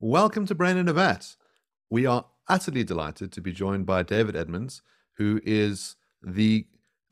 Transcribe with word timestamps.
Welcome 0.00 0.44
to 0.48 0.54
Brain 0.54 0.76
and 0.76 0.90
a. 0.90 1.38
We 1.88 2.04
are 2.04 2.26
utterly 2.48 2.84
delighted 2.84 3.32
to 3.32 3.40
be 3.40 3.50
joined 3.50 3.86
by 3.86 4.02
David 4.02 4.36
Edmonds, 4.36 4.82
who 5.14 5.40
is 5.42 5.96
the 6.22 6.66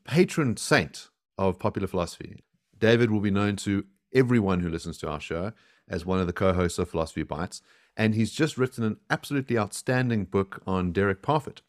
patron 0.05 0.59
saint 0.59 1.09
of 1.39 1.59
popular 1.59 1.89
philosophy. 1.89 2.45
David 2.79 3.11
will 3.11 3.21
be 3.21 3.31
known 3.31 3.57
to 3.57 3.87
everyone 4.15 4.61
who 4.61 4.69
listens 4.69 4.99
to 4.99 5.09
our 5.09 5.19
show 5.19 5.53
as 5.89 6.05
one 6.05 6.21
of 6.21 6.27
the 6.27 6.35
co 6.35 6.53
hosts 6.53 6.79
of 6.79 6.91
Philosophy 6.91 7.23
Bites. 7.23 7.63
And 7.97 8.15
he's 8.15 8.33
just 8.33 8.59
written 8.59 8.85
an 8.85 8.99
absolutely 9.09 9.57
outstanding 9.57 10.27
book 10.27 10.63
on 10.67 10.93
Derek 10.93 11.23
Parfit. 11.23 11.63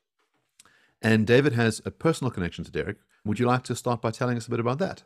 And 1.02 1.26
David 1.26 1.54
has 1.54 1.82
a 1.86 1.92
personal 1.92 2.30
connection 2.30 2.66
to 2.66 2.72
Derek. 2.72 2.98
Would 3.24 3.40
you 3.40 3.46
like 3.46 3.64
to 3.64 3.76
start 3.76 4.02
by 4.02 4.12
telling 4.12 4.36
us 4.36 4.48
a 4.48 4.50
bit 4.50 4.60
about 4.60 4.80
that? 4.80 5.04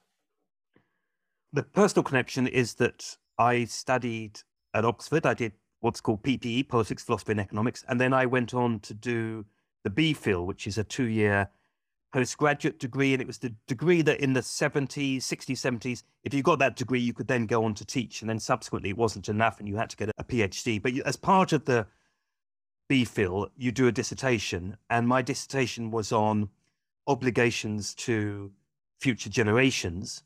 The 1.53 1.61
personal 1.61 2.03
connection 2.03 2.47
is 2.47 2.73
that 2.75 3.17
I 3.37 3.65
studied 3.65 4.41
at 4.73 4.85
Oxford. 4.85 5.27
I 5.27 5.35
did 5.35 5.53
what's 5.81 6.01
called 6.01 6.23
PPE, 6.23 6.67
Politics, 6.67 7.03
Philosophy, 7.03 7.31
and 7.33 7.41
Economics. 7.41 7.83
And 7.87 7.99
then 7.99 8.13
I 8.13 8.25
went 8.25 8.53
on 8.53 8.79
to 8.81 8.93
do 8.93 9.45
the 9.83 9.89
BPhil, 9.89 10.45
which 10.45 10.67
is 10.67 10.77
a 10.77 10.83
two 10.83 11.05
year 11.05 11.49
postgraduate 12.13 12.79
degree. 12.79 13.13
And 13.13 13.21
it 13.21 13.27
was 13.27 13.37
the 13.37 13.53
degree 13.67 14.01
that 14.01 14.19
in 14.19 14.33
the 14.33 14.41
70s, 14.41 15.17
60s, 15.17 15.51
70s, 15.51 16.03
if 16.23 16.33
you 16.33 16.43
got 16.43 16.59
that 16.59 16.75
degree, 16.75 16.99
you 16.99 17.13
could 17.13 17.27
then 17.27 17.45
go 17.45 17.63
on 17.63 17.73
to 17.75 17.85
teach. 17.85 18.21
And 18.21 18.29
then 18.29 18.39
subsequently, 18.39 18.89
it 18.89 18.97
wasn't 18.97 19.29
enough 19.29 19.59
and 19.59 19.67
you 19.67 19.77
had 19.77 19.89
to 19.91 19.97
get 19.97 20.09
a 20.17 20.23
PhD. 20.23 20.81
But 20.81 20.93
as 21.05 21.15
part 21.15 21.53
of 21.53 21.65
the 21.65 21.87
BPhil, 22.89 23.49
you 23.55 23.71
do 23.71 23.87
a 23.87 23.91
dissertation. 23.91 24.77
And 24.89 25.07
my 25.07 25.21
dissertation 25.21 25.91
was 25.91 26.11
on 26.11 26.49
obligations 27.07 27.93
to 27.95 28.51
future 28.99 29.29
generations. 29.29 30.23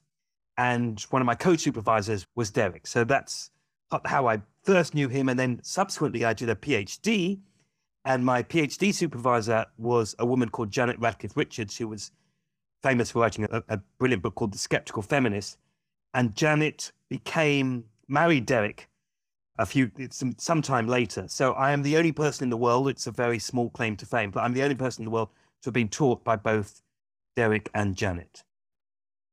And 0.57 0.99
one 1.09 1.21
of 1.21 1.25
my 1.25 1.35
co 1.35 1.55
supervisors 1.55 2.25
was 2.35 2.51
Derek. 2.51 2.87
So 2.87 3.03
that's 3.03 3.51
how 4.05 4.27
I 4.27 4.41
first 4.63 4.93
knew 4.93 5.09
him. 5.09 5.29
And 5.29 5.39
then 5.39 5.59
subsequently, 5.63 6.25
I 6.25 6.33
did 6.33 6.49
a 6.49 6.55
PhD. 6.55 7.39
And 8.05 8.25
my 8.25 8.43
PhD 8.43 8.93
supervisor 8.93 9.65
was 9.77 10.13
a 10.19 10.25
woman 10.25 10.49
called 10.49 10.71
Janet 10.71 10.99
Radcliffe 10.99 11.37
Richards, 11.37 11.77
who 11.77 11.87
was 11.87 12.11
famous 12.81 13.11
for 13.11 13.21
writing 13.21 13.45
a, 13.49 13.63
a 13.69 13.79
brilliant 13.97 14.21
book 14.21 14.35
called 14.35 14.53
The 14.53 14.57
Skeptical 14.57 15.01
Feminist. 15.01 15.57
And 16.13 16.35
Janet 16.35 16.91
became 17.09 17.85
married 18.07 18.45
Derek 18.45 18.89
a 19.57 19.65
few 19.65 19.91
some 20.09 20.35
sometime 20.37 20.87
later. 20.87 21.25
So 21.27 21.53
I 21.53 21.71
am 21.71 21.83
the 21.83 21.97
only 21.97 22.11
person 22.11 22.43
in 22.43 22.49
the 22.49 22.57
world. 22.57 22.89
It's 22.89 23.07
a 23.07 23.11
very 23.11 23.39
small 23.39 23.69
claim 23.69 23.95
to 23.97 24.05
fame, 24.05 24.31
but 24.31 24.41
I'm 24.41 24.53
the 24.53 24.63
only 24.63 24.75
person 24.75 25.03
in 25.03 25.05
the 25.05 25.11
world 25.11 25.29
to 25.61 25.67
have 25.67 25.73
been 25.73 25.89
taught 25.89 26.23
by 26.23 26.35
both 26.35 26.81
Derek 27.35 27.69
and 27.73 27.95
Janet. 27.95 28.43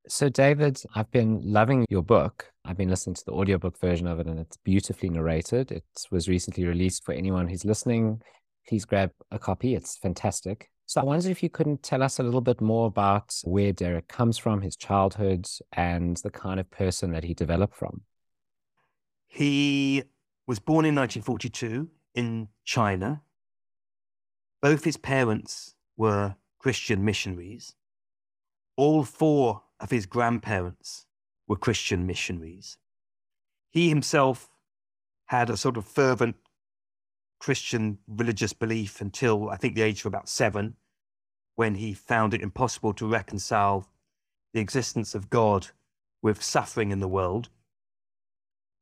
So, 0.08 0.28
David, 0.28 0.82
I've 0.94 1.10
been 1.10 1.40
loving 1.44 1.86
your 1.90 2.02
book. 2.02 2.49
I've 2.64 2.76
been 2.76 2.90
listening 2.90 3.14
to 3.14 3.24
the 3.24 3.32
audiobook 3.32 3.78
version 3.78 4.06
of 4.06 4.20
it, 4.20 4.26
and 4.26 4.38
it's 4.38 4.56
beautifully 4.58 5.08
narrated. 5.08 5.72
It 5.72 5.84
was 6.10 6.28
recently 6.28 6.64
released 6.64 7.04
for 7.04 7.12
anyone 7.12 7.48
who's 7.48 7.64
listening. 7.64 8.22
Please 8.68 8.84
grab 8.84 9.10
a 9.30 9.38
copy, 9.38 9.74
it's 9.74 9.96
fantastic. 9.96 10.70
So, 10.86 11.00
I 11.00 11.04
wonder 11.04 11.30
if 11.30 11.42
you 11.42 11.48
couldn't 11.48 11.82
tell 11.82 12.02
us 12.02 12.18
a 12.18 12.22
little 12.22 12.40
bit 12.40 12.60
more 12.60 12.86
about 12.86 13.34
where 13.44 13.72
Derek 13.72 14.08
comes 14.08 14.38
from, 14.38 14.60
his 14.60 14.76
childhood, 14.76 15.46
and 15.72 16.16
the 16.18 16.30
kind 16.30 16.58
of 16.58 16.70
person 16.70 17.12
that 17.12 17.24
he 17.24 17.32
developed 17.32 17.76
from. 17.76 18.02
He 19.28 20.02
was 20.46 20.58
born 20.58 20.84
in 20.84 20.96
1942 20.96 21.88
in 22.14 22.48
China. 22.64 23.22
Both 24.60 24.84
his 24.84 24.96
parents 24.96 25.76
were 25.96 26.34
Christian 26.58 27.04
missionaries. 27.04 27.76
All 28.76 29.04
four 29.04 29.62
of 29.78 29.90
his 29.90 30.06
grandparents 30.06 31.06
were 31.50 31.56
Christian 31.56 32.06
missionaries. 32.06 32.78
He 33.72 33.88
himself 33.88 34.48
had 35.26 35.50
a 35.50 35.56
sort 35.56 35.76
of 35.76 35.84
fervent 35.84 36.36
Christian 37.40 37.98
religious 38.06 38.52
belief 38.52 39.00
until 39.00 39.50
I 39.50 39.56
think 39.56 39.74
the 39.74 39.82
age 39.82 40.00
of 40.00 40.06
about 40.06 40.28
seven, 40.28 40.76
when 41.56 41.74
he 41.74 41.92
found 41.92 42.34
it 42.34 42.40
impossible 42.40 42.94
to 42.94 43.06
reconcile 43.08 43.88
the 44.54 44.60
existence 44.60 45.12
of 45.16 45.28
God 45.28 45.66
with 46.22 46.40
suffering 46.40 46.92
in 46.92 47.00
the 47.00 47.08
world. 47.08 47.48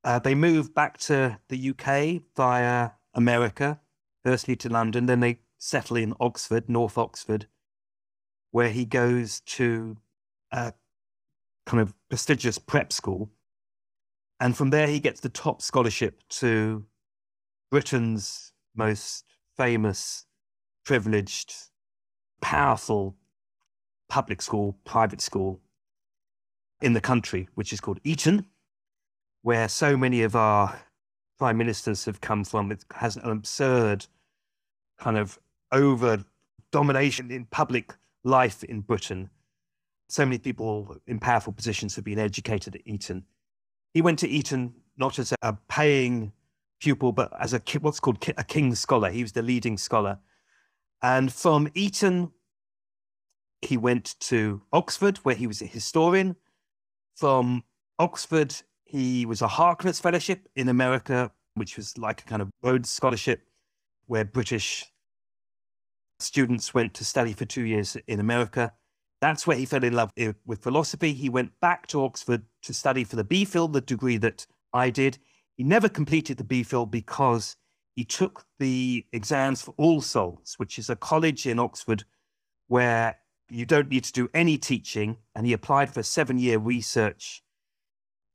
Uh, 0.05 0.19
they 0.19 0.35
moved 0.35 0.75
back 0.75 0.99
to 0.99 1.39
the 1.49 1.71
UK 1.71 2.21
via 2.37 2.91
America, 3.15 3.81
firstly 4.23 4.57
to 4.57 4.69
London, 4.69 5.07
then 5.07 5.21
they 5.21 5.41
settle 5.57 5.97
in 5.97 6.13
Oxford, 6.21 6.69
North 6.69 6.99
Oxford, 6.99 7.47
where 8.51 8.69
he 8.69 8.85
goes 8.85 9.41
to 9.41 9.97
a 10.53 10.75
kind 11.69 11.83
of 11.83 11.93
prestigious 12.09 12.57
prep 12.57 12.93
school. 12.93 13.31
And 14.41 14.57
from 14.57 14.71
there, 14.71 14.87
he 14.87 15.01
gets 15.01 15.21
the 15.21 15.29
top 15.29 15.61
scholarship 15.61 16.23
to 16.41 16.87
Britain's 17.71 18.53
most 18.75 19.27
famous, 19.55 20.25
privileged, 20.87 21.53
powerful 22.41 23.17
public 24.09 24.41
school, 24.41 24.79
private 24.87 25.21
school 25.21 25.61
in 26.81 26.95
the 26.95 27.03
country, 27.03 27.49
which 27.55 27.75
is 27.75 27.81
called 27.81 28.01
Eton, 28.03 28.47
where 29.43 29.69
so 29.69 29.95
many 29.95 30.23
of 30.23 30.35
our 30.35 30.81
prime 31.39 31.59
ministers 31.59 32.07
have 32.07 32.23
come 32.23 32.45
from. 32.45 32.73
It 32.73 32.83
has 32.95 33.17
an 33.17 33.31
absurd 33.31 34.07
kind 34.99 35.19
of 35.19 35.39
over 35.71 36.25
domination 36.73 37.31
in 37.31 37.45
public 37.45 37.95
life 38.25 38.65
in 38.65 38.81
Britain 38.81 39.29
so 40.09 40.25
many 40.25 40.39
people 40.39 40.97
in 41.07 41.19
powerful 41.19 41.53
positions 41.53 41.95
have 41.97 42.05
been 42.05 42.19
educated 42.19 42.75
at 42.75 42.83
Eton. 42.87 43.25
He 43.93 44.03
went 44.03 44.19
to 44.21 44.29
Eton 44.29 44.75
not 44.97 45.19
as 45.19 45.33
a 45.43 45.57
paying 45.69 46.33
pupil, 46.81 47.13
but 47.13 47.33
as 47.39 47.55
a 47.55 47.63
what's 47.81 48.01
called 48.01 48.25
a 48.37 48.45
king's 48.45 48.81
scholar. 48.81 49.11
He 49.11 49.23
was 49.23 49.33
the 49.33 49.43
leading 49.43 49.77
scholar. 49.77 50.19
And 51.03 51.33
from 51.33 51.69
Eton, 51.75 52.33
he 53.63 53.77
went 53.77 54.19
to 54.21 54.63
Oxford, 54.73 55.19
where 55.19 55.35
he 55.35 55.47
was 55.47 55.63
a 55.63 55.67
historian. 55.67 56.37
From 57.15 57.65
Oxford, 57.99 58.55
he 58.85 59.27
was 59.27 59.43
a 59.43 59.49
Harkness 59.49 60.01
Fellowship 60.01 60.49
in 60.57 60.69
America, 60.69 61.31
which 61.55 61.77
was 61.77 61.99
like 61.99 62.23
a 62.23 62.25
kind 62.25 62.43
of 62.43 62.51
Rhodes 62.63 62.91
Scholarship, 62.91 63.43
where 64.07 64.25
British 64.25 64.87
students 66.19 66.73
went 66.75 66.95
to 66.95 67.05
study 67.05 67.33
for 67.33 67.45
two 67.45 67.63
years 67.63 67.97
in 68.07 68.21
America. 68.21 68.73
That's 69.21 69.47
where 69.47 69.57
he 69.57 69.67
fell 69.67 69.85
in 69.85 69.95
love 69.95 70.13
eh, 70.17 70.33
with 70.47 70.63
philosophy. 70.63 71.13
He 71.13 71.29
went 71.29 71.59
back 71.61 71.87
to 71.89 72.05
Oxford 72.05 72.43
to 72.63 72.73
study 72.73 73.05
for 73.05 73.17
the 73.17 73.25
BPhil, 73.25 73.73
the 73.73 73.81
degree 73.81 74.17
that 74.19 74.47
I 74.73 74.91
did. 74.91 75.19
He 75.57 75.65
never 75.65 75.89
completed 75.89 76.37
the 76.37 76.45
BPhil 76.45 76.91
because 76.91 77.57
he 77.97 78.05
took 78.05 78.45
the 78.61 79.05
exams 79.13 79.61
for 79.61 79.75
All 79.77 80.01
Souls, 80.01 80.55
which 80.59 80.79
is 80.79 80.89
a 80.89 80.95
college 80.95 81.47
in 81.47 81.59
Oxford 81.59 82.05
where 82.69 83.17
you 83.51 83.67
don't 83.67 83.89
need 83.89 84.05
to 84.05 84.13
do 84.13 84.29
any 84.33 84.57
teaching. 84.57 85.17
And 85.35 85.47
he 85.47 85.53
applied 85.53 85.93
for 85.93 86.01
a 86.01 86.05
seven 86.05 86.39
year 86.39 86.59
research 86.59 87.43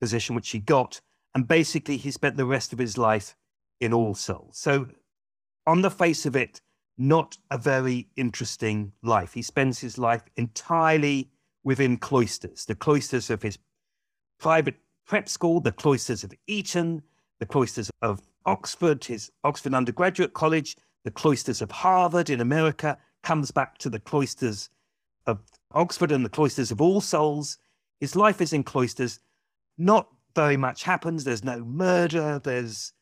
position, 0.01 0.35
which 0.35 0.49
he 0.49 0.59
got. 0.59 0.99
And 1.33 1.47
basically, 1.47 1.95
he 1.95 2.11
spent 2.11 2.35
the 2.35 2.45
rest 2.45 2.73
of 2.73 2.79
his 2.79 2.97
life 2.97 3.37
in 3.79 3.93
All 3.93 4.15
Souls. 4.15 4.57
So, 4.57 4.87
on 5.65 5.81
the 5.81 5.89
face 5.89 6.25
of 6.25 6.35
it, 6.35 6.61
not 6.97 7.37
a 7.49 7.57
very 7.57 8.07
interesting 8.15 8.91
life. 9.01 9.33
He 9.33 9.41
spends 9.41 9.79
his 9.79 9.97
life 9.97 10.23
entirely 10.35 11.29
within 11.63 11.97
cloisters, 11.97 12.65
the 12.65 12.75
cloisters 12.75 13.29
of 13.29 13.41
his 13.41 13.57
private 14.39 14.75
prep 15.05 15.29
school, 15.29 15.59
the 15.59 15.71
cloisters 15.71 16.23
of 16.23 16.33
Eton, 16.47 17.01
the 17.39 17.45
cloisters 17.45 17.89
of 18.01 18.21
Oxford, 18.45 19.05
his 19.05 19.31
Oxford 19.43 19.73
undergraduate 19.73 20.33
college, 20.33 20.75
the 21.03 21.11
cloisters 21.11 21.61
of 21.61 21.71
Harvard 21.71 22.29
in 22.29 22.41
America, 22.41 22.97
comes 23.23 23.51
back 23.51 23.77
to 23.79 23.89
the 23.89 23.99
cloisters 23.99 24.69
of 25.25 25.39
Oxford 25.71 26.11
and 26.11 26.25
the 26.25 26.29
cloisters 26.29 26.71
of 26.71 26.81
All 26.81 27.01
Souls. 27.01 27.57
His 27.99 28.15
life 28.15 28.41
is 28.41 28.53
in 28.53 28.63
cloisters. 28.63 29.19
Not 29.77 30.09
very 30.35 30.57
much 30.57 30.83
happens. 30.83 31.23
There's 31.23 31.43
no 31.43 31.63
murder. 31.63 32.39
There's 32.43 32.93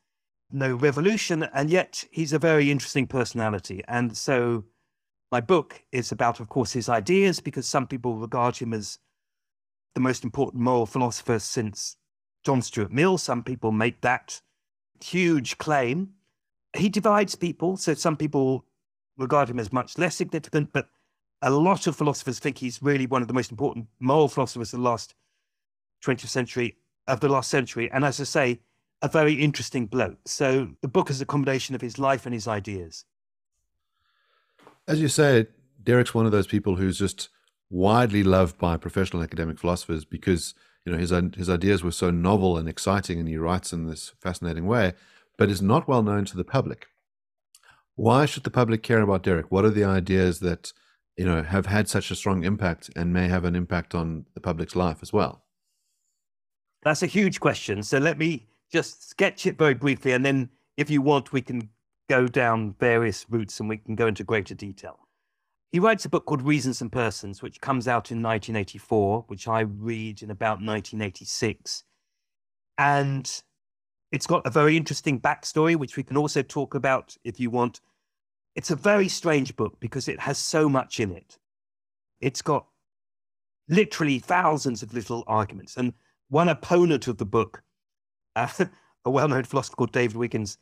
no 0.53 0.75
revolution, 0.75 1.43
and 1.53 1.69
yet 1.69 2.05
he's 2.11 2.33
a 2.33 2.39
very 2.39 2.71
interesting 2.71 3.07
personality. 3.07 3.83
And 3.87 4.15
so 4.15 4.65
my 5.31 5.41
book 5.41 5.83
is 5.91 6.11
about, 6.11 6.39
of 6.39 6.49
course, 6.49 6.73
his 6.73 6.89
ideas, 6.89 7.39
because 7.39 7.67
some 7.67 7.87
people 7.87 8.15
regard 8.15 8.57
him 8.57 8.73
as 8.73 8.99
the 9.95 10.01
most 10.01 10.23
important 10.23 10.61
moral 10.61 10.85
philosopher 10.85 11.39
since 11.39 11.97
John 12.43 12.61
Stuart 12.61 12.91
Mill. 12.91 13.17
Some 13.17 13.43
people 13.43 13.71
make 13.71 14.01
that 14.01 14.41
huge 15.03 15.57
claim. 15.57 16.11
He 16.75 16.89
divides 16.89 17.35
people, 17.35 17.77
so 17.77 17.93
some 17.93 18.15
people 18.17 18.65
regard 19.17 19.49
him 19.49 19.59
as 19.59 19.73
much 19.73 19.97
less 19.97 20.15
significant, 20.15 20.71
but 20.71 20.89
a 21.41 21.49
lot 21.49 21.87
of 21.87 21.95
philosophers 21.95 22.39
think 22.39 22.57
he's 22.57 22.81
really 22.81 23.07
one 23.07 23.21
of 23.21 23.27
the 23.27 23.33
most 23.33 23.51
important 23.51 23.87
moral 23.99 24.27
philosophers 24.27 24.73
of 24.73 24.79
the 24.79 24.83
last 24.83 25.15
20th 26.03 26.27
century, 26.27 26.77
of 27.07 27.19
the 27.19 27.29
last 27.29 27.49
century. 27.49 27.89
And 27.91 28.05
as 28.05 28.21
I 28.21 28.23
say, 28.23 28.59
a 29.01 29.07
very 29.07 29.33
interesting 29.33 29.85
bloke. 29.87 30.19
So 30.25 30.69
the 30.81 30.87
book 30.87 31.09
is 31.09 31.21
a 31.21 31.25
combination 31.25 31.75
of 31.75 31.81
his 31.81 31.97
life 31.97 32.25
and 32.25 32.33
his 32.33 32.47
ideas. 32.47 33.05
As 34.87 35.01
you 35.01 35.07
say, 35.07 35.47
Derek's 35.83 36.13
one 36.13 36.25
of 36.25 36.31
those 36.31 36.47
people 36.47 36.75
who's 36.75 36.97
just 36.97 37.29
widely 37.69 38.23
loved 38.23 38.57
by 38.57 38.77
professional 38.77 39.23
academic 39.23 39.57
philosophers 39.57 40.05
because 40.05 40.53
you 40.85 40.91
know 40.91 40.97
his 40.97 41.11
his 41.35 41.49
ideas 41.49 41.83
were 41.83 41.91
so 41.91 42.11
novel 42.11 42.57
and 42.57 42.67
exciting, 42.67 43.19
and 43.19 43.27
he 43.27 43.37
writes 43.37 43.71
in 43.73 43.87
this 43.87 44.13
fascinating 44.19 44.65
way. 44.65 44.93
but 45.37 45.49
is 45.49 45.61
not 45.61 45.87
well 45.87 46.03
known 46.03 46.23
to 46.25 46.37
the 46.37 46.43
public. 46.43 46.87
Why 47.95 48.25
should 48.25 48.43
the 48.43 48.51
public 48.51 48.83
care 48.83 49.01
about 49.01 49.23
Derek? 49.23 49.51
What 49.51 49.65
are 49.65 49.71
the 49.71 49.83
ideas 49.83 50.39
that 50.39 50.73
you 51.17 51.25
know 51.25 51.41
have 51.41 51.65
had 51.65 51.89
such 51.89 52.11
a 52.11 52.15
strong 52.15 52.43
impact 52.43 52.89
and 52.95 53.13
may 53.13 53.27
have 53.27 53.45
an 53.45 53.55
impact 53.55 53.95
on 53.95 54.25
the 54.35 54.41
public's 54.41 54.75
life 54.75 54.99
as 55.01 55.11
well? 55.11 55.43
That's 56.83 57.03
a 57.03 57.07
huge 57.07 57.39
question. 57.39 57.83
So 57.83 57.97
let 57.97 58.17
me 58.17 58.47
just 58.71 59.09
sketch 59.09 59.45
it 59.45 59.57
very 59.57 59.73
briefly, 59.73 60.13
and 60.13 60.25
then 60.25 60.49
if 60.77 60.89
you 60.89 61.01
want, 61.01 61.33
we 61.33 61.41
can 61.41 61.69
go 62.09 62.27
down 62.27 62.75
various 62.79 63.25
routes 63.29 63.59
and 63.59 63.69
we 63.69 63.77
can 63.77 63.95
go 63.95 64.07
into 64.07 64.23
greater 64.23 64.55
detail. 64.55 64.99
He 65.71 65.79
writes 65.79 66.03
a 66.03 66.09
book 66.09 66.25
called 66.25 66.41
Reasons 66.41 66.81
and 66.81 66.91
Persons, 66.91 67.41
which 67.41 67.61
comes 67.61 67.87
out 67.87 68.11
in 68.11 68.21
1984, 68.21 69.25
which 69.27 69.47
I 69.47 69.61
read 69.61 70.21
in 70.21 70.29
about 70.29 70.57
1986. 70.57 71.83
And 72.77 73.41
it's 74.11 74.27
got 74.27 74.45
a 74.45 74.49
very 74.49 74.75
interesting 74.75 75.21
backstory, 75.21 75.77
which 75.77 75.95
we 75.95 76.03
can 76.03 76.17
also 76.17 76.41
talk 76.41 76.75
about 76.75 77.15
if 77.23 77.39
you 77.39 77.49
want. 77.49 77.79
It's 78.55 78.71
a 78.71 78.75
very 78.75 79.07
strange 79.07 79.55
book 79.55 79.79
because 79.79 80.09
it 80.09 80.19
has 80.19 80.37
so 80.37 80.67
much 80.67 80.99
in 80.99 81.11
it. 81.11 81.37
It's 82.19 82.41
got 82.41 82.67
literally 83.69 84.19
thousands 84.19 84.83
of 84.83 84.93
little 84.93 85.23
arguments. 85.25 85.77
And 85.77 85.93
one 86.27 86.49
opponent 86.49 87.07
of 87.07 87.17
the 87.17 87.25
book, 87.25 87.63
uh, 88.35 88.47
a 89.05 89.09
well 89.09 89.27
known 89.27 89.43
philosopher 89.43 89.75
called 89.75 89.91
David 89.91 90.17
Wiggins, 90.17 90.57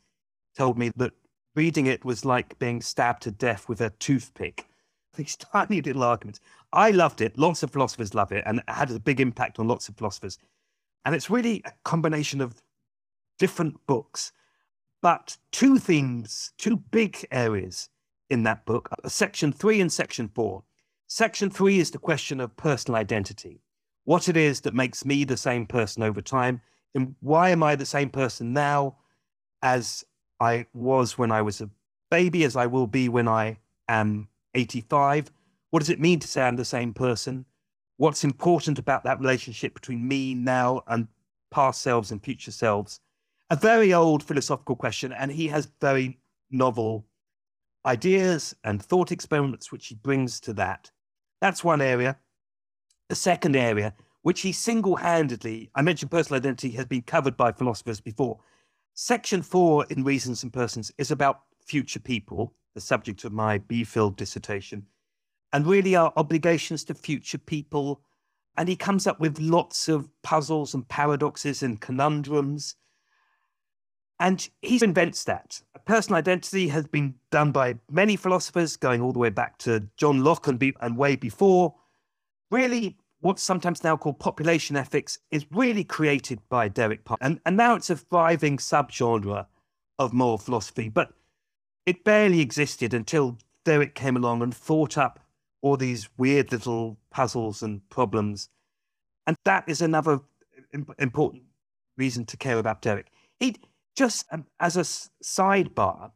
told 0.56 0.78
me 0.78 0.90
that 0.96 1.12
reading 1.54 1.86
it 1.86 2.04
was 2.04 2.24
like 2.24 2.58
being 2.58 2.80
stabbed 2.80 3.22
to 3.22 3.30
death 3.30 3.68
with 3.68 3.80
a 3.80 3.90
toothpick. 3.90 4.66
These 5.16 5.36
tiny 5.36 5.82
little 5.82 6.04
arguments. 6.04 6.40
I 6.72 6.90
loved 6.90 7.20
it. 7.20 7.36
Lots 7.36 7.62
of 7.62 7.72
philosophers 7.72 8.14
love 8.14 8.30
it, 8.32 8.44
and 8.46 8.58
it 8.58 8.64
had 8.68 8.90
a 8.90 9.00
big 9.00 9.20
impact 9.20 9.58
on 9.58 9.68
lots 9.68 9.88
of 9.88 9.96
philosophers. 9.96 10.38
And 11.04 11.14
it's 11.14 11.30
really 11.30 11.62
a 11.64 11.72
combination 11.84 12.40
of 12.40 12.62
different 13.38 13.86
books, 13.86 14.32
but 15.02 15.38
two 15.50 15.78
themes, 15.78 16.52
two 16.58 16.76
big 16.76 17.26
areas 17.30 17.88
in 18.28 18.42
that 18.44 18.64
book 18.66 18.90
section 19.06 19.52
three 19.52 19.80
and 19.80 19.92
section 19.92 20.28
four. 20.28 20.62
Section 21.08 21.50
three 21.50 21.80
is 21.80 21.90
the 21.90 21.98
question 21.98 22.38
of 22.40 22.56
personal 22.56 23.00
identity 23.00 23.62
what 24.04 24.28
it 24.28 24.36
is 24.36 24.62
that 24.62 24.74
makes 24.74 25.04
me 25.04 25.24
the 25.24 25.36
same 25.36 25.66
person 25.66 26.02
over 26.02 26.20
time, 26.20 26.60
and 26.94 27.14
why 27.20 27.50
am 27.50 27.62
I 27.62 27.76
the 27.76 27.86
same 27.86 28.10
person 28.10 28.52
now 28.52 28.96
as 29.62 30.04
I 30.40 30.66
was 30.72 31.18
when 31.18 31.30
I 31.30 31.42
was 31.42 31.60
a 31.60 31.70
baby, 32.10 32.44
as 32.44 32.56
I 32.56 32.66
will 32.66 32.86
be 32.86 33.08
when 33.08 33.28
I 33.28 33.58
am 33.88 34.28
85? 34.54 35.30
What 35.70 35.80
does 35.80 35.90
it 35.90 36.00
mean 36.00 36.18
to 36.20 36.28
say 36.28 36.42
I'm 36.42 36.56
the 36.56 36.64
same 36.64 36.92
person? 36.92 37.44
What's 37.96 38.24
important 38.24 38.78
about 38.78 39.04
that 39.04 39.20
relationship 39.20 39.74
between 39.74 40.08
me 40.08 40.34
now 40.34 40.82
and 40.86 41.06
past 41.50 41.82
selves 41.82 42.10
and 42.10 42.22
future 42.22 42.50
selves? 42.50 43.00
A 43.50 43.56
very 43.56 43.92
old 43.92 44.22
philosophical 44.22 44.76
question, 44.76 45.12
and 45.12 45.30
he 45.30 45.48
has 45.48 45.70
very 45.80 46.18
novel 46.50 47.06
ideas 47.84 48.54
and 48.64 48.82
thought 48.82 49.12
experiments 49.12 49.70
which 49.70 49.88
he 49.88 49.94
brings 49.94 50.40
to 50.40 50.52
that. 50.54 50.90
That's 51.40 51.64
one 51.64 51.80
area. 51.80 52.18
The 53.08 53.14
second 53.14 53.56
area, 53.56 53.94
which 54.22 54.40
he 54.42 54.52
single 54.52 54.96
handedly, 54.96 55.70
I 55.74 55.82
mentioned 55.82 56.10
personal 56.10 56.38
identity 56.38 56.70
has 56.72 56.86
been 56.86 57.02
covered 57.02 57.36
by 57.36 57.52
philosophers 57.52 58.00
before. 58.00 58.38
Section 58.94 59.42
four 59.42 59.86
in 59.90 60.04
Reasons 60.04 60.42
and 60.42 60.52
Persons 60.52 60.92
is 60.98 61.10
about 61.10 61.42
future 61.64 62.00
people, 62.00 62.52
the 62.74 62.80
subject 62.80 63.24
of 63.24 63.32
my 63.32 63.58
B-Phil 63.58 64.10
dissertation, 64.10 64.86
and 65.52 65.66
really 65.66 65.96
our 65.96 66.12
obligations 66.16 66.84
to 66.84 66.94
future 66.94 67.38
people. 67.38 68.02
And 68.56 68.68
he 68.68 68.76
comes 68.76 69.06
up 69.06 69.20
with 69.20 69.38
lots 69.38 69.88
of 69.88 70.08
puzzles 70.22 70.74
and 70.74 70.86
paradoxes 70.88 71.62
and 71.62 71.80
conundrums. 71.80 72.74
And 74.18 74.46
he 74.60 74.78
invents 74.84 75.24
that. 75.24 75.62
Personal 75.86 76.18
identity 76.18 76.68
has 76.68 76.86
been 76.86 77.14
done 77.30 77.52
by 77.52 77.76
many 77.90 78.16
philosophers, 78.16 78.76
going 78.76 79.00
all 79.00 79.12
the 79.12 79.18
way 79.18 79.30
back 79.30 79.56
to 79.58 79.88
John 79.96 80.22
Locke 80.22 80.48
and, 80.48 80.58
be- 80.58 80.76
and 80.80 80.98
way 80.98 81.16
before. 81.16 81.74
Really, 82.50 82.98
what's 83.20 83.42
sometimes 83.42 83.84
now 83.84 83.96
called 83.96 84.18
population 84.18 84.76
ethics 84.76 85.18
is 85.30 85.46
really 85.50 85.84
created 85.84 86.40
by 86.48 86.68
Derek 86.68 87.04
Parfit. 87.04 87.18
And, 87.20 87.40
and 87.44 87.56
now 87.56 87.74
it's 87.74 87.90
a 87.90 87.96
thriving 87.96 88.56
subgenre 88.56 89.46
of 89.98 90.12
moral 90.12 90.38
philosophy, 90.38 90.88
but 90.88 91.12
it 91.86 92.04
barely 92.04 92.40
existed 92.40 92.94
until 92.94 93.38
Derek 93.64 93.94
came 93.94 94.16
along 94.16 94.42
and 94.42 94.54
thought 94.54 94.96
up 94.96 95.20
all 95.62 95.76
these 95.76 96.08
weird 96.16 96.50
little 96.52 96.98
puzzles 97.10 97.62
and 97.62 97.86
problems. 97.90 98.48
And 99.26 99.36
that 99.44 99.64
is 99.68 99.82
another 99.82 100.20
important 100.98 101.42
reason 101.98 102.24
to 102.26 102.36
care 102.36 102.58
about 102.58 102.80
Derek. 102.80 103.08
He 103.38 103.56
just 103.94 104.26
um, 104.32 104.46
as 104.58 104.76
a 104.76 104.80
sidebar, 104.80 106.12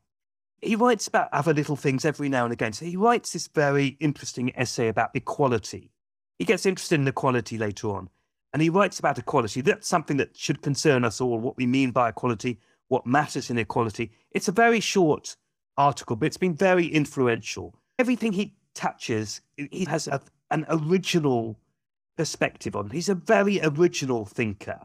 he 0.62 0.76
writes 0.76 1.06
about 1.06 1.28
other 1.32 1.52
little 1.52 1.76
things 1.76 2.06
every 2.06 2.30
now 2.30 2.44
and 2.44 2.52
again. 2.52 2.72
So 2.72 2.86
he 2.86 2.96
writes 2.96 3.32
this 3.32 3.48
very 3.48 3.98
interesting 4.00 4.56
essay 4.56 4.88
about 4.88 5.10
equality 5.14 5.90
he 6.38 6.44
gets 6.44 6.66
interested 6.66 7.00
in 7.00 7.08
equality 7.08 7.58
later 7.58 7.90
on. 7.90 8.08
And 8.52 8.62
he 8.62 8.70
writes 8.70 8.98
about 8.98 9.18
equality. 9.18 9.60
That's 9.60 9.88
something 9.88 10.16
that 10.18 10.36
should 10.36 10.62
concern 10.62 11.04
us 11.04 11.20
all 11.20 11.38
what 11.38 11.56
we 11.56 11.66
mean 11.66 11.90
by 11.90 12.08
equality, 12.08 12.60
what 12.88 13.06
matters 13.06 13.50
in 13.50 13.58
equality. 13.58 14.12
It's 14.30 14.48
a 14.48 14.52
very 14.52 14.80
short 14.80 15.36
article, 15.76 16.16
but 16.16 16.26
it's 16.26 16.36
been 16.36 16.54
very 16.54 16.86
influential. 16.86 17.74
Everything 17.98 18.32
he 18.32 18.54
touches, 18.74 19.40
he 19.56 19.84
has 19.86 20.06
a, 20.06 20.20
an 20.50 20.66
original 20.68 21.58
perspective 22.16 22.76
on. 22.76 22.90
He's 22.90 23.08
a 23.08 23.14
very 23.14 23.60
original 23.60 24.24
thinker. 24.24 24.80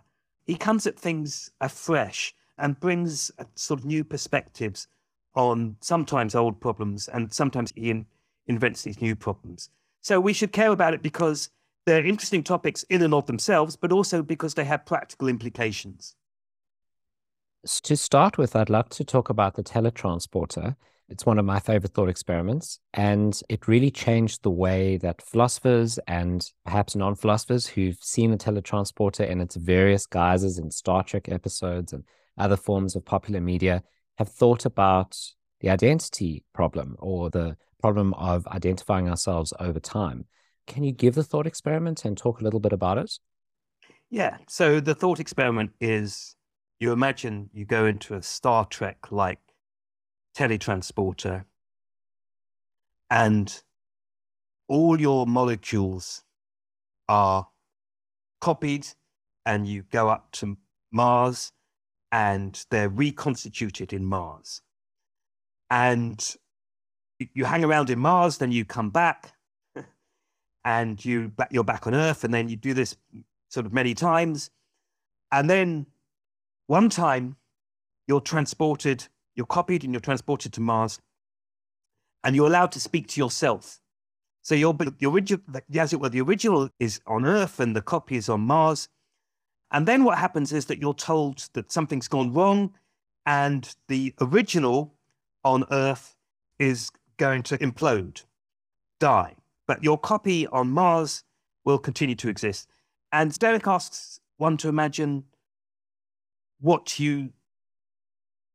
He 0.45 0.56
comes 0.56 0.88
at 0.88 1.00
things 1.00 1.52
afresh 1.62 2.34
and 2.57 2.80
brings 2.80 3.31
uh, 3.38 3.44
sort 3.56 3.80
of 3.80 3.86
new 3.86 4.04
perspectives 4.04 4.88
on 5.36 5.75
sometimes 5.80 6.34
old 6.34 6.60
problems, 6.60 7.07
and 7.07 7.31
sometimes 7.31 7.72
he 7.75 7.92
in, 7.92 8.06
invents 8.48 8.81
these 8.81 9.00
new 9.00 9.16
problems. 9.16 9.69
So 10.01 10.19
we 10.19 10.34
should 10.34 10.51
care 10.51 10.72
about 10.72 10.94
it 10.94 11.01
because 11.01 11.50
they're 11.86 12.06
interesting 12.06 12.44
topics 12.44 12.84
in 12.84 13.01
and 13.01 13.13
of 13.13 13.25
themselves, 13.25 13.75
but 13.75 13.92
also 13.92 14.22
because 14.22 14.54
they 14.54 14.66
have 14.66 14.86
practical 14.86 15.28
implications. 15.28 16.16
To 17.84 17.98
start 17.98 18.38
with, 18.38 18.56
I'd 18.56 18.69
love 18.69 18.90
to 18.90 19.04
talk 19.04 19.30
about 19.30 19.56
the 19.56 19.63
teletransporter. 19.63 20.75
It's 21.10 21.25
one 21.25 21.40
of 21.40 21.46
my 21.46 21.60
favorite 21.60 21.94
thought 21.94 22.07
experiments, 22.07 22.80
and 22.94 23.42
it 23.50 23.68
really 23.68 23.90
changed 23.90 24.44
the 24.44 24.51
way 24.51 24.98
that 24.98 25.22
philosophers 25.22 25.98
and 26.07 26.48
perhaps 26.63 26.95
non 26.95 27.16
philosophers 27.16 27.66
who've 27.68 27.98
seen 28.00 28.31
the 28.31 28.38
teletransporter 28.38 29.28
in 29.28 29.42
its 29.42 29.56
various 29.56 30.06
guises 30.06 30.60
in 30.60 30.69
Star 30.69 31.04
Trek 31.04 31.28
episodes 31.28 31.92
and 31.92 32.04
other 32.38 32.56
forms 32.56 32.95
of 32.95 33.04
popular 33.04 33.42
media 33.42 33.84
have 34.19 34.30
thought 34.30 34.66
about 34.66 35.18
the 35.62 35.69
identity 35.69 36.45
problem 36.54 36.95
or 37.00 37.30
the 37.30 37.57
problem 37.80 38.14
of 38.16 38.45
identifying 38.48 39.09
ourselves 39.09 39.54
over 39.59 39.80
time. 39.80 40.26
Can 40.68 40.83
you 40.83 40.92
give 40.92 41.16
the 41.16 41.24
thought 41.24 41.48
experiment 41.48 42.06
and 42.06 42.18
talk 42.18 42.42
a 42.42 42.44
little 42.44 42.59
bit 42.59 42.74
about 42.74 42.98
it? 42.98 43.12
Yeah. 44.09 44.38
So 44.48 44.80
the 44.80 44.95
thought 44.95 45.19
experiment 45.19 45.71
is 45.80 46.36
you 46.80 46.92
imagine 46.92 47.50
you 47.54 47.66
go 47.66 47.86
into 47.86 48.16
a 48.16 48.21
Star 48.21 48.66
Trek 48.66 49.12
like 49.12 49.40
teletransporter 50.38 51.45
and 53.09 53.62
all 54.68 55.00
your 55.00 55.26
molecules 55.26 56.24
are 57.07 57.48
copied 58.40 58.88
and 59.45 59.68
you 59.68 59.83
go 59.92 60.09
up 60.09 60.31
to 60.31 60.57
Mars 60.92 61.52
and 62.12 62.64
they're 62.69 62.90
reconstituted 62.90 63.94
in 63.94 64.06
Mars. 64.06 64.62
And 65.69 66.36
you 67.33 67.45
hang 67.45 67.64
around 67.64 67.90
in 67.90 67.99
Mars, 67.99 68.38
then 68.38 68.52
you 68.52 68.66
come 68.66 68.90
back, 68.90 69.33
and 70.66 71.04
you 71.04 71.31
you're 71.52 71.64
back 71.64 71.88
on 71.88 71.94
Earth, 71.94 72.23
and 72.23 72.33
then 72.33 72.49
you 72.49 72.56
do 72.56 72.73
this 72.73 72.95
sort 73.49 73.66
of 73.66 73.73
many 73.73 73.94
times, 73.94 74.52
and 75.31 75.49
then 75.49 75.85
one 76.68 76.90
time 76.90 77.35
you're 78.07 78.21
transported, 78.21 79.07
you're 79.35 79.45
copied, 79.45 79.83
and 79.83 79.94
you're 79.94 80.02
transported 80.02 80.54
to 80.54 80.61
Mars, 80.61 80.99
and 82.23 82.35
you're 82.35 82.47
allowed 82.47 82.71
to 82.73 82.80
speak 82.80 83.07
to 83.07 83.19
yourself. 83.19 83.80
So 84.42 84.56
your 84.56 84.73
the 84.73 85.06
original, 85.06 85.42
as 85.76 85.94
it 85.94 85.99
were, 85.99 86.09
the 86.09 86.21
original 86.21 86.69
is 86.80 87.02
on 87.06 87.26
Earth, 87.26 87.59
and 87.59 87.76
the 87.76 87.81
copy 87.81 88.16
is 88.16 88.30
on 88.30 88.42
Mars. 88.42 88.88
And 89.71 89.88
then 89.88 90.04
what 90.04 90.18
happens 90.18 90.52
is 90.52 90.66
that 90.66 90.80
you're 90.80 90.95
told 90.95 91.47
that 91.54 91.71
something's 91.71 92.07
gone 92.07 92.33
wrong, 92.33 92.73
and 93.26 93.76
the 93.88 94.14
original 94.19 94.95
on 95.44 95.66
Earth 95.71 96.16
is 96.57 96.90
going 97.19 97.44
to 97.44 97.57
implode, 97.59 98.23
die. 98.99 99.35
But 99.68 99.83
your 99.83 99.99
copy 99.99 100.47
on 100.47 100.71
Mars 100.71 101.23
will 101.64 101.78
continue 101.78 102.16
to 102.16 102.30
exist. 102.30 102.68
And 103.11 103.38
Derek 103.38 103.68
asks 103.68 104.19
one 104.38 104.57
to 104.57 104.69
imagine 104.69 105.26
what 106.59 106.99
you 106.99 107.30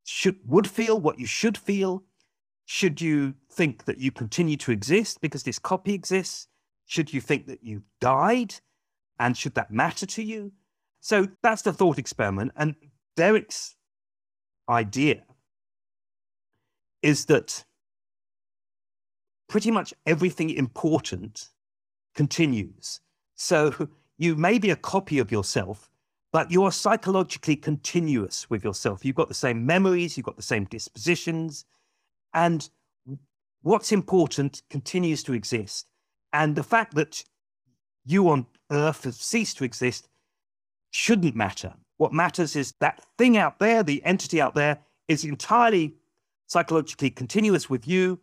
should 0.03 0.39
would 0.47 0.69
feel, 0.69 0.99
what 0.99 1.21
you 1.21 1.27
should 1.27 1.57
feel. 1.57 2.03
Should 2.67 3.01
you 3.01 3.35
think 3.53 3.85
that 3.85 3.99
you 3.99 4.11
continue 4.11 4.57
to 4.57 4.73
exist 4.73 5.21
because 5.21 5.45
this 5.45 5.59
copy 5.59 5.95
exists? 5.95 6.49
Should 6.87 7.13
you 7.13 7.21
think 7.21 7.47
that 7.47 7.63
you 7.63 7.83
died? 8.01 8.55
And 9.21 9.37
should 9.37 9.55
that 9.55 9.71
matter 9.71 10.07
to 10.07 10.23
you? 10.23 10.53
So 11.01 11.29
that's 11.43 11.63
the 11.63 11.73
thought 11.73 11.99
experiment. 11.99 12.53
And 12.57 12.75
Derek's 13.17 13.77
idea 14.69 15.23
is 17.03 17.27
that 17.27 17.65
pretty 19.49 19.71
much 19.71 19.95
everything 20.07 20.51
important 20.51 21.49
continues. 22.15 23.01
So 23.35 23.89
you 24.17 24.37
may 24.37 24.59
be 24.59 24.71
a 24.71 24.77
copy 24.77 25.19
of 25.19 25.33
yourself, 25.33 25.91
but 26.33 26.51
you're 26.51 26.73
psychologically 26.73 27.57
continuous 27.57 28.49
with 28.51 28.65
yourself. 28.65 29.05
You've 29.05 29.17
got 29.17 29.29
the 29.29 29.35
same 29.35 29.65
memories, 29.67 30.17
you've 30.17 30.27
got 30.27 30.37
the 30.37 30.43
same 30.43 30.65
dispositions, 30.65 31.65
and 32.33 32.69
what's 33.63 33.93
important 33.93 34.63
continues 34.71 35.23
to 35.25 35.33
exist. 35.33 35.87
And 36.33 36.57
the 36.57 36.63
fact 36.63 36.95
that 36.95 37.25
you 38.05 38.29
on 38.29 38.47
Earth 38.71 39.05
have 39.05 39.15
ceased 39.15 39.59
to 39.59 39.65
exist 39.65 40.09
shouldn't 40.91 41.37
matter. 41.37 41.75
What 41.97 42.13
matters 42.13 42.57
is 42.57 42.75
that 42.81 43.05
thing 43.17 43.37
out 43.37 43.59
there, 43.59 43.83
the 43.83 44.05
entity 44.05 44.41
out 44.41 44.55
there, 44.55 44.79
is 45.07 45.25
entirely 45.25 45.95
psychologically 46.47 47.11
continuous 47.11 47.71
with 47.71 47.87
you. 47.87 48.21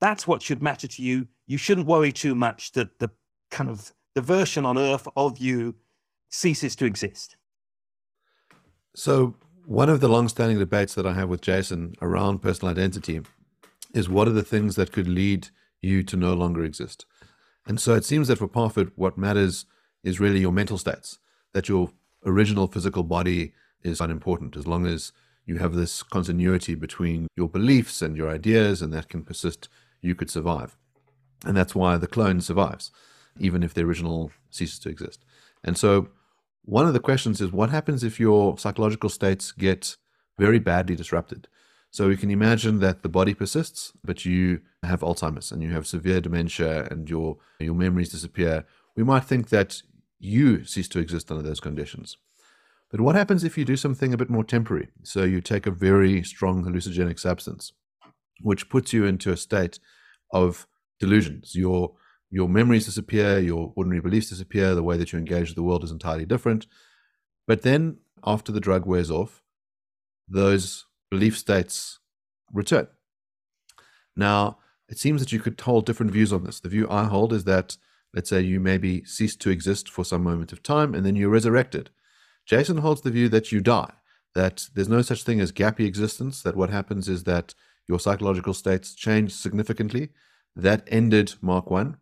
That's 0.00 0.26
what 0.26 0.42
should 0.42 0.62
matter 0.62 0.86
to 0.86 1.02
you. 1.02 1.26
You 1.46 1.58
shouldn't 1.58 1.86
worry 1.86 2.12
too 2.12 2.34
much 2.34 2.72
that 2.72 2.98
the 2.98 3.10
kind 3.50 3.70
of 3.70 3.92
the 4.14 4.20
version 4.20 4.64
on 4.64 4.78
Earth 4.78 5.08
of 5.16 5.38
you 5.38 5.76
ceases 6.28 6.76
to 6.76 6.84
exist. 6.84 7.36
So, 8.94 9.34
one 9.64 9.88
of 9.88 10.00
the 10.00 10.08
long-standing 10.08 10.58
debates 10.58 10.94
that 10.94 11.06
I 11.06 11.12
have 11.12 11.28
with 11.28 11.42
Jason 11.42 11.94
around 12.00 12.40
personal 12.40 12.72
identity 12.72 13.20
is 13.94 14.08
what 14.08 14.26
are 14.26 14.32
the 14.32 14.42
things 14.42 14.76
that 14.76 14.92
could 14.92 15.08
lead 15.08 15.48
you 15.82 16.02
to 16.04 16.16
no 16.16 16.32
longer 16.32 16.64
exist? 16.64 17.04
And 17.66 17.78
so 17.78 17.94
it 17.94 18.04
seems 18.04 18.28
that 18.28 18.38
for 18.38 18.48
Parfit, 18.48 18.92
what 18.96 19.18
matters 19.18 19.66
is 20.02 20.20
really 20.20 20.40
your 20.40 20.52
mental 20.52 20.78
states, 20.78 21.18
that 21.52 21.68
your 21.68 21.90
original 22.24 22.66
physical 22.66 23.02
body 23.02 23.52
is 23.82 24.00
unimportant 24.00 24.56
as 24.56 24.66
long 24.66 24.86
as 24.86 25.12
you 25.44 25.58
have 25.58 25.74
this 25.74 26.02
continuity 26.02 26.74
between 26.74 27.26
your 27.36 27.48
beliefs 27.48 28.02
and 28.02 28.16
your 28.16 28.30
ideas, 28.30 28.82
and 28.82 28.92
that 28.92 29.08
can 29.08 29.22
persist, 29.22 29.68
you 30.00 30.14
could 30.14 30.30
survive. 30.30 30.76
And 31.44 31.56
that's 31.56 31.74
why 31.74 31.96
the 31.96 32.06
clone 32.06 32.40
survives, 32.40 32.90
even 33.38 33.62
if 33.62 33.74
the 33.74 33.82
original 33.82 34.32
ceases 34.50 34.78
to 34.80 34.88
exist. 34.88 35.24
And 35.62 35.76
so 35.76 36.08
one 36.62 36.86
of 36.86 36.92
the 36.92 37.00
questions 37.00 37.40
is 37.40 37.52
what 37.52 37.70
happens 37.70 38.04
if 38.04 38.20
your 38.20 38.58
psychological 38.58 39.08
states 39.08 39.52
get 39.52 39.96
very 40.38 40.58
badly 40.58 40.96
disrupted? 40.96 41.48
So 41.90 42.08
you 42.08 42.16
can 42.16 42.30
imagine 42.30 42.80
that 42.80 43.02
the 43.02 43.08
body 43.08 43.34
persists, 43.34 43.92
but 44.04 44.24
you 44.24 44.60
have 44.82 45.00
Alzheimer's 45.00 45.50
and 45.50 45.62
you 45.62 45.70
have 45.70 45.86
severe 45.86 46.20
dementia 46.20 46.86
and 46.90 47.08
your 47.08 47.38
your 47.60 47.74
memories 47.74 48.10
disappear. 48.10 48.66
We 48.96 49.04
might 49.04 49.24
think 49.24 49.48
that 49.48 49.82
you 50.18 50.64
cease 50.64 50.88
to 50.88 50.98
exist 50.98 51.30
under 51.30 51.42
those 51.42 51.60
conditions. 51.60 52.16
But 52.90 53.00
what 53.00 53.14
happens 53.14 53.44
if 53.44 53.56
you 53.56 53.64
do 53.64 53.76
something 53.76 54.12
a 54.12 54.16
bit 54.16 54.30
more 54.30 54.44
temporary? 54.44 54.88
So 55.02 55.24
you 55.24 55.40
take 55.40 55.66
a 55.66 55.70
very 55.70 56.22
strong 56.22 56.64
hallucinogenic 56.64 57.18
substance, 57.18 57.72
which 58.40 58.68
puts 58.68 58.92
you 58.92 59.04
into 59.04 59.32
a 59.32 59.36
state 59.36 59.78
of 60.32 60.66
delusions. 61.00 61.54
Your 61.54 61.94
your 62.30 62.48
memories 62.48 62.84
disappear, 62.84 63.38
your 63.38 63.72
ordinary 63.74 64.02
beliefs 64.02 64.28
disappear, 64.28 64.74
the 64.74 64.82
way 64.82 64.98
that 64.98 65.12
you 65.12 65.18
engage 65.18 65.48
with 65.48 65.56
the 65.56 65.62
world 65.62 65.82
is 65.82 65.90
entirely 65.90 66.26
different. 66.26 66.66
But 67.46 67.62
then 67.62 67.98
after 68.24 68.52
the 68.52 68.60
drug 68.60 68.84
wears 68.84 69.10
off, 69.10 69.42
those 70.28 70.84
belief 71.10 71.38
states 71.38 72.00
return. 72.52 72.88
Now, 74.14 74.58
it 74.88 74.98
seems 74.98 75.20
that 75.20 75.32
you 75.32 75.40
could 75.40 75.60
hold 75.60 75.86
different 75.86 76.12
views 76.12 76.32
on 76.32 76.44
this. 76.44 76.60
The 76.60 76.68
view 76.68 76.86
I 76.90 77.04
hold 77.04 77.32
is 77.32 77.44
that, 77.44 77.76
let's 78.14 78.28
say, 78.28 78.40
you 78.40 78.60
maybe 78.60 79.04
cease 79.04 79.36
to 79.36 79.50
exist 79.50 79.88
for 79.88 80.04
some 80.04 80.22
moment 80.22 80.52
of 80.52 80.62
time 80.62 80.94
and 80.94 81.06
then 81.06 81.16
you're 81.16 81.30
resurrected. 81.30 81.90
Jason 82.46 82.78
holds 82.78 83.02
the 83.02 83.10
view 83.10 83.28
that 83.28 83.52
you 83.52 83.60
die, 83.60 83.92
that 84.34 84.68
there's 84.74 84.88
no 84.88 85.02
such 85.02 85.22
thing 85.22 85.40
as 85.40 85.52
gappy 85.52 85.86
existence, 85.86 86.42
that 86.42 86.56
what 86.56 86.70
happens 86.70 87.08
is 87.08 87.24
that 87.24 87.54
your 87.88 87.98
psychological 87.98 88.54
states 88.54 88.94
changed 88.94 89.34
significantly. 89.34 90.10
That 90.54 90.86
ended 90.88 91.34
Mark 91.40 91.70
1. 91.70 91.96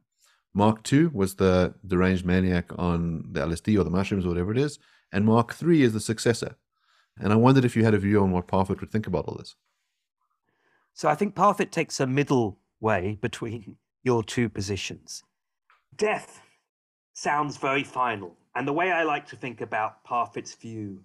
Mark 0.52 0.82
2 0.82 1.10
was 1.12 1.36
the 1.36 1.74
deranged 1.86 2.24
maniac 2.24 2.70
on 2.76 3.24
the 3.30 3.40
LSD 3.40 3.78
or 3.78 3.84
the 3.84 3.90
mushrooms 3.90 4.24
or 4.24 4.30
whatever 4.30 4.52
it 4.52 4.58
is. 4.58 4.78
And 5.12 5.24
Mark 5.24 5.54
3 5.54 5.82
is 5.82 5.92
the 5.92 6.00
successor. 6.00 6.56
And 7.18 7.32
I 7.32 7.36
wondered 7.36 7.64
if 7.64 7.76
you 7.76 7.84
had 7.84 7.94
a 7.94 7.98
view 7.98 8.20
on 8.22 8.30
what 8.30 8.48
Parfit 8.48 8.80
would 8.80 8.90
think 8.90 9.06
about 9.06 9.26
all 9.26 9.36
this. 9.36 9.54
So 10.94 11.08
I 11.08 11.14
think 11.14 11.34
Parfit 11.34 11.70
takes 11.70 12.00
a 12.00 12.06
middle 12.06 12.58
way 12.80 13.18
between 13.20 13.76
your 14.02 14.22
two 14.22 14.48
positions. 14.48 15.22
Death 15.94 16.40
sounds 17.12 17.56
very 17.56 17.84
final. 17.84 18.36
And 18.54 18.66
the 18.66 18.72
way 18.72 18.90
I 18.90 19.02
like 19.02 19.26
to 19.28 19.36
think 19.36 19.60
about 19.60 20.04
Parfit's 20.04 20.54
view 20.54 21.02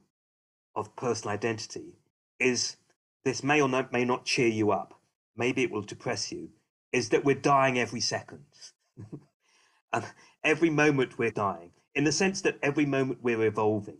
of 0.75 0.95
personal 0.95 1.33
identity 1.33 1.99
is 2.39 2.77
this 3.23 3.43
may 3.43 3.61
or 3.61 3.69
not, 3.69 3.91
may 3.91 4.05
not 4.05 4.25
cheer 4.25 4.47
you 4.47 4.71
up, 4.71 4.99
maybe 5.35 5.63
it 5.63 5.71
will 5.71 5.81
depress 5.81 6.31
you, 6.31 6.49
is 6.91 7.09
that 7.09 7.23
we're 7.23 7.35
dying 7.35 7.79
every 7.79 8.01
second. 8.01 8.45
and 8.97 9.21
um, 9.93 10.05
every 10.43 10.69
moment 10.69 11.17
we're 11.17 11.31
dying, 11.31 11.71
in 11.95 12.03
the 12.03 12.11
sense 12.11 12.41
that 12.41 12.57
every 12.61 12.85
moment 12.85 13.19
we're 13.21 13.45
evolving. 13.45 13.99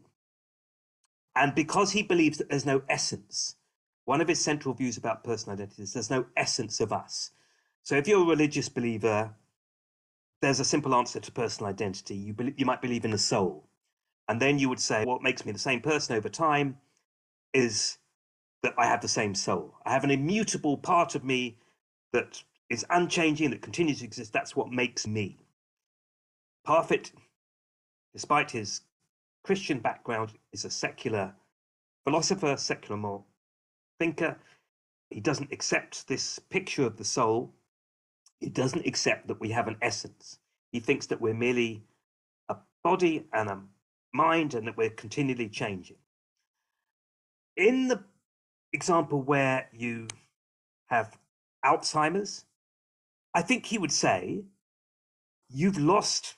And 1.35 1.55
because 1.55 1.91
he 1.91 2.03
believes 2.03 2.37
that 2.37 2.49
there's 2.49 2.65
no 2.65 2.81
essence, 2.89 3.55
one 4.05 4.21
of 4.21 4.27
his 4.27 4.43
central 4.43 4.73
views 4.73 4.97
about 4.97 5.23
personal 5.23 5.53
identity 5.53 5.83
is 5.83 5.93
there's 5.93 6.09
no 6.09 6.25
essence 6.35 6.79
of 6.79 6.91
us. 6.91 7.31
So 7.83 7.95
if 7.95 8.07
you're 8.07 8.23
a 8.23 8.29
religious 8.29 8.69
believer, 8.69 9.33
there's 10.41 10.59
a 10.59 10.65
simple 10.65 10.95
answer 10.95 11.19
to 11.19 11.31
personal 11.31 11.69
identity. 11.69 12.15
You, 12.15 12.33
be, 12.33 12.53
you 12.57 12.65
might 12.65 12.81
believe 12.81 13.05
in 13.05 13.11
the 13.11 13.17
soul. 13.17 13.67
And 14.27 14.41
then 14.41 14.59
you 14.59 14.69
would 14.69 14.79
say, 14.79 15.05
what 15.05 15.21
makes 15.21 15.45
me 15.45 15.51
the 15.51 15.59
same 15.59 15.81
person 15.81 16.15
over 16.15 16.29
time 16.29 16.77
is 17.53 17.97
that 18.63 18.73
I 18.77 18.85
have 18.85 19.01
the 19.01 19.07
same 19.07 19.33
soul. 19.35 19.75
I 19.85 19.91
have 19.91 20.03
an 20.03 20.11
immutable 20.11 20.77
part 20.77 21.15
of 21.15 21.23
me 21.23 21.57
that 22.13 22.43
is 22.69 22.85
unchanging, 22.89 23.49
that 23.51 23.61
continues 23.61 23.99
to 23.99 24.05
exist. 24.05 24.33
That's 24.33 24.55
what 24.55 24.71
makes 24.71 25.07
me. 25.07 25.37
Parfit, 26.67 27.11
despite 28.13 28.51
his 28.51 28.81
Christian 29.43 29.79
background, 29.79 30.31
is 30.53 30.65
a 30.65 30.69
secular 30.69 31.33
philosopher, 32.05 32.55
secular 32.57 32.97
moral 32.97 33.25
thinker. 33.99 34.37
He 35.09 35.19
doesn't 35.19 35.51
accept 35.51 36.07
this 36.07 36.39
picture 36.39 36.85
of 36.85 36.97
the 36.97 37.03
soul. 37.03 37.53
He 38.39 38.49
doesn't 38.49 38.87
accept 38.87 39.27
that 39.27 39.39
we 39.39 39.49
have 39.49 39.67
an 39.67 39.77
essence. 39.81 40.39
He 40.71 40.79
thinks 40.79 41.07
that 41.07 41.19
we're 41.19 41.33
merely 41.33 41.83
a 42.49 42.55
body 42.83 43.25
and 43.33 43.49
a 43.49 43.59
mind 44.13 44.53
and 44.53 44.67
that 44.67 44.77
we're 44.77 44.89
continually 44.91 45.49
changing. 45.49 45.97
In 47.57 47.87
the 47.87 48.03
example 48.73 49.21
where 49.21 49.67
you 49.73 50.07
have 50.87 51.17
Alzheimer's, 51.65 52.45
I 53.33 53.41
think 53.41 53.65
he 53.65 53.77
would 53.77 53.91
say 53.91 54.43
you've 55.49 55.77
lost 55.77 56.35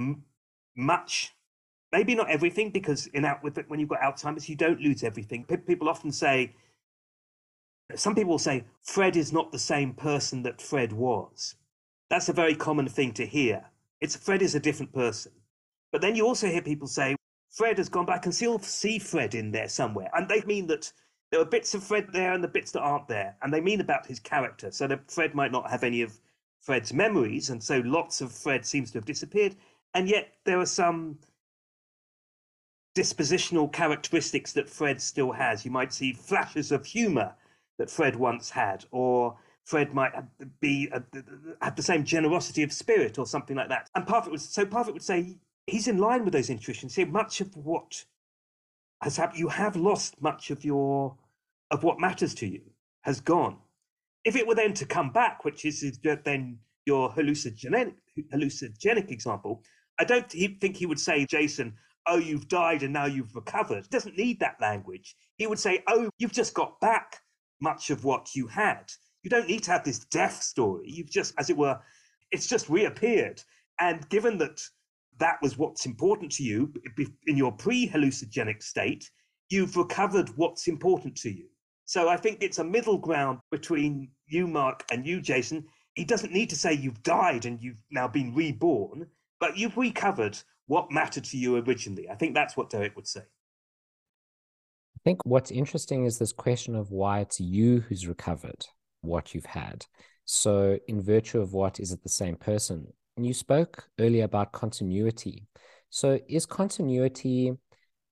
m- 0.00 0.24
much 0.76 1.32
maybe 1.92 2.14
not 2.14 2.30
everything 2.30 2.70
because 2.70 3.06
in 3.08 3.24
out 3.24 3.42
with 3.42 3.58
when 3.68 3.80
you've 3.80 3.88
got 3.88 4.00
alzheimer's 4.00 4.48
you 4.48 4.56
don't 4.56 4.80
lose 4.80 5.02
everything. 5.02 5.44
People 5.66 5.88
often 5.88 6.12
say 6.12 6.54
some 7.96 8.14
people 8.14 8.32
will 8.32 8.38
say 8.38 8.64
fred 8.82 9.16
is 9.16 9.32
not 9.32 9.50
the 9.50 9.58
same 9.58 9.92
person 9.94 10.42
that 10.44 10.62
fred 10.62 10.92
was. 10.92 11.56
That's 12.08 12.28
a 12.28 12.32
very 12.32 12.54
common 12.54 12.88
thing 12.88 13.12
to 13.14 13.26
hear. 13.26 13.64
It's 14.00 14.16
fred 14.16 14.42
is 14.42 14.54
a 14.54 14.60
different 14.60 14.92
person. 14.92 15.32
But 15.92 16.00
then 16.00 16.14
you 16.14 16.26
also 16.26 16.46
hear 16.46 16.62
people 16.62 16.86
say 16.86 17.16
fred 17.50 17.78
has 17.78 17.88
gone 17.88 18.06
back 18.06 18.24
and 18.24 18.34
still 18.34 18.58
see 18.60 18.98
fred 18.98 19.34
in 19.34 19.50
there 19.50 19.68
somewhere. 19.68 20.10
And 20.14 20.28
they 20.28 20.42
mean 20.42 20.68
that 20.68 20.92
there 21.30 21.40
are 21.40 21.44
bits 21.44 21.74
of 21.74 21.82
fred 21.82 22.08
there 22.12 22.32
and 22.32 22.42
the 22.42 22.48
bits 22.48 22.72
that 22.72 22.80
aren't 22.80 23.08
there 23.08 23.36
and 23.42 23.52
they 23.52 23.60
mean 23.60 23.80
about 23.80 24.06
his 24.06 24.18
character 24.18 24.70
so 24.70 24.86
that 24.86 25.10
fred 25.10 25.34
might 25.34 25.52
not 25.52 25.70
have 25.70 25.84
any 25.84 26.02
of 26.02 26.18
fred's 26.60 26.92
memories 26.92 27.50
and 27.50 27.62
so 27.62 27.80
lots 27.84 28.20
of 28.20 28.32
fred 28.32 28.64
seems 28.64 28.90
to 28.90 28.98
have 28.98 29.04
disappeared 29.04 29.56
and 29.94 30.08
yet 30.08 30.34
there 30.44 30.58
are 30.58 30.66
some 30.66 31.18
dispositional 32.96 33.72
characteristics 33.72 34.52
that 34.52 34.68
Fred 34.68 35.00
still 35.00 35.32
has. 35.32 35.64
You 35.64 35.70
might 35.70 35.92
see 35.92 36.12
flashes 36.12 36.72
of 36.72 36.84
humor 36.84 37.34
that 37.78 37.90
Fred 37.90 38.16
once 38.16 38.50
had, 38.50 38.84
or 38.90 39.36
Fred 39.64 39.94
might 39.94 40.12
be 40.60 40.90
uh, 40.92 41.00
have 41.62 41.76
the 41.76 41.82
same 41.82 42.04
generosity 42.04 42.62
of 42.62 42.72
spirit 42.72 43.18
or 43.18 43.26
something 43.26 43.56
like 43.56 43.68
that. 43.68 43.88
And 43.94 44.06
Parfit 44.06 44.30
would 44.30 44.40
so 44.40 44.66
Parfit 44.66 44.92
would 44.92 45.02
say 45.02 45.38
he's 45.66 45.88
in 45.88 45.98
line 45.98 46.24
with 46.24 46.32
those 46.32 46.50
intuitions. 46.50 46.94
See, 46.94 47.04
much 47.04 47.40
of 47.40 47.56
what 47.56 48.04
has 49.02 49.16
happened, 49.16 49.38
you 49.38 49.48
have 49.48 49.76
lost 49.76 50.20
much 50.20 50.50
of 50.50 50.64
your 50.64 51.16
of 51.70 51.84
what 51.84 52.00
matters 52.00 52.34
to 52.34 52.46
you 52.46 52.62
has 53.02 53.20
gone. 53.20 53.56
If 54.24 54.36
it 54.36 54.46
were 54.46 54.54
then 54.54 54.74
to 54.74 54.84
come 54.84 55.10
back, 55.10 55.44
which 55.44 55.64
is 55.64 55.98
then 56.02 56.58
your 56.84 57.10
hallucinogenic 57.10 57.94
hallucinogenic 58.34 59.10
example, 59.10 59.62
I 59.98 60.04
don't 60.04 60.30
think 60.30 60.76
he 60.76 60.86
would 60.86 61.00
say, 61.00 61.26
Jason, 61.26 61.74
oh, 62.06 62.18
you've 62.18 62.48
died 62.48 62.82
and 62.82 62.92
now 62.92 63.06
you've 63.06 63.34
recovered. 63.34 63.84
He 63.84 63.88
doesn't 63.90 64.16
need 64.18 64.40
that 64.40 64.60
language. 64.60 65.14
He 65.36 65.46
would 65.46 65.58
say, 65.58 65.82
oh, 65.86 66.10
you've 66.18 66.32
just 66.32 66.54
got 66.54 66.80
back 66.80 67.20
much 67.60 67.90
of 67.90 68.04
what 68.04 68.34
you 68.34 68.46
had. 68.46 68.90
You 69.22 69.30
don't 69.30 69.48
need 69.48 69.62
to 69.64 69.72
have 69.72 69.84
this 69.84 70.00
death 70.06 70.42
story. 70.42 70.84
You've 70.86 71.10
just, 71.10 71.34
as 71.38 71.50
it 71.50 71.56
were, 71.56 71.78
it's 72.30 72.46
just 72.46 72.68
reappeared. 72.68 73.42
And 73.78 74.08
given 74.08 74.38
that 74.38 74.60
that 75.20 75.38
was 75.40 75.56
what's 75.56 75.86
important 75.86 76.32
to 76.32 76.42
you 76.42 76.72
in 77.26 77.36
your 77.36 77.52
pre 77.52 77.88
hallucinogenic 77.88 78.62
state, 78.62 79.08
you've 79.48 79.76
recovered 79.76 80.30
what's 80.36 80.68
important 80.68 81.16
to 81.18 81.30
you. 81.30 81.46
So 81.84 82.08
I 82.08 82.16
think 82.16 82.38
it's 82.40 82.58
a 82.58 82.64
middle 82.64 82.98
ground 82.98 83.40
between 83.50 84.10
you, 84.26 84.46
Mark, 84.46 84.84
and 84.92 85.06
you, 85.06 85.20
Jason. 85.20 85.66
He 85.94 86.04
doesn't 86.04 86.32
need 86.32 86.50
to 86.50 86.56
say 86.56 86.72
you've 86.72 87.02
died 87.02 87.46
and 87.46 87.60
you've 87.60 87.82
now 87.90 88.06
been 88.06 88.34
reborn, 88.34 89.06
but 89.40 89.56
you've 89.56 89.76
recovered 89.76 90.38
what 90.66 90.92
mattered 90.92 91.24
to 91.24 91.36
you 91.36 91.56
originally. 91.56 92.08
I 92.08 92.14
think 92.14 92.34
that's 92.34 92.56
what 92.56 92.70
Derek 92.70 92.94
would 92.94 93.08
say. 93.08 93.20
I 93.20 95.00
think 95.04 95.18
what's 95.24 95.50
interesting 95.50 96.04
is 96.04 96.18
this 96.18 96.32
question 96.32 96.76
of 96.76 96.90
why 96.90 97.20
it's 97.20 97.40
you 97.40 97.80
who's 97.80 98.06
recovered 98.06 98.66
what 99.00 99.34
you've 99.34 99.46
had. 99.46 99.84
So, 100.26 100.78
in 100.86 101.02
virtue 101.02 101.40
of 101.40 101.52
what, 101.52 101.80
is 101.80 101.90
it 101.90 102.04
the 102.04 102.08
same 102.08 102.36
person? 102.36 102.86
And 103.20 103.26
you 103.26 103.34
spoke 103.34 103.86
earlier 103.98 104.24
about 104.24 104.52
continuity. 104.52 105.46
So, 105.90 106.18
is 106.26 106.46
continuity 106.46 107.52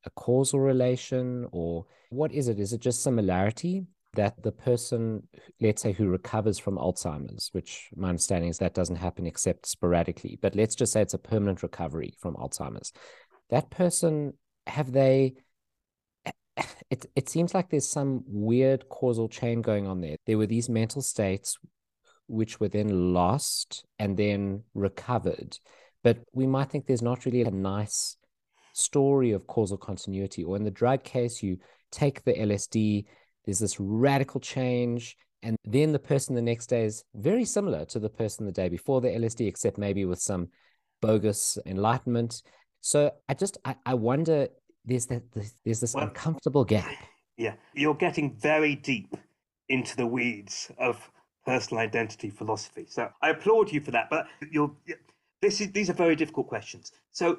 a 0.05 0.11
causal 0.11 0.61
relation 0.61 1.47
or 1.51 1.87
what 2.11 2.31
is 2.31 2.49
it? 2.49 2.61
Is 2.61 2.75
it 2.75 2.83
just 2.83 3.03
similarity 3.03 3.87
that 4.17 4.43
the 4.43 4.53
person, 4.53 5.27
let's 5.63 5.81
say, 5.81 5.93
who 5.93 6.11
recovers 6.11 6.59
from 6.59 6.77
Alzheimer's, 6.77 7.49
which 7.53 7.89
my 7.97 8.11
understanding 8.11 8.51
is 8.51 8.59
that 8.59 8.75
doesn't 8.75 8.97
happen 8.97 9.27
except 9.27 9.65
sporadically, 9.65 10.39
but 10.43 10.55
let's 10.55 10.75
just 10.75 10.93
say 10.93 11.01
it's 11.01 11.15
a 11.15 11.19
permanent 11.19 11.63
recovery 11.63 12.13
from 12.19 12.35
Alzheimer's. 12.35 12.93
That 13.49 13.71
person, 13.71 14.35
have 14.67 14.93
they? 14.93 15.37
It, 16.91 17.07
it 17.17 17.31
seems 17.31 17.55
like 17.55 17.71
there's 17.71 17.89
some 17.89 18.25
weird 18.27 18.91
causal 18.91 19.31
chain 19.31 19.63
going 19.63 19.87
on 19.87 20.03
there. 20.03 20.17
There 20.27 20.37
were 20.37 20.47
these 20.47 20.69
mental 20.69 21.01
states 21.01 21.57
which 22.29 22.61
were 22.61 22.69
then 22.69 23.13
lost 23.13 23.85
and 23.99 24.17
then 24.17 24.63
recovered. 24.75 25.59
But 26.05 26.19
we 26.33 26.47
might 26.47 26.71
think 26.71 26.87
there's 26.87 27.03
not 27.03 27.25
really 27.25 27.43
a 27.43 27.51
nice 27.51 28.17
story 28.73 29.33
of 29.33 29.47
causal 29.47 29.77
continuity. 29.77 30.45
Or 30.45 30.57
in 30.57 30.65
the 30.65 30.71
drug 30.71 31.03
case, 31.03 31.43
you 31.43 31.59
take 31.91 32.23
the 32.25 32.35
LSD, 32.35 33.07
there's 33.45 33.59
this 33.59 33.81
radical 33.81 34.41
change, 34.41 35.17
and 35.43 35.57
then 35.65 35.93
the 35.93 35.99
person 35.99 36.35
the 36.35 36.43
next 36.43 36.67
day 36.67 36.85
is 36.85 37.05
very 37.15 37.45
similar 37.45 37.85
to 37.87 37.99
the 37.99 38.09
person 38.09 38.47
the 38.47 38.53
day 38.53 38.69
before 38.69 39.01
the 39.01 39.09
LSD, 39.09 39.47
except 39.47 39.79
maybe 39.79 40.05
with 40.05 40.21
some 40.21 40.49
bogus 41.01 41.59
enlightenment. 41.67 42.43
So 42.81 43.13
I 43.29 43.35
just 43.35 43.59
I, 43.65 43.77
I 43.87 43.95
wonder 43.95 44.49
there's 44.85 45.07
that 45.07 45.23
there's 45.65 45.81
this 45.81 45.95
well, 45.95 46.05
uncomfortable 46.05 46.65
gap. 46.65 46.91
Yeah, 47.37 47.55
you're 47.75 47.95
getting 47.95 48.37
very 48.37 48.75
deep 48.75 49.15
into 49.69 49.97
the 49.97 50.07
weeds 50.07 50.73
of 50.79 51.11
personal 51.49 51.83
identity 51.83 52.29
philosophy. 52.29 52.85
So 52.87 53.11
I 53.23 53.31
applaud 53.31 53.73
you 53.73 53.81
for 53.81 53.91
that. 53.93 54.11
But 54.11 54.27
you're 54.51 54.71
this 55.41 55.63
is 55.63 55.73
these 55.73 55.89
are 55.89 55.95
very 55.95 56.15
difficult 56.15 56.47
questions. 56.47 56.93
So 57.11 57.39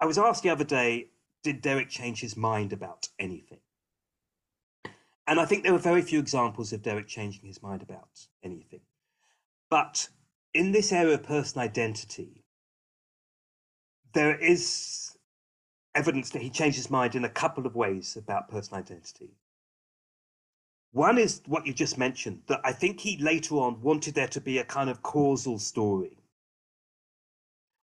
I 0.00 0.06
was 0.06 0.16
asked 0.16 0.44
the 0.44 0.50
other 0.50 0.64
day, 0.64 1.08
did 1.42 1.60
Derek 1.60 1.88
change 1.88 2.20
his 2.20 2.36
mind 2.36 2.72
about 2.72 3.08
anything? 3.18 3.58
And 5.26 5.40
I 5.40 5.44
think 5.44 5.64
there 5.64 5.72
were 5.72 5.90
very 5.92 6.02
few 6.02 6.20
examples 6.20 6.72
of 6.72 6.82
Derek 6.82 7.08
changing 7.08 7.44
his 7.44 7.60
mind 7.60 7.82
about 7.82 8.28
anything. 8.44 8.82
But 9.70 10.08
in 10.54 10.70
this 10.70 10.92
area 10.92 11.14
of 11.14 11.24
personal 11.24 11.64
identity, 11.64 12.44
there 14.12 14.36
is 14.36 15.16
evidence 15.96 16.30
that 16.30 16.42
he 16.42 16.50
changed 16.50 16.76
his 16.76 16.90
mind 16.90 17.16
in 17.16 17.24
a 17.24 17.28
couple 17.28 17.66
of 17.66 17.74
ways 17.74 18.16
about 18.16 18.48
personal 18.48 18.78
identity. 18.78 19.30
One 20.96 21.18
is 21.18 21.42
what 21.44 21.66
you 21.66 21.74
just 21.74 21.98
mentioned, 21.98 22.40
that 22.46 22.62
I 22.64 22.72
think 22.72 23.00
he 23.00 23.18
later 23.18 23.56
on 23.56 23.82
wanted 23.82 24.14
there 24.14 24.28
to 24.28 24.40
be 24.40 24.56
a 24.56 24.64
kind 24.64 24.88
of 24.88 25.02
causal 25.02 25.58
story, 25.58 26.16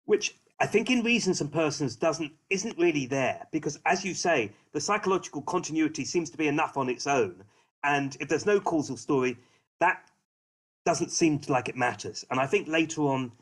which 0.06 0.38
I 0.62 0.66
think 0.66 0.90
in 0.90 1.04
Reasons 1.04 1.42
and 1.42 1.52
Persons 1.52 1.98
doesn't 1.98 2.32
isn't 2.50 2.78
really 2.78 3.08
there 3.08 3.46
because, 3.52 3.78
as 3.86 4.06
you 4.06 4.14
say, 4.14 4.54
the 4.72 4.80
psychological 4.80 5.42
continuity 5.42 6.06
seems 6.06 6.30
to 6.30 6.38
be 6.38 6.48
enough 6.48 6.78
on 6.78 6.88
its 6.88 7.06
own, 7.06 7.44
and 7.84 8.16
if 8.22 8.30
there's 8.30 8.46
no 8.46 8.62
causal 8.62 8.96
story, 8.96 9.38
that 9.82 10.10
doesn't 10.86 11.12
seem 11.12 11.38
to 11.40 11.52
like 11.52 11.68
it 11.68 11.76
matters. 11.76 12.24
And 12.32 12.40
I 12.40 12.48
think 12.48 12.70
later 12.70 13.02
on, 13.02 13.34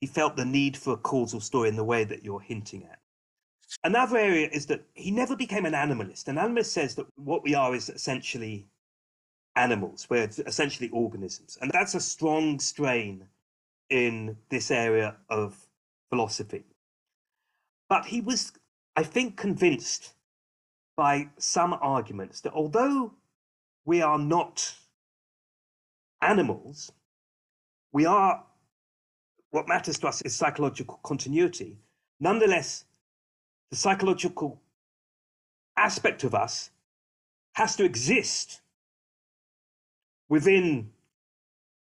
he 0.00 0.06
felt 0.06 0.36
the 0.36 0.44
need 0.44 0.76
for 0.76 0.92
a 0.92 0.96
causal 1.12 1.40
story 1.40 1.68
in 1.68 1.74
the 1.74 1.82
way 1.82 2.04
that 2.04 2.22
you're 2.24 2.46
hinting 2.52 2.84
at. 2.84 3.00
Another 3.82 4.18
area 4.18 4.48
is 4.52 4.66
that 4.66 4.84
he 4.94 5.10
never 5.10 5.34
became 5.34 5.66
an 5.66 5.72
animalist. 5.72 6.28
An 6.28 6.36
animalist 6.36 6.66
says 6.66 6.94
that 6.94 7.06
what 7.16 7.42
we 7.42 7.56
are 7.56 7.74
is 7.74 7.88
essentially 7.88 8.68
animals, 9.60 10.06
we're 10.08 10.28
essentially 10.46 10.88
organisms, 10.90 11.58
and 11.60 11.70
that's 11.70 11.94
a 11.94 12.00
strong 12.00 12.58
strain 12.58 13.26
in 13.90 14.36
this 14.48 14.70
area 14.70 15.16
of 15.28 15.68
philosophy. 16.08 16.64
But 17.88 18.06
he 18.06 18.20
was, 18.20 18.52
I 18.96 19.02
think, 19.02 19.36
convinced 19.36 20.14
by 20.96 21.28
some 21.38 21.76
arguments 21.80 22.40
that 22.42 22.52
although 22.52 23.12
we 23.84 24.00
are 24.00 24.18
not 24.18 24.74
animals, 26.22 26.92
we 27.92 28.06
are, 28.06 28.44
what 29.50 29.68
matters 29.68 29.98
to 29.98 30.08
us 30.08 30.22
is 30.22 30.34
psychological 30.34 31.00
continuity. 31.02 31.78
Nonetheless, 32.20 32.84
the 33.70 33.76
psychological 33.76 34.60
aspect 35.76 36.24
of 36.24 36.34
us 36.34 36.70
has 37.54 37.76
to 37.76 37.84
exist 37.84 38.60
within 40.30 40.90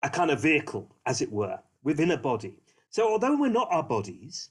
a 0.02 0.10
kind 0.10 0.32
of 0.32 0.40
vehicle, 0.40 0.92
as 1.06 1.22
it 1.22 1.30
were, 1.30 1.60
within 1.84 2.10
a 2.10 2.16
body. 2.16 2.56
So, 2.90 3.08
although 3.08 3.36
we're 3.36 3.48
not 3.50 3.68
our 3.70 3.84
bodies, 3.84 4.50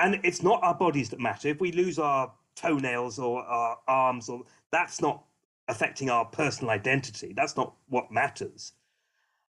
and 0.00 0.18
it's 0.24 0.42
not 0.42 0.60
our 0.64 0.74
bodies 0.74 1.10
that 1.10 1.20
matter, 1.20 1.46
if 1.48 1.60
we 1.60 1.70
lose 1.70 2.00
our 2.00 2.32
toenails 2.56 3.20
or 3.20 3.42
our 3.44 3.78
arms, 3.86 4.28
or 4.28 4.42
that's 4.72 5.00
not 5.00 5.22
affecting 5.68 6.10
our 6.10 6.24
personal 6.24 6.70
identity. 6.70 7.32
That's 7.34 7.56
not 7.56 7.74
what 7.88 8.10
matters. 8.10 8.72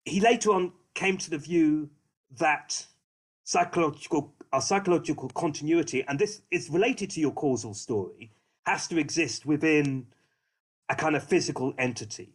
He 0.04 0.20
later 0.20 0.52
on 0.52 0.74
came 0.94 1.18
to 1.18 1.30
the 1.30 1.38
view 1.38 1.90
that 2.38 2.86
psychological 3.44 4.34
our 4.54 4.62
psychological 4.62 5.30
continuity, 5.30 6.06
and 6.08 6.18
this 6.18 6.42
is 6.52 6.70
related 6.70 7.10
to 7.10 7.20
your 7.20 7.32
causal 7.32 7.74
story, 7.74 8.32
has 8.66 8.88
to 8.88 8.98
exist 8.98 9.46
within 9.46 10.08
a 10.88 10.96
kind 10.96 11.16
of 11.16 11.24
physical 11.24 11.74
entity. 11.78 12.30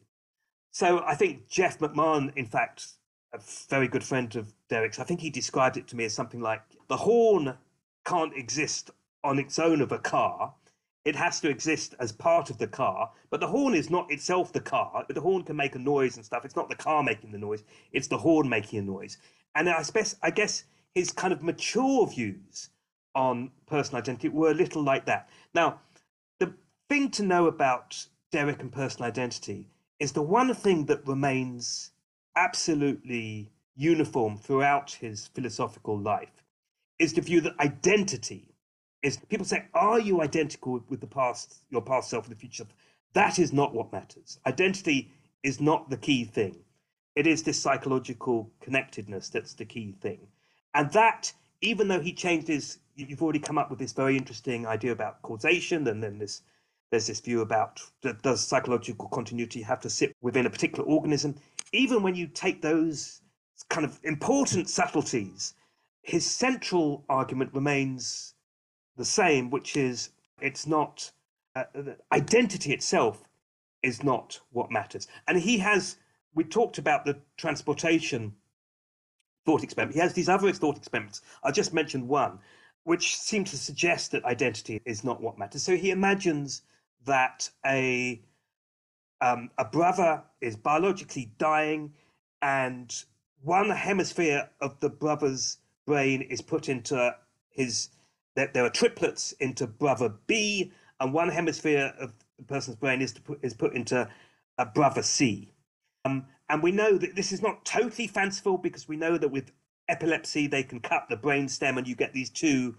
So 0.73 1.03
I 1.05 1.15
think 1.15 1.49
Jeff 1.49 1.79
McMahan, 1.81 2.33
in 2.37 2.47
fact, 2.47 2.87
a 3.33 3.41
very 3.69 3.89
good 3.89 4.05
friend 4.05 4.35
of 4.37 4.53
Derek's, 4.69 4.99
I 4.99 5.05
think 5.05 5.21
he 5.21 5.31
described 5.31 5.77
it 5.77 5.89
to 5.89 5.97
me 5.97 6.05
as 6.05 6.15
something 6.15 6.41
like 6.41 6.63
the 6.89 6.97
horn 6.97 7.57
can't 8.05 8.37
exist 8.37 8.91
on 9.25 9.39
its 9.39 9.59
own 9.59 9.81
of 9.81 9.93
a 9.93 9.99
car. 9.99 10.55
It 11.05 11.17
has 11.17 11.41
to 11.41 11.49
exist 11.49 11.95
as 11.99 12.13
part 12.13 12.51
of 12.51 12.59
the 12.59 12.67
car, 12.67 13.11
but 13.31 13.41
the 13.41 13.47
horn 13.49 13.75
is 13.75 13.91
not 13.91 14.11
itself 14.13 14.53
the 14.53 14.61
car. 14.61 15.05
The 15.09 15.21
horn 15.21 15.43
can 15.43 15.57
make 15.57 15.75
a 15.75 15.79
noise 15.79 16.17
and 16.17 16.25
stuff. 16.25 16.45
It's 16.45 16.57
not 16.57 16.69
the 16.69 16.77
car 16.77 17.03
making 17.03 17.33
the 17.33 17.39
noise; 17.39 17.65
it's 17.93 18.09
the 18.09 18.19
horn 18.19 18.49
making 18.49 18.79
a 18.79 18.83
noise. 18.83 19.19
And 19.55 19.69
I, 19.69 19.83
guess, 19.83 20.17
I 20.23 20.31
guess 20.31 20.65
his 20.95 21.11
kind 21.11 21.33
of 21.33 21.43
mature 21.43 22.07
views 22.07 22.69
on 23.15 23.51
personal 23.67 24.01
identity 24.01 24.29
were 24.29 24.51
a 24.51 24.55
little 24.55 24.83
like 24.83 25.07
that. 25.07 25.29
Now, 25.55 25.81
the 26.39 26.53
thing 26.89 27.11
to 27.13 27.23
know 27.23 27.47
about 27.47 28.07
Derek 28.31 28.61
and 28.61 28.71
personal 28.71 29.09
identity 29.09 29.67
is 30.01 30.13
the 30.13 30.23
one 30.23 30.53
thing 30.55 30.87
that 30.87 31.07
remains 31.07 31.93
absolutely 32.37 33.53
uniform 33.77 34.37
throughout 34.37 34.91
his 34.91 35.29
philosophical 35.29 35.99
life 35.99 36.43
is 36.99 37.13
the 37.13 37.21
view 37.21 37.41
that 37.41 37.59
identity 37.61 38.55
is 39.03 39.19
people 39.29 39.47
say 39.47 39.65
are 39.75 40.01
you 40.01 40.21
identical 40.21 40.83
with 40.89 41.01
the 41.01 41.07
past 41.07 41.59
your 41.71 41.83
past 41.83 42.11
self 42.11 42.27
and 42.27 42.35
the 42.35 42.41
future 42.41 42.67
that 43.13 43.39
is 43.39 43.53
not 43.53 43.75
what 43.75 43.93
matters. 43.93 44.39
Identity 44.47 45.11
is 45.43 45.61
not 45.61 45.91
the 45.91 45.97
key 45.97 46.25
thing. 46.25 46.65
It 47.17 47.27
is 47.27 47.43
this 47.43 47.61
psychological 47.61 48.53
connectedness 48.61 49.29
that's 49.31 49.55
the 49.55 49.65
key 49.65 49.93
thing. 50.01 50.29
And 50.75 50.93
that 50.93 51.33
even 51.61 51.89
though 51.89 52.01
he 52.01 52.13
changed 52.13 52.49
his 52.49 52.79
you've 52.95 53.23
already 53.23 53.39
come 53.39 53.59
up 53.59 53.71
with 53.71 53.79
this 53.79 53.93
very 53.93 54.17
interesting 54.17 54.67
idea 54.67 54.93
about 54.93 55.23
causation 55.23 55.89
and 55.89 56.03
then 56.03 56.19
this 56.19 56.43
there's 56.91 57.07
this 57.07 57.21
view 57.21 57.41
about 57.41 57.81
does 58.23 58.47
psychological 58.47 59.09
continuity 59.09 59.63
have 59.63 59.81
to 59.81 59.91
sit 59.91 60.15
within 60.21 60.47
a 60.47 60.51
particular 60.51 60.85
organism 60.89 61.35
even 61.73 62.03
when 62.03 62.15
you 62.15 62.27
take 62.27 62.63
those 62.63 63.21
kind 63.69 63.85
of 63.85 63.99
important 64.03 64.69
subtleties, 64.69 65.55
his 66.03 66.29
central 66.29 67.05
argument 67.09 67.53
remains 67.53 68.35
the 68.97 69.05
same, 69.05 69.51
which 69.51 69.77
is 69.77 70.11
it's 70.41 70.67
not 70.67 71.11
uh, 71.55 71.65
identity 72.13 72.73
itself 72.73 73.23
is 73.83 74.03
not 74.03 74.41
what 74.51 74.71
matters. 74.71 75.09
And 75.27 75.39
he 75.39 75.59
has, 75.59 75.97
we 76.35 76.45
talked 76.45 76.79
about 76.79 77.05
the 77.05 77.19
transportation 77.37 78.35
thought 79.47 79.63
experiment. 79.63 79.95
He 79.95 80.01
has 80.01 80.13
these 80.13 80.29
other 80.29 80.53
thought 80.53 80.77
experiments. 80.77 81.23
I 81.43 81.51
just 81.51 81.73
mentioned 81.73 82.09
one, 82.09 82.39
which 82.85 83.17
seem 83.17 83.45
to 83.45 83.57
suggest 83.57 84.13
that 84.13 84.25
identity 84.25 84.81
is 84.85 85.05
not 85.05 85.21
what 85.21 85.39
matters. 85.39 85.63
So 85.63 85.77
he 85.77 85.91
imagines 85.91 86.63
that 87.07 87.51
a 87.67 88.21
um, 89.21 89.51
a 89.59 89.65
brother 89.65 90.23
is 90.41 90.57
biologically 90.57 91.33
dying, 91.39 91.93
and 92.43 93.05
one 93.43 93.71
hemisphere 93.71 94.49
of 94.61 94.81
the 94.81 94.89
brother's 94.89 95.59
brain 95.87 96.23
is 96.23 96.41
put 96.41 96.69
into 96.69 97.15
his. 97.51 97.91
There, 98.37 98.51
there 98.53 98.65
are 98.65 98.71
triplets 98.71 99.33
into 99.33 99.67
brother 99.67 100.15
B, 100.27 100.73
and 101.01 101.13
one 101.13 101.29
hemisphere 101.29 101.93
of 101.99 102.13
the 102.39 102.45
person's 102.45 102.77
brain 102.77 103.03
is, 103.03 103.13
put, 103.13 103.39
is 103.43 103.55
put 103.55 103.75
into 103.75 104.09
a 104.59 104.67
brother 104.67 105.03
C. 105.03 105.53
Um, 106.05 106.27
and 106.49 106.63
we 106.63 106.73
know 106.73 106.97
that 106.97 107.17
this 107.17 107.33
is 107.33 107.43
not 107.43 107.65
totally 107.65 108.07
fanciful 108.07 108.59
because 108.59 108.89
we 108.89 108.97
know 108.97 109.19
that 109.19 109.29
with 109.31 109.53
epilepsy, 109.89 110.47
they 110.47 110.63
can 110.63 110.81
cut 110.81 111.07
the 111.09 111.17
brain 111.17 111.49
stem 111.49 111.79
and 111.79 111.87
you 111.87 111.95
get 111.95 112.13
these 112.13 112.31
two 112.31 112.77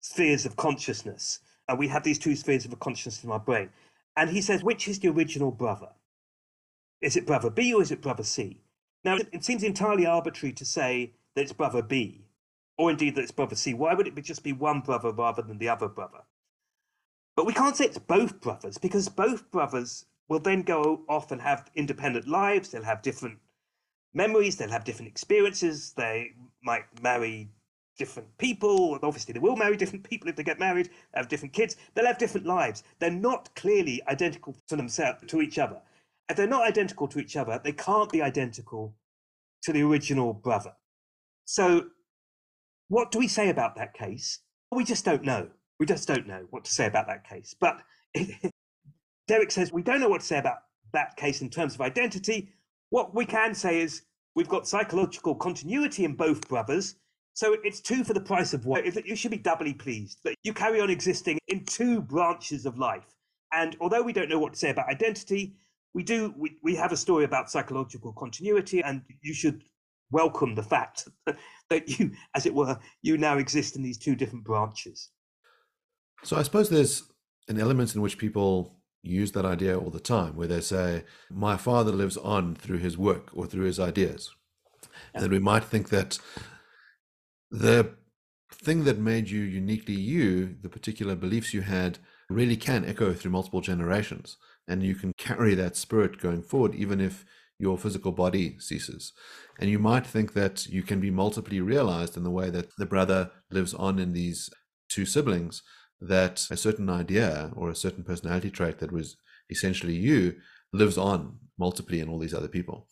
spheres 0.00 0.46
of 0.46 0.56
consciousness. 0.56 1.40
And 1.68 1.78
we 1.78 1.88
have 1.88 2.02
these 2.02 2.18
two 2.18 2.36
spheres 2.36 2.64
of 2.64 2.78
consciousness 2.78 3.24
in 3.24 3.30
our 3.30 3.40
brain. 3.40 3.70
And 4.16 4.30
he 4.30 4.40
says, 4.40 4.62
which 4.62 4.86
is 4.86 4.98
the 4.98 5.08
original 5.08 5.50
brother? 5.50 5.88
Is 7.00 7.16
it 7.16 7.26
brother 7.26 7.50
B 7.50 7.74
or 7.74 7.82
is 7.82 7.90
it 7.90 8.00
brother 8.00 8.22
C? 8.22 8.60
Now, 9.04 9.18
it 9.32 9.44
seems 9.44 9.62
entirely 9.62 10.06
arbitrary 10.06 10.52
to 10.54 10.64
say 10.64 11.12
that 11.34 11.42
it's 11.42 11.52
brother 11.52 11.82
B, 11.82 12.24
or 12.78 12.90
indeed 12.90 13.14
that 13.14 13.22
it's 13.22 13.32
brother 13.32 13.56
C. 13.56 13.74
Why 13.74 13.92
would 13.92 14.06
it 14.06 14.14
be 14.14 14.22
just 14.22 14.42
be 14.42 14.52
one 14.52 14.80
brother 14.80 15.10
rather 15.10 15.42
than 15.42 15.58
the 15.58 15.68
other 15.68 15.88
brother? 15.88 16.20
But 17.36 17.46
we 17.46 17.52
can't 17.52 17.76
say 17.76 17.86
it's 17.86 17.98
both 17.98 18.40
brothers 18.40 18.78
because 18.78 19.08
both 19.08 19.50
brothers 19.50 20.06
will 20.28 20.38
then 20.38 20.62
go 20.62 21.02
off 21.08 21.32
and 21.32 21.42
have 21.42 21.70
independent 21.74 22.26
lives. 22.26 22.70
They'll 22.70 22.84
have 22.84 23.02
different 23.02 23.38
memories, 24.14 24.56
they'll 24.56 24.70
have 24.70 24.84
different 24.84 25.10
experiences, 25.10 25.92
they 25.92 26.30
might 26.62 26.84
marry 27.02 27.50
different 27.98 28.28
people. 28.38 28.98
Obviously, 29.02 29.32
they 29.32 29.40
will 29.40 29.56
marry 29.56 29.76
different 29.76 30.08
people 30.08 30.28
if 30.28 30.36
they 30.36 30.42
get 30.42 30.58
married, 30.58 30.90
have 31.14 31.28
different 31.28 31.52
kids, 31.52 31.76
they'll 31.94 32.06
have 32.06 32.18
different 32.18 32.46
lives. 32.46 32.82
They're 32.98 33.10
not 33.10 33.54
clearly 33.54 34.02
identical 34.08 34.56
to 34.68 34.76
themselves, 34.76 35.20
to 35.26 35.40
each 35.40 35.58
other. 35.58 35.80
If 36.28 36.36
they're 36.36 36.46
not 36.46 36.66
identical 36.66 37.08
to 37.08 37.18
each 37.18 37.36
other, 37.36 37.60
they 37.62 37.72
can't 37.72 38.10
be 38.10 38.22
identical 38.22 38.94
to 39.64 39.72
the 39.72 39.82
original 39.82 40.32
brother. 40.32 40.72
So, 41.44 41.86
what 42.88 43.10
do 43.10 43.18
we 43.18 43.28
say 43.28 43.50
about 43.50 43.76
that 43.76 43.94
case? 43.94 44.40
We 44.70 44.84
just 44.84 45.04
don't 45.04 45.24
know. 45.24 45.48
We 45.78 45.86
just 45.86 46.08
don't 46.08 46.26
know 46.26 46.46
what 46.50 46.64
to 46.64 46.70
say 46.70 46.86
about 46.86 47.06
that 47.08 47.28
case. 47.28 47.54
But 47.58 47.80
Derek 49.28 49.50
says 49.50 49.72
we 49.72 49.82
don't 49.82 50.00
know 50.00 50.08
what 50.08 50.20
to 50.20 50.26
say 50.26 50.38
about 50.38 50.58
that 50.92 51.16
case 51.16 51.42
in 51.42 51.50
terms 51.50 51.74
of 51.74 51.80
identity. 51.80 52.52
What 52.90 53.14
we 53.14 53.26
can 53.26 53.54
say 53.54 53.80
is 53.80 54.02
we've 54.34 54.48
got 54.48 54.68
psychological 54.68 55.34
continuity 55.34 56.04
in 56.04 56.14
both 56.14 56.46
brothers. 56.48 56.96
So 57.34 57.56
it's 57.64 57.80
two 57.80 58.04
for 58.04 58.14
the 58.14 58.20
price 58.20 58.54
of 58.54 58.64
one. 58.64 58.84
You 59.04 59.16
should 59.16 59.32
be 59.32 59.38
doubly 59.38 59.74
pleased 59.74 60.18
that 60.24 60.36
you 60.44 60.54
carry 60.54 60.80
on 60.80 60.88
existing 60.88 61.38
in 61.48 61.64
two 61.64 62.00
branches 62.00 62.64
of 62.64 62.78
life. 62.78 63.14
And 63.52 63.76
although 63.80 64.02
we 64.02 64.12
don't 64.12 64.28
know 64.28 64.38
what 64.38 64.54
to 64.54 64.58
say 64.58 64.70
about 64.70 64.88
identity, 64.88 65.56
we 65.94 66.02
do 66.02 66.34
we, 66.36 66.58
we 66.62 66.74
have 66.74 66.92
a 66.92 66.96
story 66.96 67.24
about 67.24 67.50
psychological 67.50 68.12
continuity 68.12 68.82
and 68.82 69.02
you 69.22 69.32
should 69.32 69.64
welcome 70.10 70.54
the 70.54 70.62
fact 70.62 71.08
that 71.70 71.98
you 71.98 72.10
as 72.34 72.44
it 72.44 72.54
were 72.54 72.78
you 73.02 73.16
now 73.16 73.38
exist 73.38 73.76
in 73.76 73.82
these 73.82 73.96
two 73.96 74.14
different 74.14 74.44
branches 74.44 75.10
so 76.22 76.36
i 76.36 76.42
suppose 76.42 76.68
there's 76.68 77.04
an 77.48 77.58
element 77.58 77.94
in 77.94 78.02
which 78.02 78.18
people 78.18 78.76
use 79.02 79.32
that 79.32 79.44
idea 79.44 79.78
all 79.78 79.90
the 79.90 80.00
time 80.00 80.36
where 80.36 80.48
they 80.48 80.60
say 80.60 81.04
my 81.30 81.56
father 81.56 81.92
lives 81.92 82.16
on 82.18 82.54
through 82.54 82.78
his 82.78 82.98
work 82.98 83.30
or 83.32 83.46
through 83.46 83.64
his 83.64 83.80
ideas 83.80 84.34
and 85.14 85.22
then 85.22 85.30
we 85.30 85.38
might 85.38 85.64
think 85.64 85.88
that 85.88 86.18
the 87.54 87.94
thing 88.52 88.82
that 88.82 88.98
made 88.98 89.30
you 89.30 89.40
uniquely 89.40 89.94
you 89.94 90.56
the 90.60 90.68
particular 90.68 91.14
beliefs 91.14 91.54
you 91.54 91.60
had 91.60 91.98
really 92.28 92.56
can 92.56 92.84
echo 92.84 93.14
through 93.14 93.30
multiple 93.30 93.60
generations 93.60 94.36
and 94.66 94.82
you 94.82 94.96
can 94.96 95.12
carry 95.18 95.54
that 95.54 95.76
spirit 95.76 96.18
going 96.18 96.42
forward 96.42 96.74
even 96.74 97.00
if 97.00 97.24
your 97.60 97.78
physical 97.78 98.10
body 98.10 98.56
ceases. 98.58 99.12
And 99.60 99.70
you 99.70 99.78
might 99.78 100.04
think 100.04 100.32
that 100.32 100.66
you 100.66 100.82
can 100.82 100.98
be 100.98 101.12
multiply 101.12 101.58
realized 101.58 102.16
in 102.16 102.24
the 102.24 102.30
way 102.30 102.50
that 102.50 102.74
the 102.76 102.86
brother 102.86 103.30
lives 103.52 103.72
on 103.72 104.00
in 104.00 104.12
these 104.12 104.50
two 104.88 105.06
siblings 105.06 105.62
that 106.00 106.48
a 106.50 106.56
certain 106.56 106.90
idea 106.90 107.52
or 107.54 107.70
a 107.70 107.76
certain 107.76 108.02
personality 108.02 108.50
trait 108.50 108.80
that 108.80 108.90
was 108.90 109.16
essentially 109.48 109.94
you 109.94 110.34
lives 110.72 110.98
on 110.98 111.38
multiply 111.56 111.98
in 111.98 112.08
all 112.08 112.18
these 112.18 112.34
other 112.34 112.48
people 112.48 112.88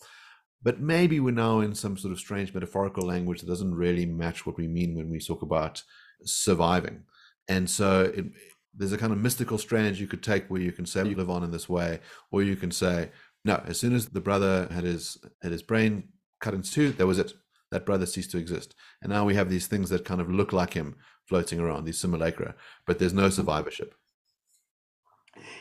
but 0.62 0.80
maybe 0.80 1.20
we're 1.20 1.32
now 1.32 1.60
in 1.60 1.74
some 1.74 1.96
sort 1.96 2.12
of 2.12 2.18
strange 2.18 2.54
metaphorical 2.54 3.06
language 3.06 3.40
that 3.40 3.48
doesn't 3.48 3.74
really 3.74 4.06
match 4.06 4.46
what 4.46 4.56
we 4.56 4.68
mean 4.68 4.94
when 4.94 5.10
we 5.10 5.18
talk 5.18 5.42
about 5.42 5.82
surviving 6.24 7.04
and 7.48 7.68
so 7.68 8.12
it, 8.14 8.26
there's 8.74 8.92
a 8.92 8.98
kind 8.98 9.12
of 9.12 9.18
mystical 9.18 9.58
strands 9.58 10.00
you 10.00 10.06
could 10.06 10.22
take 10.22 10.48
where 10.48 10.60
you 10.60 10.72
can 10.72 10.86
say 10.86 11.06
you 11.06 11.16
live 11.16 11.30
on 11.30 11.44
in 11.44 11.50
this 11.50 11.68
way, 11.68 12.00
or 12.30 12.42
you 12.42 12.56
can 12.56 12.70
say, 12.70 13.10
no, 13.44 13.62
as 13.66 13.78
soon 13.78 13.94
as 13.94 14.06
the 14.06 14.20
brother 14.20 14.68
had 14.70 14.84
his 14.84 15.18
had 15.42 15.52
his 15.52 15.62
brain 15.62 16.08
cut 16.40 16.54
in 16.54 16.62
two, 16.62 16.92
that 16.92 17.06
was 17.06 17.18
it. 17.18 17.34
That 17.70 17.86
brother 17.86 18.06
ceased 18.06 18.30
to 18.32 18.38
exist. 18.38 18.74
And 19.00 19.10
now 19.10 19.24
we 19.24 19.34
have 19.34 19.48
these 19.48 19.66
things 19.66 19.88
that 19.90 20.04
kind 20.04 20.20
of 20.20 20.30
look 20.30 20.52
like 20.52 20.74
him 20.74 20.96
floating 21.26 21.58
around, 21.58 21.84
these 21.84 21.98
simulacra, 21.98 22.54
but 22.86 22.98
there's 22.98 23.14
no 23.14 23.30
survivorship. 23.30 23.94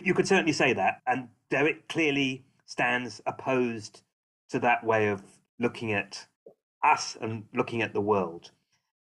You 0.02 0.14
could 0.14 0.28
certainly 0.28 0.52
say 0.52 0.74
that. 0.74 1.02
And 1.08 1.30
Derek 1.50 1.88
clearly 1.88 2.44
stands 2.66 3.22
opposed 3.26 4.02
to 4.52 4.60
that 4.60 4.84
way 4.84 5.08
of 5.08 5.22
looking 5.60 5.94
at 5.94 6.28
us 6.84 7.18
and 7.22 7.46
looking 7.54 7.82
at 7.82 7.94
the 7.94 8.02
world. 8.02 8.52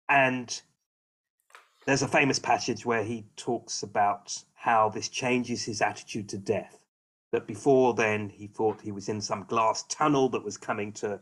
And 0.07 0.61
there's 1.85 2.01
a 2.01 2.07
famous 2.07 2.39
passage 2.39 2.85
where 2.85 3.03
he 3.03 3.25
talks 3.35 3.83
about 3.83 4.37
how 4.53 4.89
this 4.89 5.09
changes 5.09 5.63
his 5.63 5.81
attitude 5.81 6.29
to 6.29 6.37
death. 6.37 6.85
That 7.31 7.47
before 7.47 7.93
then 7.93 8.29
he 8.29 8.47
thought 8.47 8.81
he 8.81 8.91
was 8.91 9.07
in 9.07 9.21
some 9.21 9.43
glass 9.43 9.83
tunnel 9.83 10.29
that 10.29 10.43
was 10.43 10.57
coming 10.57 10.91
to 10.93 11.19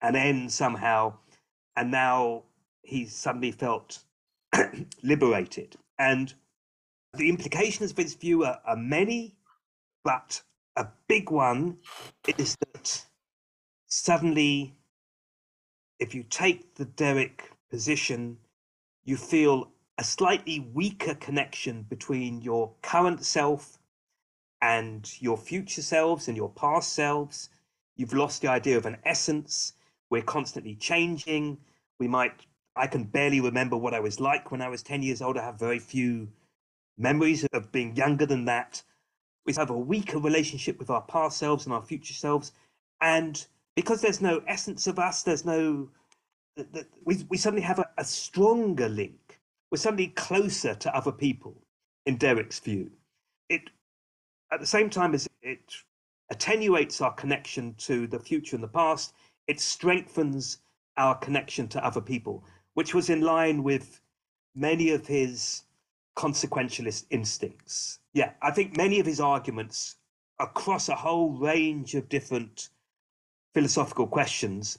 an 0.00 0.16
end 0.16 0.52
somehow, 0.52 1.14
and 1.76 1.90
now 1.90 2.44
he 2.82 3.06
suddenly 3.06 3.52
felt 3.52 4.00
liberated. 5.02 5.76
And 5.98 6.32
the 7.14 7.28
implications 7.28 7.90
of 7.90 7.96
his 7.96 8.14
view 8.14 8.44
are, 8.44 8.60
are 8.64 8.76
many, 8.76 9.36
but 10.04 10.42
a 10.76 10.86
big 11.08 11.30
one 11.30 11.78
is 12.38 12.56
that 12.72 13.04
suddenly, 13.92 14.74
if 15.98 16.14
you 16.14 16.22
take 16.22 16.76
the 16.76 16.86
Derek 16.86 17.52
position, 17.68 18.38
you 19.04 19.18
feel 19.18 19.70
a 19.98 20.02
slightly 20.02 20.60
weaker 20.60 21.14
connection 21.14 21.82
between 21.82 22.40
your 22.40 22.72
current 22.80 23.22
self 23.22 23.78
and 24.62 25.12
your 25.20 25.36
future 25.36 25.82
selves 25.82 26.26
and 26.26 26.38
your 26.38 26.48
past 26.48 26.94
selves. 26.94 27.50
You've 27.94 28.14
lost 28.14 28.40
the 28.40 28.48
idea 28.48 28.78
of 28.78 28.86
an 28.86 28.96
essence. 29.04 29.74
We're 30.08 30.22
constantly 30.22 30.74
changing. 30.74 31.58
We 31.98 32.08
might, 32.08 32.46
I 32.74 32.86
can 32.86 33.04
barely 33.04 33.42
remember 33.42 33.76
what 33.76 33.92
I 33.92 34.00
was 34.00 34.20
like 34.20 34.50
when 34.50 34.62
I 34.62 34.68
was 34.68 34.82
10 34.82 35.02
years 35.02 35.20
old. 35.20 35.36
I 35.36 35.44
have 35.44 35.58
very 35.58 35.78
few 35.78 36.28
memories 36.96 37.44
of 37.52 37.70
being 37.70 37.94
younger 37.94 38.24
than 38.24 38.46
that. 38.46 38.82
We 39.44 39.52
have 39.52 39.68
a 39.68 39.78
weaker 39.78 40.18
relationship 40.18 40.78
with 40.78 40.88
our 40.88 41.02
past 41.02 41.36
selves 41.36 41.66
and 41.66 41.74
our 41.74 41.82
future 41.82 42.14
selves. 42.14 42.52
And 43.02 43.44
because 43.76 44.00
there's 44.00 44.20
no 44.20 44.42
essence 44.46 44.86
of 44.86 44.98
us, 44.98 45.22
there's 45.22 45.44
no, 45.44 45.88
we, 47.04 47.24
we 47.28 47.36
suddenly 47.36 47.62
have 47.62 47.78
a, 47.78 47.88
a 47.98 48.04
stronger 48.04 48.88
link 48.88 49.40
we're 49.72 49.78
suddenly 49.78 50.08
closer 50.08 50.74
to 50.74 50.94
other 50.94 51.10
people 51.10 51.56
in 52.04 52.18
Derek's 52.18 52.60
view. 52.60 52.90
It, 53.48 53.70
at 54.52 54.60
the 54.60 54.66
same 54.66 54.90
time 54.90 55.14
as 55.14 55.26
it 55.40 55.74
attenuates 56.30 57.00
our 57.00 57.14
connection 57.14 57.74
to 57.78 58.06
the 58.06 58.18
future 58.18 58.54
and 58.54 58.62
the 58.62 58.68
past, 58.68 59.14
it 59.46 59.60
strengthens 59.60 60.58
our 60.98 61.14
connection 61.14 61.68
to 61.68 61.82
other 61.82 62.02
people, 62.02 62.44
which 62.74 62.94
was 62.94 63.08
in 63.08 63.22
line 63.22 63.62
with 63.62 64.02
many 64.54 64.90
of 64.90 65.06
his 65.06 65.62
consequentialist 66.16 67.06
instincts. 67.08 67.98
Yeah, 68.12 68.32
I 68.42 68.50
think 68.50 68.76
many 68.76 69.00
of 69.00 69.06
his 69.06 69.20
arguments 69.20 69.96
across 70.38 70.90
a 70.90 70.94
whole 70.94 71.30
range 71.30 71.94
of 71.94 72.10
different 72.10 72.68
philosophical 73.54 74.06
questions 74.06 74.78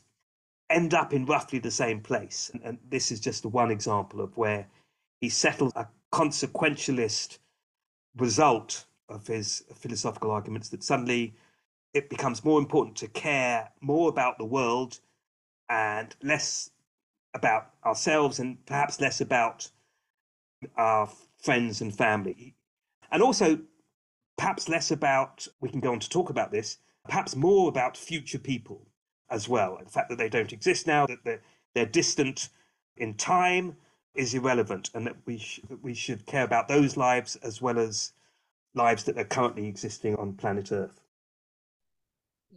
end 0.70 0.94
up 0.94 1.14
in 1.14 1.26
roughly 1.26 1.60
the 1.60 1.72
same 1.72 2.00
place. 2.02 2.50
And, 2.54 2.64
and 2.64 2.78
this 2.90 3.12
is 3.12 3.20
just 3.20 3.46
one 3.46 3.72
example 3.72 4.22
of 4.22 4.36
where 4.38 4.68
he 5.22 5.30
settles 5.30 5.74
a 5.76 5.88
consequentialist 6.12 7.38
result 8.18 8.86
of 9.10 9.28
his 9.28 9.64
philosophical 9.76 10.32
arguments 10.32 10.70
that 10.70 10.84
suddenly 10.84 11.36
it 11.94 12.10
becomes 12.10 12.44
more 12.44 12.60
important 12.60 12.98
to 12.98 13.08
care 13.08 13.70
more 13.82 14.10
about 14.10 14.38
the 14.38 14.46
world 14.46 15.00
and 15.70 16.16
less 16.22 16.72
about 17.34 17.70
ourselves 17.86 18.40
and 18.40 18.64
perhaps 18.66 19.00
less 19.00 19.22
about 19.22 19.70
our 20.78 21.10
friends 21.42 21.82
and 21.82 21.96
family. 21.96 22.56
And 23.12 23.22
also, 23.22 23.60
perhaps 24.38 24.70
less 24.70 24.92
about, 24.92 25.48
we 25.62 25.70
can 25.70 25.80
go 25.80 25.92
on 25.92 26.00
to 26.00 26.10
talk 26.10 26.30
about 26.30 26.52
this, 26.52 26.78
perhaps 27.06 27.36
more 27.36 27.70
about 27.70 27.98
future 27.98 28.40
people 28.40 28.88
as 29.30 29.50
well. 29.50 29.80
The 29.84 29.90
fact 29.90 30.10
that 30.10 30.18
they 30.18 30.30
don't 30.30 30.54
exist 30.54 30.88
now, 30.88 31.06
that 31.08 31.24
they're, 31.24 31.42
they're 31.74 31.86
distant 31.86 32.50
in 32.98 33.16
time, 33.16 33.76
is 34.16 34.34
irrelevant 34.34 34.92
and 34.94 35.08
that 35.08 35.16
we, 35.26 35.40
sh- 35.40 35.62
that 35.70 35.84
we 35.84 35.94
should 35.94 36.26
care 36.26 36.44
about 36.44 36.68
those 36.68 36.96
lives 36.96 37.36
as 37.38 37.62
well 37.62 37.80
as 37.80 38.12
lives 38.76 39.04
that 39.06 39.18
are 39.18 39.24
currently 39.24 39.68
existing 39.68 40.16
on 40.16 40.34
planet 40.34 40.72
Earth. 40.72 41.02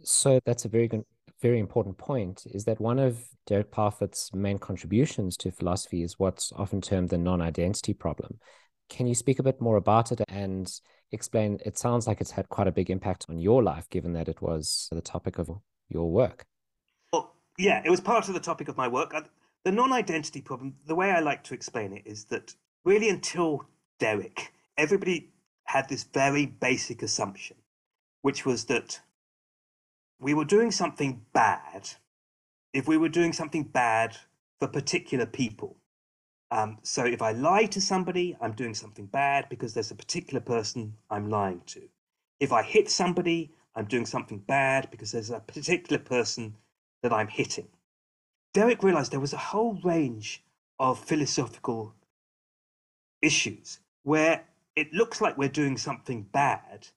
So 0.03 0.39
that's 0.45 0.65
a 0.65 0.69
very 0.69 0.87
good, 0.87 1.05
very 1.41 1.59
important 1.59 1.97
point. 1.97 2.43
Is 2.51 2.65
that 2.65 2.79
one 2.79 2.99
of 2.99 3.25
Derek 3.47 3.71
Parfit's 3.71 4.33
main 4.33 4.59
contributions 4.59 5.35
to 5.37 5.51
philosophy 5.51 6.03
is 6.03 6.19
what's 6.19 6.51
often 6.55 6.81
termed 6.81 7.09
the 7.09 7.17
non-identity 7.17 7.93
problem, 7.93 8.39
Can 8.89 9.07
you 9.07 9.15
speak 9.15 9.39
a 9.39 9.43
bit 9.43 9.59
more 9.61 9.77
about 9.77 10.11
it 10.11 10.21
and 10.27 10.71
explain? 11.11 11.59
It 11.65 11.77
sounds 11.77 12.07
like 12.07 12.21
it's 12.21 12.31
had 12.31 12.49
quite 12.49 12.67
a 12.67 12.71
big 12.71 12.89
impact 12.89 13.25
on 13.29 13.39
your 13.39 13.61
life, 13.63 13.89
given 13.89 14.13
that 14.13 14.27
it 14.27 14.41
was 14.41 14.87
the 14.91 15.01
topic 15.01 15.37
of 15.37 15.49
your 15.89 16.09
work. 16.09 16.45
Well, 17.11 17.33
yeah, 17.57 17.81
it 17.83 17.89
was 17.89 18.01
part 18.01 18.27
of 18.27 18.33
the 18.33 18.39
topic 18.39 18.67
of 18.67 18.77
my 18.77 18.87
work. 18.87 19.13
Uh, 19.13 19.21
the 19.63 19.71
non 19.71 19.91
identity 19.91 20.41
problem, 20.41 20.75
the 20.85 20.95
way 20.95 21.11
I 21.11 21.19
like 21.19 21.43
to 21.45 21.53
explain 21.53 21.93
it 21.93 22.03
is 22.05 22.25
that 22.25 22.55
really 22.85 23.09
until 23.09 23.65
Derek, 23.99 24.53
everybody 24.77 25.29
had 25.65 25.89
this 25.89 26.03
very 26.03 26.45
basic 26.45 27.03
assumption, 27.03 27.57
which 28.21 28.45
was 28.45 28.65
that 28.65 28.99
we 30.19 30.33
were 30.33 30.45
doing 30.45 30.71
something 30.71 31.21
bad 31.33 31.89
if 32.73 32.87
we 32.87 32.97
were 32.97 33.09
doing 33.09 33.33
something 33.33 33.63
bad 33.63 34.15
for 34.59 34.67
particular 34.67 35.25
people. 35.25 35.77
Um, 36.51 36.77
so 36.83 37.05
if 37.05 37.21
I 37.21 37.31
lie 37.33 37.65
to 37.65 37.81
somebody, 37.81 38.37
I'm 38.39 38.53
doing 38.53 38.73
something 38.73 39.05
bad 39.07 39.49
because 39.49 39.73
there's 39.73 39.91
a 39.91 39.95
particular 39.95 40.39
person 40.39 40.93
I'm 41.09 41.29
lying 41.29 41.61
to. 41.67 41.81
If 42.39 42.51
I 42.53 42.63
hit 42.63 42.89
somebody, 42.89 43.51
I'm 43.75 43.85
doing 43.85 44.05
something 44.05 44.39
bad 44.39 44.89
because 44.89 45.11
there's 45.11 45.29
a 45.29 45.39
particular 45.39 46.01
person 46.01 46.55
that 47.03 47.13
I'm 47.13 47.27
hitting. 47.27 47.67
Derek 48.53 48.81
realized 48.81 49.11
there 49.11 49.19
was 49.19 49.33
a 49.33 49.37
whole 49.37 49.79
range 49.83 50.43
of 50.79 50.99
philosophical 50.99 51.93
issues 53.21 53.79
where 54.03 54.45
it 54.75 54.93
looks 54.93 55.21
like 55.21 55.37
we're 55.37 55.49
doing 55.49 55.77
something 55.77 56.23
bad, 56.31 56.87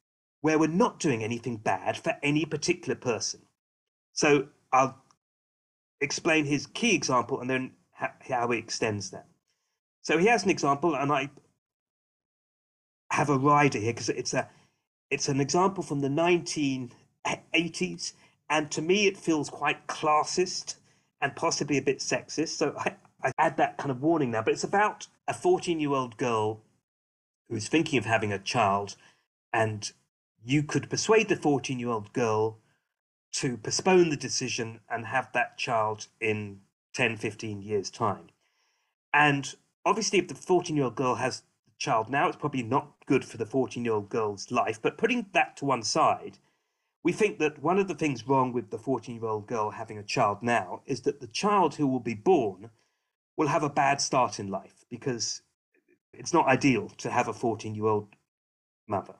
where 0.43 0.59
we're 0.59 0.69
not 0.69 1.01
doing 1.01 1.25
anything 1.25 1.57
bad 1.57 1.97
for 1.97 2.17
any 2.23 2.45
particular 2.45 2.95
person. 2.95 3.41
So 4.13 4.49
I'll 4.73 5.03
explain 6.01 6.45
his 6.45 6.67
key 6.67 6.95
example 6.95 7.41
and 7.41 7.51
then 7.51 7.73
how 7.93 8.51
he 8.51 8.59
extends 8.59 9.11
that. 9.11 9.27
So 10.11 10.19
he 10.19 10.27
has 10.27 10.43
an 10.43 10.51
example, 10.51 10.97
and 10.97 11.13
I 11.13 11.31
have 13.13 13.31
a 13.31 13.39
rider 13.39 13.79
here 13.79 13.93
because 13.93 14.09
it's 14.09 14.35
a 14.35 14.49
it's 15.09 15.29
an 15.29 15.41
example 15.41 15.85
from 15.85 16.01
the 16.01 16.09
1980s, 16.09 18.15
and 18.49 18.73
to 18.73 18.83
me 18.83 19.07
it 19.07 19.17
feels 19.17 19.49
quite 19.49 19.87
classist 19.87 20.75
and 21.21 21.37
possibly 21.37 21.79
a 21.79 21.83
bit 21.83 22.01
sexist. 22.01 22.49
So 22.49 22.75
I, 22.77 22.97
I 23.23 23.31
add 23.39 23.57
that 23.59 23.79
kind 23.79 23.93
of 23.93 24.03
warning 24.03 24.33
now. 24.33 24.43
But 24.43 24.55
it's 24.55 24.65
about 24.65 25.07
a 25.29 25.33
14 25.33 25.79
year 25.79 25.93
old 25.93 26.17
girl 26.17 26.61
who's 27.49 27.69
thinking 27.69 27.97
of 27.97 28.05
having 28.05 28.33
a 28.33 28.39
child, 28.41 28.97
and 29.53 29.93
you 30.45 30.65
could 30.65 30.91
persuade 30.91 31.29
the 31.29 31.37
14 31.37 31.79
year 31.79 31.91
old 31.91 32.13
girl 32.13 32.59
to 33.35 33.59
postpone 33.59 34.11
the 34.11 34.17
decision 34.17 34.81
and 34.91 35.07
have 35.07 35.31
that 35.35 35.57
child 35.57 36.09
in 36.21 36.63
10, 36.95 37.17
15 37.17 37.63
years' 37.63 37.91
time. 37.91 38.31
And 39.15 39.55
obviously, 39.85 40.19
if 40.19 40.29
the 40.29 40.35
14 40.35 40.77
year 40.77 40.87
old 40.87 40.97
girl 40.97 41.15
has 41.15 41.43
a 41.69 41.79
child 41.79 42.09
now, 42.09 42.29
it's 42.29 42.37
probably 42.37 42.63
not 42.63 42.93
good 43.07 43.25
for 43.25 43.37
the 43.37 43.47
14 43.47 43.85
year 43.85 43.95
old 43.95 44.09
girl's 44.09 44.51
life. 44.51 44.81
But 44.81 44.99
putting 44.99 45.27
that 45.33 45.57
to 45.59 45.65
one 45.65 45.83
side, 45.83 46.39
we 47.03 47.13
think 47.13 47.39
that 47.39 47.63
one 47.63 47.79
of 47.79 47.89
the 47.89 47.95
things 47.95 48.29
wrong 48.29 48.53
with 48.53 48.71
the 48.71 48.79
14 48.79 49.17
year 49.17 49.27
old 49.27 49.47
girl 49.47 49.71
having 49.71 49.99
a 49.99 50.03
child 50.03 50.43
now 50.43 50.83
is 50.87 51.03
that 51.03 51.21
the 51.21 51.27
child 51.27 51.75
who 51.75 51.87
will 51.87 52.01
be 52.01 52.15
born 52.15 52.71
will 53.37 53.49
have 53.49 53.63
a 53.63 53.71
bad 53.71 54.01
start 54.01 54.39
in 54.39 54.49
life 54.49 54.85
because 54.91 55.43
it's 56.13 56.35
not 56.35 56.47
ideal 56.47 56.89
to 56.99 57.11
have 57.11 57.29
a 57.29 57.33
14 57.33 57.75
year 57.75 57.87
old 57.87 58.09
mother. 58.87 59.15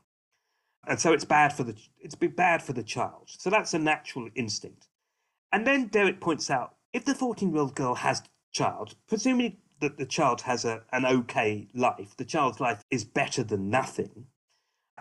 And 0.87 0.99
so 0.99 1.13
it's 1.13 1.25
bad 1.25 1.53
for 1.53 1.65
the 1.65 1.77
it's 1.99 2.15
bad 2.15 2.63
for 2.63 2.73
the 2.73 2.83
child. 2.83 3.25
So 3.27 3.51
that's 3.51 3.75
a 3.75 3.79
natural 3.79 4.29
instinct. 4.35 4.89
And 5.53 5.67
then 5.67 5.87
derek 5.89 6.21
points 6.21 6.51
out 6.51 6.77
if 6.93 7.05
the 7.05 7.15
14 7.15 7.51
year 7.51 7.61
old 7.61 7.75
girl 7.75 7.95
has 7.95 8.23
child 8.53 8.97
presumably 9.07 9.59
that 9.81 9.99
the 9.99 10.07
child 10.07 10.43
has 10.43 10.65
a, 10.65 10.83
an 10.93 11.05
okay 11.05 11.69
life. 11.75 12.17
The 12.17 12.25
child's 12.25 12.61
life 12.61 12.85
is 12.91 13.05
better 13.05 13.43
than 13.43 13.71
nothing. 13.71 14.27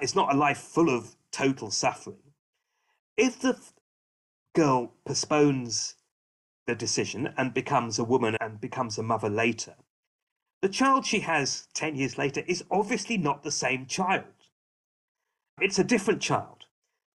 It's 0.02 0.16
not 0.16 0.34
a 0.34 0.38
life 0.38 0.60
full 0.60 0.90
of 0.90 1.16
total 1.32 1.72
suffering. 1.72 2.34
If 3.18 3.40
the 3.42 3.60
girl 4.56 4.94
postpones 5.06 5.96
the 6.66 6.76
decision 6.76 7.34
and 7.38 7.54
becomes 7.54 8.00
a 8.00 8.04
woman 8.04 8.38
and 8.40 8.62
becomes 8.62 8.98
a 8.98 9.04
mother 9.04 9.30
later 9.30 9.76
the 10.62 10.70
child 10.70 11.06
she 11.06 11.22
has 11.22 11.68
10 11.74 11.96
years 11.96 12.18
later 12.18 12.44
is 12.46 12.64
obviously 12.70 13.18
not 13.18 13.44
the 13.44 13.52
same 13.52 13.86
child. 13.86 14.26
It's 15.62 15.80
a 15.80 15.84
different 15.84 16.22
child. 16.22 16.66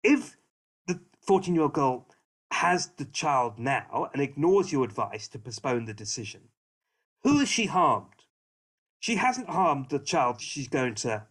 If 0.03 0.37
the 0.87 1.01
14 1.27 1.55
year 1.55 1.64
old 1.64 1.75
girl 1.75 2.09
has 2.53 2.88
the 2.96 3.05
child 3.07 3.59
now 3.59 4.11
and 4.12 4.22
ignores 4.22 4.70
your 4.70 4.85
advice 4.85 5.27
to 5.29 5.38
postpone 5.38 5.87
the 5.87 5.94
decision, 5.94 6.42
who 7.25 7.39
has 7.39 7.49
she 7.49 7.67
harmed? 7.67 8.07
She 9.01 9.17
hasn't 9.17 9.51
harmed 9.51 9.89
the 9.89 9.99
child 9.99 10.41
she's 10.41 10.69
going 10.69 10.95
to, 10.97 11.27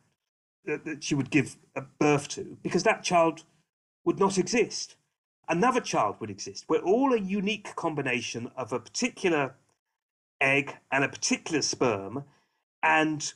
uh, 0.68 0.78
that 0.86 1.04
she 1.04 1.16
would 1.16 1.30
give 1.30 1.58
birth 2.00 2.28
to, 2.30 2.58
because 2.62 2.84
that 2.84 3.04
child 3.04 3.44
would 4.04 4.20
not 4.20 4.38
exist. 4.38 4.96
Another 5.48 5.82
child 5.82 6.16
would 6.20 6.30
exist. 6.30 6.66
We're 6.68 6.80
all 6.80 7.14
a 7.14 7.20
unique 7.20 7.76
combination 7.76 8.52
of 8.56 8.74
a 8.74 8.80
particular 8.80 9.56
egg 10.40 10.78
and 10.92 11.04
a 11.04 11.10
particular 11.10 11.62
sperm, 11.62 12.24
and 12.84 13.34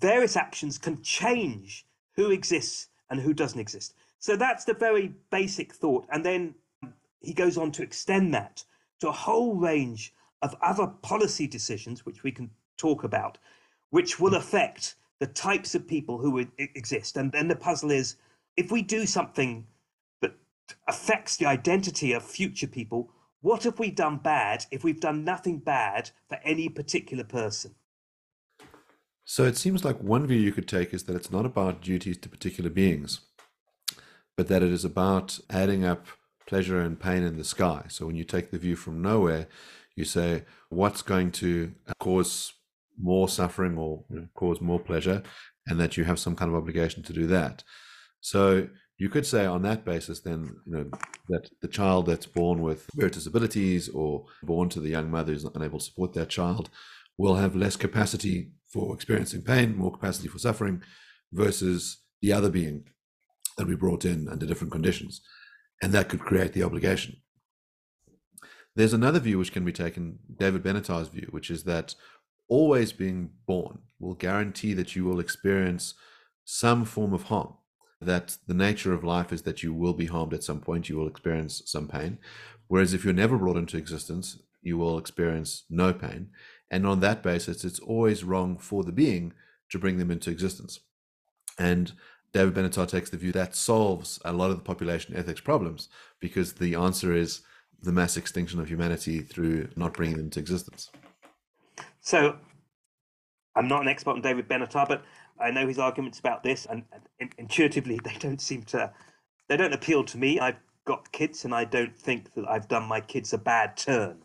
various 0.00 0.36
actions 0.36 0.78
can 0.78 1.02
change 1.02 1.86
who 2.16 2.30
exists 2.30 2.88
and 3.10 3.20
who 3.20 3.32
doesn't 3.32 3.60
exist. 3.60 3.94
So 4.18 4.36
that's 4.36 4.64
the 4.64 4.74
very 4.74 5.14
basic 5.30 5.72
thought. 5.72 6.06
And 6.10 6.24
then 6.24 6.54
he 7.20 7.32
goes 7.32 7.56
on 7.56 7.72
to 7.72 7.82
extend 7.82 8.34
that 8.34 8.64
to 9.00 9.08
a 9.08 9.12
whole 9.12 9.54
range 9.54 10.12
of 10.42 10.54
other 10.62 10.86
policy 10.86 11.46
decisions, 11.46 12.06
which 12.06 12.22
we 12.22 12.32
can 12.32 12.50
talk 12.76 13.04
about, 13.04 13.38
which 13.90 14.20
will 14.20 14.32
mm. 14.32 14.38
affect 14.38 14.94
the 15.20 15.26
types 15.26 15.74
of 15.74 15.86
people 15.86 16.18
who 16.18 16.46
exist. 16.58 17.16
And 17.16 17.32
then 17.32 17.48
the 17.48 17.56
puzzle 17.56 17.90
is 17.90 18.16
if 18.56 18.70
we 18.70 18.82
do 18.82 19.04
something 19.04 19.66
that 20.20 20.34
affects 20.86 21.36
the 21.36 21.46
identity 21.46 22.12
of 22.12 22.22
future 22.22 22.68
people, 22.68 23.10
what 23.40 23.64
have 23.64 23.78
we 23.78 23.90
done 23.90 24.18
bad 24.18 24.64
if 24.70 24.84
we've 24.84 25.00
done 25.00 25.24
nothing 25.24 25.58
bad 25.58 26.10
for 26.28 26.38
any 26.44 26.68
particular 26.68 27.24
person? 27.24 27.74
So 29.24 29.44
it 29.44 29.56
seems 29.56 29.84
like 29.84 30.00
one 30.00 30.26
view 30.26 30.38
you 30.38 30.52
could 30.52 30.68
take 30.68 30.94
is 30.94 31.04
that 31.04 31.16
it's 31.16 31.30
not 31.30 31.44
about 31.44 31.82
duties 31.82 32.16
to 32.18 32.28
particular 32.28 32.70
beings, 32.70 33.20
but 34.36 34.48
that 34.48 34.62
it 34.62 34.72
is 34.72 34.84
about 34.84 35.38
adding 35.50 35.84
up 35.84 36.06
pleasure 36.46 36.80
and 36.80 36.98
pain 36.98 37.22
in 37.22 37.36
the 37.36 37.44
sky. 37.44 37.84
So 37.88 38.06
when 38.06 38.16
you 38.16 38.24
take 38.24 38.50
the 38.50 38.58
view 38.58 38.74
from 38.74 39.02
nowhere, 39.02 39.46
you 39.98 40.04
say, 40.04 40.44
what's 40.68 41.02
going 41.02 41.32
to 41.32 41.72
uh, 41.88 41.92
cause 41.98 42.52
more 43.00 43.28
suffering 43.28 43.76
or 43.76 44.04
cause 44.34 44.60
more 44.60 44.80
pleasure, 44.80 45.22
and 45.66 45.78
that 45.80 45.96
you 45.96 46.04
have 46.04 46.18
some 46.18 46.36
kind 46.36 46.50
of 46.50 46.56
obligation 46.56 47.02
to 47.02 47.12
do 47.12 47.26
that. 47.26 47.64
So 48.20 48.68
you 48.96 49.08
could 49.08 49.26
say 49.26 49.46
on 49.46 49.62
that 49.62 49.84
basis 49.84 50.20
then 50.20 50.56
you 50.66 50.72
know 50.72 50.90
that 51.28 51.48
the 51.62 51.68
child 51.68 52.06
that's 52.06 52.26
born 52.26 52.62
with 52.62 52.88
various 52.94 53.16
disabilities 53.16 53.88
or 53.88 54.26
born 54.42 54.68
to 54.70 54.80
the 54.80 54.88
young 54.88 55.08
mother 55.10 55.32
who's 55.32 55.44
unable 55.44 55.78
to 55.78 55.84
support 55.84 56.12
that 56.14 56.28
child 56.28 56.68
will 57.16 57.36
have 57.36 57.54
less 57.54 57.76
capacity 57.76 58.50
for 58.72 58.94
experiencing 58.94 59.42
pain, 59.42 59.76
more 59.76 59.92
capacity 59.92 60.28
for 60.28 60.38
suffering, 60.38 60.82
versus 61.32 61.98
the 62.22 62.32
other 62.32 62.50
being 62.50 62.84
that 63.56 63.66
we 63.66 63.74
brought 63.74 64.04
in 64.04 64.28
under 64.28 64.46
different 64.46 64.72
conditions. 64.72 65.20
And 65.82 65.92
that 65.92 66.08
could 66.08 66.20
create 66.20 66.52
the 66.52 66.62
obligation. 66.62 67.16
There's 68.78 68.92
another 68.92 69.18
view 69.18 69.38
which 69.38 69.50
can 69.50 69.64
be 69.64 69.72
taken, 69.72 70.20
David 70.38 70.62
Benatar's 70.62 71.08
view, 71.08 71.26
which 71.32 71.50
is 71.50 71.64
that 71.64 71.96
always 72.46 72.92
being 72.92 73.30
born 73.44 73.80
will 73.98 74.14
guarantee 74.14 74.72
that 74.74 74.94
you 74.94 75.04
will 75.04 75.18
experience 75.18 75.94
some 76.44 76.84
form 76.84 77.12
of 77.12 77.24
harm. 77.24 77.54
That 78.00 78.36
the 78.46 78.54
nature 78.54 78.92
of 78.92 79.02
life 79.02 79.32
is 79.32 79.42
that 79.42 79.64
you 79.64 79.74
will 79.74 79.94
be 79.94 80.06
harmed 80.06 80.32
at 80.32 80.44
some 80.44 80.60
point, 80.60 80.88
you 80.88 80.96
will 80.96 81.08
experience 81.08 81.60
some 81.66 81.88
pain. 81.88 82.18
Whereas 82.68 82.94
if 82.94 83.04
you're 83.04 83.12
never 83.12 83.36
brought 83.36 83.56
into 83.56 83.76
existence, 83.76 84.38
you 84.62 84.78
will 84.78 84.96
experience 84.96 85.64
no 85.68 85.92
pain. 85.92 86.28
And 86.70 86.86
on 86.86 87.00
that 87.00 87.20
basis, 87.20 87.64
it's 87.64 87.80
always 87.80 88.22
wrong 88.22 88.58
for 88.58 88.84
the 88.84 88.92
being 88.92 89.32
to 89.70 89.78
bring 89.80 89.98
them 89.98 90.12
into 90.12 90.30
existence. 90.30 90.78
And 91.58 91.94
David 92.32 92.54
Benatar 92.54 92.86
takes 92.86 93.10
the 93.10 93.16
view 93.16 93.32
that 93.32 93.56
solves 93.56 94.20
a 94.24 94.32
lot 94.32 94.52
of 94.52 94.56
the 94.56 94.62
population 94.62 95.16
ethics 95.16 95.40
problems 95.40 95.88
because 96.20 96.52
the 96.52 96.76
answer 96.76 97.12
is 97.12 97.40
the 97.82 97.92
mass 97.92 98.16
extinction 98.16 98.60
of 98.60 98.68
humanity 98.68 99.20
through 99.20 99.68
not 99.76 99.94
bringing 99.94 100.16
them 100.16 100.30
to 100.30 100.40
existence. 100.40 100.90
So, 102.00 102.36
I'm 103.54 103.68
not 103.68 103.82
an 103.82 103.88
expert 103.88 104.12
on 104.12 104.20
David 104.20 104.48
Benatar, 104.48 104.88
but 104.88 105.04
I 105.40 105.50
know 105.50 105.66
his 105.66 105.78
arguments 105.78 106.18
about 106.18 106.42
this, 106.42 106.66
and, 106.66 106.84
and 107.20 107.30
intuitively, 107.38 108.00
they 108.04 108.16
don't 108.18 108.40
seem 108.40 108.62
to, 108.64 108.92
they 109.48 109.56
don't 109.56 109.72
appeal 109.72 110.04
to 110.04 110.18
me. 110.18 110.40
I've 110.40 110.58
got 110.84 111.10
kids, 111.12 111.44
and 111.44 111.54
I 111.54 111.64
don't 111.64 111.96
think 111.96 112.32
that 112.34 112.48
I've 112.48 112.68
done 112.68 112.84
my 112.84 113.00
kids 113.00 113.32
a 113.32 113.38
bad 113.38 113.76
turn 113.76 114.18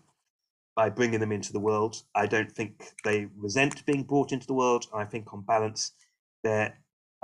by 0.76 0.90
bringing 0.90 1.20
them 1.20 1.32
into 1.32 1.54
the 1.54 1.60
world. 1.60 2.02
I 2.16 2.26
don't 2.26 2.52
think 2.52 2.94
they 3.04 3.28
resent 3.38 3.86
being 3.86 4.04
brought 4.04 4.32
into 4.32 4.48
the 4.48 4.54
world. 4.54 4.86
I 4.94 5.06
think, 5.06 5.34
on 5.34 5.42
balance, 5.42 5.92
their 6.44 6.80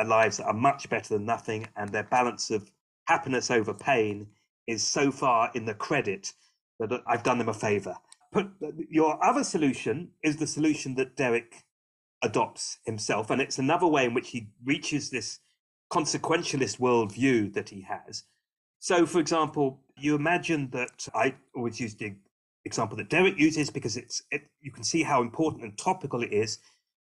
lives 0.05 0.39
are 0.39 0.53
much 0.53 0.89
better 0.89 1.15
than 1.15 1.25
nothing, 1.25 1.67
and 1.75 1.89
their 1.89 2.03
balance 2.03 2.51
of 2.51 2.71
happiness 3.07 3.49
over 3.49 3.73
pain 3.73 4.27
is 4.69 4.85
so 4.85 5.11
far 5.11 5.51
in 5.53 5.65
the 5.65 5.73
credit 5.73 6.33
that 6.79 7.01
I've 7.07 7.23
done 7.23 7.39
them 7.39 7.49
a 7.49 7.53
favor. 7.53 7.95
But 8.31 8.51
your 8.89 9.23
other 9.23 9.43
solution 9.43 10.11
is 10.23 10.37
the 10.37 10.47
solution 10.47 10.95
that 10.95 11.15
Derek 11.15 11.63
adopts 12.21 12.77
himself. 12.85 13.29
And 13.29 13.41
it's 13.41 13.57
another 13.57 13.87
way 13.87 14.05
in 14.05 14.13
which 14.13 14.29
he 14.29 14.49
reaches 14.63 15.09
this 15.09 15.39
consequentialist 15.91 16.79
worldview 16.79 17.53
that 17.53 17.69
he 17.69 17.81
has. 17.81 18.23
So, 18.79 19.05
for 19.05 19.19
example, 19.19 19.81
you 19.97 20.15
imagine 20.15 20.69
that 20.71 21.07
I 21.13 21.35
always 21.55 21.79
use 21.79 21.95
the 21.95 22.15
example 22.63 22.97
that 22.97 23.09
Derek 23.09 23.37
uses 23.37 23.69
because 23.69 23.97
it's 23.97 24.21
it, 24.31 24.43
you 24.61 24.71
can 24.71 24.83
see 24.83 25.03
how 25.03 25.21
important 25.21 25.63
and 25.63 25.77
topical 25.77 26.21
it 26.21 26.31
is. 26.31 26.59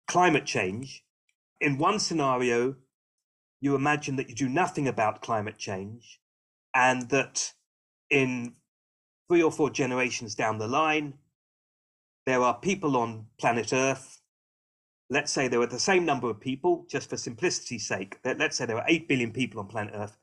Climate 0.09 0.47
change. 0.47 1.05
In 1.61 1.79
one 1.79 1.99
scenario, 1.99 2.77
you 3.61 3.75
imagine 3.77 4.17
that 4.17 4.29
you 4.29 4.35
do 4.35 4.49
nothing 4.49 4.88
about 4.88 5.23
climate 5.23 5.59
change, 5.59 6.21
and 6.75 7.09
that 7.11 7.53
in 8.11 8.55
three 9.29 9.43
or 9.43 9.53
four 9.53 9.71
generations 9.71 10.35
down 10.35 10.59
the 10.59 10.69
line, 10.69 11.15
there 12.27 12.43
are 12.43 12.59
people 12.59 12.97
on 12.97 13.27
planet 13.39 13.73
Earth. 13.73 14.21
Let's 15.11 15.33
say 15.33 15.49
there 15.49 15.61
are 15.61 15.67
the 15.67 15.79
same 15.79 16.05
number 16.05 16.31
of 16.31 16.41
people, 16.41 16.87
just 16.89 17.11
for 17.11 17.17
simplicity's 17.17 17.87
sake. 17.87 18.19
Let's 18.25 18.57
say 18.57 18.67
there 18.67 18.79
are 18.79 18.85
8 18.87 19.09
billion 19.09 19.33
people 19.33 19.61
on 19.61 19.67
planet 19.67 19.95
Earth, 19.95 20.17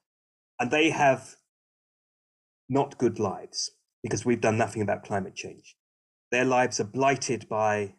and 0.60 0.72
they 0.72 0.90
have 0.90 1.36
not 2.70 2.98
good 2.98 3.20
lives 3.20 3.72
because 4.04 4.26
we've 4.26 4.42
done 4.42 4.58
nothing 4.58 4.82
about 4.82 5.04
climate 5.04 5.36
change. 5.36 5.76
Their 6.32 6.46
lives 6.46 6.80
are 6.80 6.86
blighted 6.86 7.50
by 7.50 7.96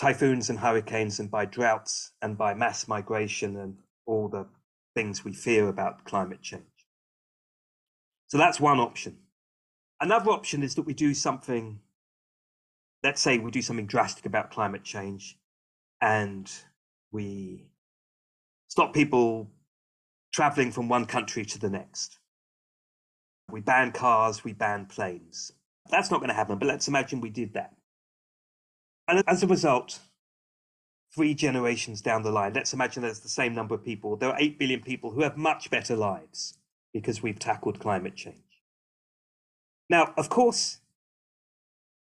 typhoons 0.00 0.48
and 0.48 0.58
hurricanes 0.58 1.20
and 1.20 1.30
by 1.30 1.44
droughts 1.44 2.12
and 2.22 2.38
by 2.38 2.54
mass 2.54 2.88
migration 2.88 3.56
and 3.56 3.76
all 4.06 4.28
the 4.28 4.46
things 4.94 5.24
we 5.24 5.32
fear 5.32 5.68
about 5.68 6.04
climate 6.04 6.40
change. 6.40 6.77
So 8.28 8.36
that's 8.36 8.60
one 8.60 8.78
option. 8.78 9.16
Another 10.00 10.30
option 10.30 10.62
is 10.62 10.74
that 10.76 10.82
we 10.82 10.94
do 10.94 11.14
something, 11.14 11.80
let's 13.02 13.20
say 13.20 13.38
we 13.38 13.50
do 13.50 13.62
something 13.62 13.86
drastic 13.86 14.26
about 14.26 14.50
climate 14.50 14.84
change 14.84 15.38
and 16.00 16.50
we 17.10 17.70
stop 18.68 18.92
people 18.92 19.50
traveling 20.32 20.70
from 20.70 20.88
one 20.88 21.06
country 21.06 21.44
to 21.46 21.58
the 21.58 21.70
next. 21.70 22.18
We 23.50 23.60
ban 23.60 23.92
cars, 23.92 24.44
we 24.44 24.52
ban 24.52 24.86
planes. 24.86 25.52
That's 25.90 26.10
not 26.10 26.20
going 26.20 26.28
to 26.28 26.34
happen, 26.34 26.58
but 26.58 26.68
let's 26.68 26.86
imagine 26.86 27.22
we 27.22 27.30
did 27.30 27.54
that. 27.54 27.74
And 29.08 29.24
as 29.26 29.42
a 29.42 29.46
result, 29.46 30.00
three 31.14 31.32
generations 31.32 32.02
down 32.02 32.22
the 32.22 32.30
line, 32.30 32.52
let's 32.52 32.74
imagine 32.74 33.02
there's 33.02 33.20
the 33.20 33.28
same 33.30 33.54
number 33.54 33.74
of 33.74 33.82
people. 33.82 34.16
There 34.16 34.28
are 34.28 34.38
8 34.38 34.58
billion 34.58 34.80
people 34.82 35.10
who 35.10 35.22
have 35.22 35.38
much 35.38 35.70
better 35.70 35.96
lives 35.96 36.58
because 36.92 37.22
we've 37.22 37.38
tackled 37.38 37.78
climate 37.80 38.16
change. 38.16 38.36
Now, 39.90 40.12
of 40.16 40.28
course, 40.28 40.78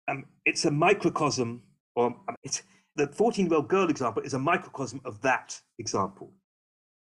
um, 0.07 0.25
it's 0.45 0.65
a 0.65 0.71
microcosm, 0.71 1.61
or 1.95 2.07
um, 2.07 2.35
it's, 2.43 2.63
the 2.95 3.07
14 3.07 3.47
year 3.47 3.55
old 3.55 3.67
girl 3.67 3.89
example 3.89 4.23
is 4.23 4.33
a 4.33 4.39
microcosm 4.39 5.01
of 5.05 5.21
that 5.21 5.59
example. 5.79 6.31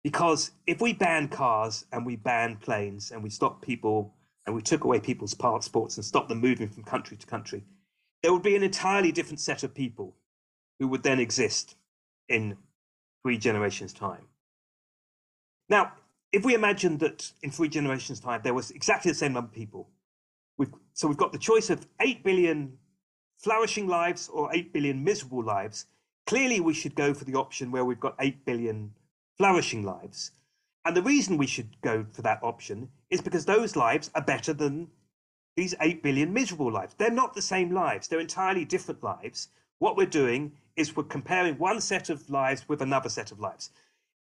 Because 0.04 0.52
if 0.66 0.80
we 0.80 0.92
ban 0.92 1.28
cars 1.28 1.84
and 1.92 2.06
we 2.06 2.16
ban 2.16 2.56
planes 2.56 3.10
and 3.10 3.22
we 3.22 3.30
stop 3.30 3.62
people 3.62 4.14
and 4.46 4.54
we 4.54 4.62
took 4.62 4.84
away 4.84 5.00
people's 5.00 5.34
passports 5.34 5.96
and 5.96 6.04
stopped 6.04 6.28
them 6.28 6.40
moving 6.40 6.68
from 6.68 6.84
country 6.84 7.16
to 7.16 7.26
country, 7.26 7.64
there 8.22 8.32
would 8.32 8.42
be 8.42 8.56
an 8.56 8.62
entirely 8.62 9.12
different 9.12 9.40
set 9.40 9.62
of 9.62 9.74
people 9.74 10.14
who 10.78 10.88
would 10.88 11.02
then 11.02 11.18
exist 11.18 11.76
in 12.28 12.56
three 13.22 13.38
generations' 13.38 13.92
time. 13.92 14.26
Now, 15.68 15.92
if 16.32 16.44
we 16.44 16.54
imagine 16.54 16.98
that 16.98 17.30
in 17.42 17.50
three 17.50 17.68
generations' 17.68 18.20
time 18.20 18.40
there 18.42 18.54
was 18.54 18.70
exactly 18.70 19.10
the 19.10 19.16
same 19.16 19.32
number 19.32 19.48
of 19.48 19.54
people, 19.54 19.88
we've, 20.56 20.72
so 20.92 21.08
we've 21.08 21.16
got 21.16 21.32
the 21.32 21.38
choice 21.38 21.70
of 21.70 21.86
8 22.00 22.22
billion 22.22 22.78
flourishing 23.38 23.86
lives 23.86 24.28
or 24.28 24.50
8 24.52 24.72
billion 24.72 25.04
miserable 25.04 25.42
lives, 25.42 25.86
clearly 26.26 26.60
we 26.60 26.74
should 26.74 26.94
go 26.94 27.14
for 27.14 27.24
the 27.24 27.34
option 27.34 27.70
where 27.70 27.84
we've 27.84 28.00
got 28.00 28.14
8 28.18 28.44
billion 28.44 28.92
flourishing 29.36 29.84
lives. 29.84 30.32
And 30.84 30.96
the 30.96 31.02
reason 31.02 31.36
we 31.36 31.46
should 31.46 31.80
go 31.80 32.06
for 32.12 32.22
that 32.22 32.42
option 32.42 32.90
is 33.10 33.20
because 33.20 33.44
those 33.44 33.76
lives 33.76 34.10
are 34.14 34.22
better 34.22 34.52
than 34.52 34.88
these 35.56 35.74
8 35.80 36.02
billion 36.02 36.32
miserable 36.32 36.70
lives. 36.70 36.94
They're 36.98 37.10
not 37.10 37.34
the 37.34 37.42
same 37.42 37.72
lives, 37.72 38.08
they're 38.08 38.20
entirely 38.20 38.64
different 38.64 39.02
lives. 39.02 39.48
What 39.78 39.96
we're 39.96 40.06
doing 40.06 40.52
is 40.76 40.96
we're 40.96 41.04
comparing 41.04 41.58
one 41.58 41.80
set 41.80 42.10
of 42.10 42.28
lives 42.30 42.68
with 42.68 42.82
another 42.82 43.08
set 43.08 43.32
of 43.32 43.40
lives. 43.40 43.70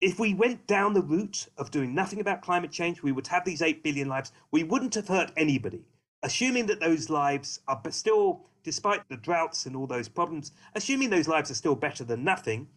If 0.01 0.19
we 0.19 0.33
went 0.33 0.65
down 0.65 0.93
the 0.93 1.03
route 1.03 1.47
of 1.59 1.69
doing 1.69 1.93
nothing 1.93 2.19
about 2.19 2.41
climate 2.41 2.71
change, 2.71 3.03
we 3.03 3.11
would 3.11 3.27
have 3.27 3.45
these 3.45 3.61
8 3.61 3.83
billion 3.83 4.09
lives. 4.09 4.31
We 4.49 4.63
wouldn't 4.63 4.95
have 4.95 5.07
hurt 5.07 5.31
anybody. 5.37 5.85
Assuming 6.23 6.65
that 6.65 6.79
those 6.79 7.11
lives 7.11 7.59
are 7.67 7.79
still, 7.91 8.41
despite 8.63 9.07
the 9.09 9.17
droughts 9.17 9.67
and 9.67 9.75
all 9.75 9.85
those 9.85 10.09
problems, 10.09 10.53
assuming 10.73 11.11
those 11.11 11.27
lives 11.27 11.51
are 11.51 11.55
still 11.55 11.75
better 11.75 12.03
than 12.03 12.23
nothing, 12.23 12.67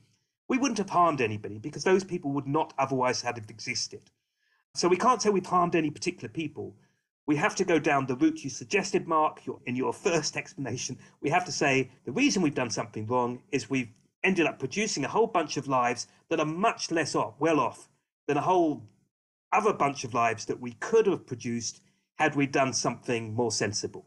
we 0.48 0.58
wouldn't 0.58 0.76
have 0.76 0.90
harmed 0.90 1.22
anybody 1.22 1.58
because 1.58 1.82
those 1.82 2.04
people 2.04 2.30
would 2.32 2.46
not 2.46 2.74
otherwise 2.76 3.22
have 3.22 3.38
existed. 3.38 4.02
So 4.74 4.86
we 4.86 4.98
can't 4.98 5.22
say 5.22 5.30
we've 5.30 5.46
harmed 5.46 5.74
any 5.74 5.90
particular 5.90 6.28
people. 6.28 6.76
We 7.26 7.36
have 7.36 7.54
to 7.56 7.64
go 7.64 7.78
down 7.78 8.04
the 8.04 8.16
route 8.16 8.44
you 8.44 8.50
suggested, 8.50 9.08
Mark, 9.08 9.40
in 9.64 9.76
your 9.76 9.92
first 10.08 10.36
explanation. 10.36 10.98
We 11.22 11.30
have 11.30 11.46
to 11.46 11.52
say 11.52 11.90
the 12.04 12.12
reason 12.12 12.42
we've 12.42 12.54
done 12.54 12.70
something 12.70 13.06
wrong 13.06 13.40
is 13.50 13.70
we've 13.70 13.88
ended 14.24 14.46
up 14.46 14.58
producing 14.58 15.04
a 15.04 15.08
whole 15.08 15.26
bunch 15.26 15.56
of 15.56 15.68
lives 15.68 16.08
that 16.30 16.40
are 16.40 16.46
much 16.46 16.90
less 16.90 17.14
off, 17.14 17.34
well 17.38 17.60
off 17.60 17.88
than 18.26 18.36
a 18.36 18.40
whole 18.40 18.82
other 19.52 19.72
bunch 19.72 20.02
of 20.02 20.14
lives 20.14 20.46
that 20.46 20.60
we 20.60 20.72
could 20.80 21.06
have 21.06 21.26
produced 21.26 21.82
had 22.16 22.34
we 22.34 22.46
done 22.46 22.72
something 22.72 23.34
more 23.34 23.52
sensible 23.52 24.06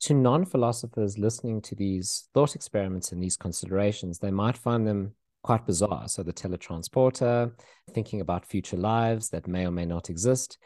to 0.00 0.14
non 0.14 0.44
philosophers 0.44 1.18
listening 1.18 1.60
to 1.62 1.74
these 1.74 2.28
thought 2.34 2.54
experiments 2.54 3.12
and 3.12 3.22
these 3.22 3.36
considerations, 3.36 4.18
they 4.18 4.30
might 4.30 4.56
find 4.56 4.86
them 4.86 5.14
quite 5.42 5.66
bizarre. 5.66 6.08
So, 6.08 6.22
the 6.22 6.32
teletransporter, 6.32 7.52
thinking 7.92 8.20
about 8.20 8.46
future 8.46 8.76
lives 8.76 9.30
that 9.30 9.48
may 9.48 9.66
or 9.66 9.70
may 9.70 9.86
not 9.86 10.10
exist. 10.10 10.58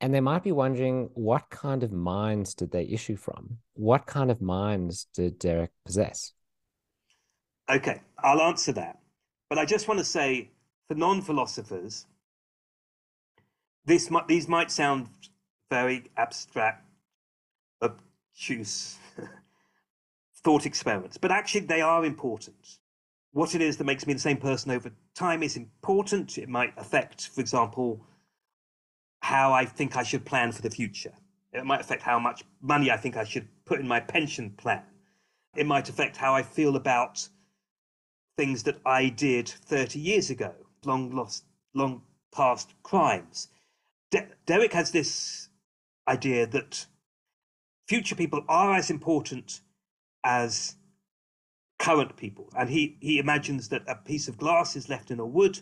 And 0.00 0.12
they 0.12 0.20
might 0.20 0.42
be 0.42 0.52
wondering 0.52 1.10
what 1.14 1.48
kind 1.50 1.84
of 1.84 1.92
minds 1.92 2.54
did 2.54 2.72
they 2.72 2.84
issue 2.84 3.14
from? 3.14 3.58
What 3.74 4.06
kind 4.06 4.32
of 4.32 4.42
minds 4.42 5.06
did 5.14 5.38
Derek 5.38 5.70
possess? 5.84 6.32
Okay, 7.72 8.02
I'll 8.18 8.42
answer 8.42 8.72
that. 8.72 8.98
But 9.48 9.58
I 9.58 9.64
just 9.64 9.88
want 9.88 9.98
to 9.98 10.04
say 10.04 10.50
for 10.88 10.94
non 10.94 11.22
philosophers, 11.22 12.06
this 13.86 14.10
might, 14.10 14.28
these 14.28 14.46
might 14.46 14.70
sound 14.70 15.08
very 15.70 16.04
abstract, 16.18 16.84
obtuse 17.82 18.98
thought 20.44 20.66
experiments, 20.66 21.16
but 21.16 21.30
actually 21.30 21.62
they 21.62 21.80
are 21.80 22.04
important. 22.04 22.78
What 23.32 23.54
it 23.54 23.62
is 23.62 23.78
that 23.78 23.84
makes 23.84 24.06
me 24.06 24.12
the 24.12 24.20
same 24.20 24.36
person 24.36 24.70
over 24.70 24.90
time 25.14 25.42
is 25.42 25.56
important. 25.56 26.36
It 26.36 26.50
might 26.50 26.74
affect, 26.76 27.28
for 27.28 27.40
example, 27.40 28.04
how 29.22 29.54
I 29.54 29.64
think 29.64 29.96
I 29.96 30.02
should 30.02 30.26
plan 30.26 30.52
for 30.52 30.60
the 30.60 30.70
future. 30.70 31.14
It 31.54 31.64
might 31.64 31.80
affect 31.80 32.02
how 32.02 32.18
much 32.18 32.44
money 32.60 32.90
I 32.90 32.98
think 32.98 33.16
I 33.16 33.24
should 33.24 33.48
put 33.64 33.80
in 33.80 33.88
my 33.88 34.00
pension 34.00 34.50
plan. 34.50 34.82
It 35.56 35.66
might 35.66 35.88
affect 35.88 36.18
how 36.18 36.34
I 36.34 36.42
feel 36.42 36.76
about 36.76 37.26
things 38.42 38.64
that 38.64 38.80
I 38.84 39.08
did 39.08 39.48
30 39.48 40.00
years 40.00 40.28
ago, 40.28 40.52
long 40.84 41.14
lost, 41.14 41.44
long 41.74 42.02
past 42.34 42.74
crimes. 42.82 43.46
De- 44.10 44.26
Derek 44.46 44.72
has 44.72 44.90
this 44.90 45.48
idea 46.08 46.44
that 46.48 46.86
future 47.86 48.16
people 48.16 48.44
are 48.48 48.74
as 48.74 48.90
important 48.90 49.60
as 50.24 50.74
current 51.78 52.16
people. 52.16 52.50
And 52.58 52.68
he, 52.68 52.96
he 53.00 53.20
imagines 53.20 53.68
that 53.68 53.84
a 53.86 53.94
piece 53.94 54.26
of 54.26 54.38
glass 54.38 54.74
is 54.74 54.88
left 54.88 55.12
in 55.12 55.20
a 55.20 55.26
wood. 55.26 55.60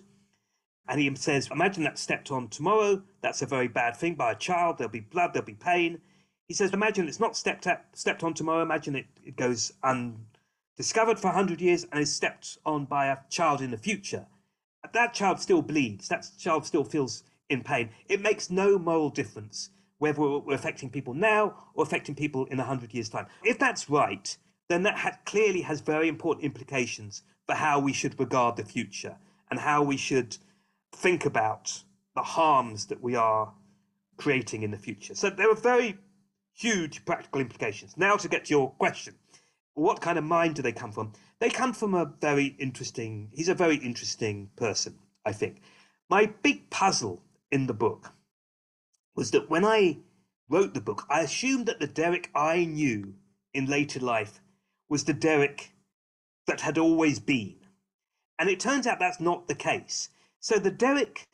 And 0.88 0.98
he 0.98 1.14
says, 1.16 1.50
Imagine 1.52 1.84
that 1.84 1.98
stepped 1.98 2.30
on 2.30 2.48
tomorrow. 2.48 3.02
That's 3.20 3.42
a 3.42 3.46
very 3.46 3.68
bad 3.68 3.94
thing 3.94 4.14
by 4.14 4.32
a 4.32 4.36
child. 4.36 4.78
There'll 4.78 4.90
be 4.90 5.00
blood, 5.00 5.34
there'll 5.34 5.44
be 5.44 5.52
pain. 5.52 6.00
He 6.48 6.54
says, 6.54 6.72
Imagine 6.72 7.08
it's 7.08 7.20
not 7.20 7.36
stepped, 7.36 7.66
at, 7.66 7.84
stepped 7.92 8.24
on 8.24 8.32
tomorrow. 8.32 8.62
Imagine 8.62 8.96
it, 8.96 9.06
it 9.22 9.36
goes 9.36 9.70
undiscovered 10.80 11.18
for 11.18 11.26
100 11.26 11.60
years 11.60 11.86
and 11.92 12.00
is 12.00 12.10
stepped 12.10 12.56
on 12.64 12.86
by 12.86 13.08
a 13.08 13.18
child 13.28 13.60
in 13.60 13.70
the 13.70 13.76
future. 13.76 14.24
That 14.94 15.12
child 15.12 15.38
still 15.38 15.60
bleeds. 15.60 16.08
That 16.08 16.26
child 16.38 16.64
still 16.64 16.84
feels 16.84 17.22
in 17.50 17.62
pain. 17.62 17.90
It 18.08 18.22
makes 18.22 18.48
no 18.48 18.78
moral 18.78 19.10
difference 19.10 19.68
whether 19.98 20.22
we're 20.22 20.54
affecting 20.54 20.88
people 20.88 21.12
now 21.12 21.54
or 21.74 21.84
affecting 21.84 22.14
people 22.14 22.46
in 22.46 22.56
100 22.56 22.94
years' 22.94 23.10
time. 23.10 23.26
If 23.44 23.58
that's 23.58 23.90
right, 23.90 24.34
then 24.70 24.82
that 24.84 24.96
ha- 24.96 25.18
clearly 25.26 25.60
has 25.60 25.82
very 25.82 26.08
important 26.08 26.46
implications 26.46 27.24
for 27.46 27.56
how 27.56 27.78
we 27.78 27.92
should 27.92 28.18
regard 28.18 28.56
the 28.56 28.64
future 28.64 29.18
and 29.50 29.60
how 29.60 29.82
we 29.82 29.98
should 29.98 30.38
think 30.92 31.26
about 31.26 31.82
the 32.14 32.22
harms 32.22 32.86
that 32.86 33.02
we 33.02 33.16
are 33.16 33.52
creating 34.16 34.62
in 34.62 34.70
the 34.70 34.78
future. 34.78 35.14
So 35.14 35.28
there 35.28 35.50
are 35.50 35.54
very 35.54 35.98
huge 36.54 37.04
practical 37.04 37.42
implications. 37.42 37.98
Now, 37.98 38.16
to 38.16 38.28
get 38.28 38.46
to 38.46 38.50
your 38.50 38.70
question, 38.70 39.14
what 39.74 40.00
kind 40.00 40.18
of 40.18 40.24
mind 40.24 40.54
do 40.54 40.62
they 40.62 40.72
come 40.72 40.92
from? 40.92 41.12
They 41.38 41.50
come 41.50 41.72
from 41.72 41.94
a 41.94 42.12
very 42.20 42.56
interesting, 42.58 43.30
he's 43.32 43.48
a 43.48 43.54
very 43.54 43.76
interesting 43.76 44.50
person, 44.56 44.98
I 45.24 45.32
think. 45.32 45.62
My 46.08 46.26
big 46.42 46.68
puzzle 46.70 47.22
in 47.50 47.66
the 47.66 47.74
book 47.74 48.12
was 49.14 49.30
that 49.30 49.50
when 49.50 49.64
I 49.64 49.98
wrote 50.48 50.74
the 50.74 50.80
book, 50.80 51.06
I 51.08 51.20
assumed 51.20 51.66
that 51.66 51.80
the 51.80 51.86
Derek 51.86 52.30
I 52.34 52.64
knew 52.64 53.14
in 53.54 53.66
later 53.66 54.00
life 54.00 54.40
was 54.88 55.04
the 55.04 55.12
Derek 55.12 55.72
that 56.46 56.60
had 56.60 56.78
always 56.78 57.18
been. 57.18 57.56
And 58.38 58.48
it 58.48 58.60
turns 58.60 58.86
out 58.86 58.98
that's 58.98 59.20
not 59.20 59.48
the 59.48 59.54
case. 59.54 60.10
So 60.40 60.58
the 60.58 60.70
Derek, 60.70 61.28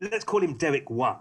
let's 0.00 0.24
call 0.24 0.42
him 0.42 0.56
Derek 0.56 0.88
One. 0.88 1.18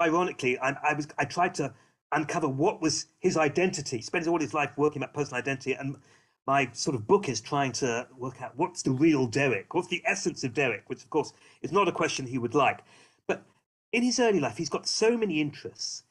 Ironically, 0.00 0.58
I, 0.58 0.76
I 0.82 0.92
was 0.94 1.08
I 1.18 1.24
tried 1.24 1.54
to 1.54 1.72
uncover 2.16 2.48
what 2.48 2.80
was 2.80 3.06
his 3.20 3.36
identity. 3.36 3.98
He 3.98 4.02
spends 4.02 4.26
all 4.26 4.40
his 4.40 4.54
life 4.54 4.72
working 4.76 5.02
about 5.02 5.14
personal 5.14 5.38
identity, 5.38 5.74
and 5.74 5.96
my 6.46 6.70
sort 6.72 6.96
of 6.96 7.06
book 7.06 7.28
is 7.28 7.40
trying 7.40 7.72
to 7.72 8.08
work 8.16 8.40
out 8.42 8.56
what's 8.56 8.82
the 8.82 8.90
real 8.90 9.26
Derek, 9.26 9.74
what's 9.74 9.88
the 9.88 10.02
essence 10.04 10.42
of 10.42 10.54
Derek, 10.54 10.88
which 10.88 11.02
of 11.02 11.10
course 11.10 11.32
is 11.62 11.72
not 11.72 11.88
a 11.88 11.92
question 11.92 12.26
he 12.26 12.38
would 12.38 12.54
like. 12.54 12.80
But 13.28 13.44
in 13.92 14.02
his 14.02 14.18
early 14.18 14.40
life, 14.40 14.56
he's 14.56 14.70
got 14.70 14.88
so 14.88 15.16
many 15.16 15.40
interests. 15.40 16.04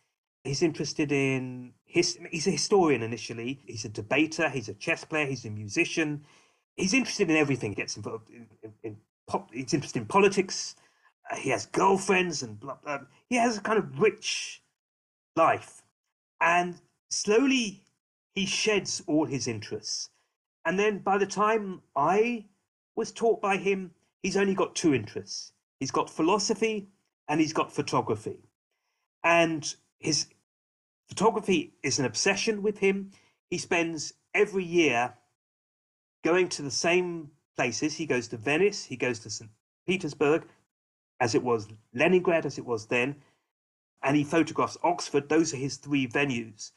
He's 0.43 0.61
interested 0.61 1.11
in 1.11 1.73
his. 1.85 2.19
He's 2.29 2.45
a 2.45 2.51
historian 2.51 3.01
initially. 3.01 3.59
He's 3.65 3.83
a 3.83 3.89
debater. 3.89 4.47
He's 4.49 4.69
a 4.69 4.75
chess 4.75 5.03
player. 5.03 5.25
He's 5.25 5.45
a 5.45 5.49
musician. 5.49 6.23
He's 6.77 6.93
interested 6.93 7.31
in 7.31 7.35
everything. 7.35 7.71
He 7.71 7.75
gets 7.75 7.97
involved 7.97 8.29
in, 8.29 8.45
in, 8.61 8.73
in 8.83 8.97
pop. 9.27 9.51
He's 9.51 9.73
interested 9.73 9.99
in 9.99 10.05
politics. 10.05 10.75
Uh, 11.31 11.37
he 11.37 11.49
has 11.49 11.65
girlfriends 11.65 12.43
and 12.43 12.59
blah, 12.59 12.77
blah. 12.83 12.99
he 13.27 13.37
has 13.37 13.57
a 13.57 13.61
kind 13.61 13.79
of 13.79 13.99
rich 13.99 14.61
life, 15.35 15.81
and 16.45 16.79
slowly 17.09 17.81
he 18.35 18.45
sheds 18.45 19.01
all 19.07 19.25
his 19.25 19.47
interests. 19.47 20.11
And 20.63 20.77
then 20.77 20.99
by 20.99 21.17
the 21.17 21.25
time 21.25 21.81
I 21.95 22.45
was 22.95 23.11
taught 23.11 23.41
by 23.41 23.57
him, 23.57 23.91
he's 24.21 24.37
only 24.37 24.53
got 24.53 24.75
two 24.75 24.93
interests. 24.93 25.51
He's 25.79 25.91
got 25.91 26.09
philosophy 26.09 26.89
and 27.27 27.41
he's 27.41 27.51
got 27.51 27.73
photography. 27.73 28.37
And 29.23 29.75
his 29.97 30.27
photography 31.09 31.73
is 31.81 31.97
an 31.97 32.05
obsession 32.05 32.61
with 32.61 32.77
him. 32.77 33.11
He 33.49 33.57
spends 33.57 34.13
every 34.35 34.63
year 34.63 35.15
going 36.23 36.49
to 36.49 36.61
the 36.61 36.71
same 36.71 37.31
places. 37.55 37.95
He 37.95 38.05
goes 38.05 38.27
to 38.27 38.37
Venice, 38.37 38.85
he 38.85 38.97
goes 38.97 39.19
to 39.19 39.31
St. 39.31 39.49
Petersburg, 39.87 40.45
as 41.19 41.33
it 41.33 41.43
was 41.43 41.67
Leningrad, 41.93 42.45
as 42.45 42.59
it 42.59 42.65
was 42.65 42.85
then, 42.85 43.15
and 44.05 44.15
he 44.15 44.23
photographs 44.23 44.77
Oxford. 44.83 45.27
Those 45.27 45.53
are 45.53 45.57
his 45.57 45.77
three 45.77 46.07
venues. 46.07 46.71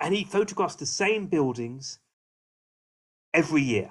And 0.00 0.14
he 0.14 0.22
photographs 0.22 0.76
the 0.76 0.86
same 0.86 1.26
buildings 1.26 1.98
every 3.34 3.62
year 3.62 3.90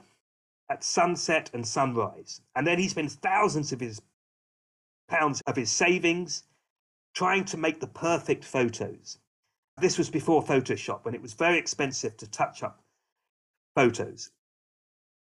at 0.70 0.86
sunset 0.86 1.52
and 1.54 1.68
sunrise. 1.68 2.42
And 2.56 2.66
then 2.66 2.80
he 2.80 2.88
spends 2.88 3.16
thousands 3.16 3.74
of 3.74 3.82
his 3.82 4.02
pounds 5.10 5.42
of 5.48 5.58
his 5.58 5.70
savings 5.70 6.44
trying 7.14 7.44
to 7.46 7.58
make 7.58 7.82
the 7.82 7.88
perfect 7.88 8.46
photos. 8.46 9.20
This 9.80 9.98
was 9.98 10.10
before 10.10 10.44
Photoshop, 10.44 11.04
when 11.04 11.14
it 11.14 11.22
was 11.22 11.34
very 11.34 11.58
expensive 11.58 12.16
to 12.18 12.30
touch 12.30 12.64
up 12.64 12.82
photos. 13.76 14.32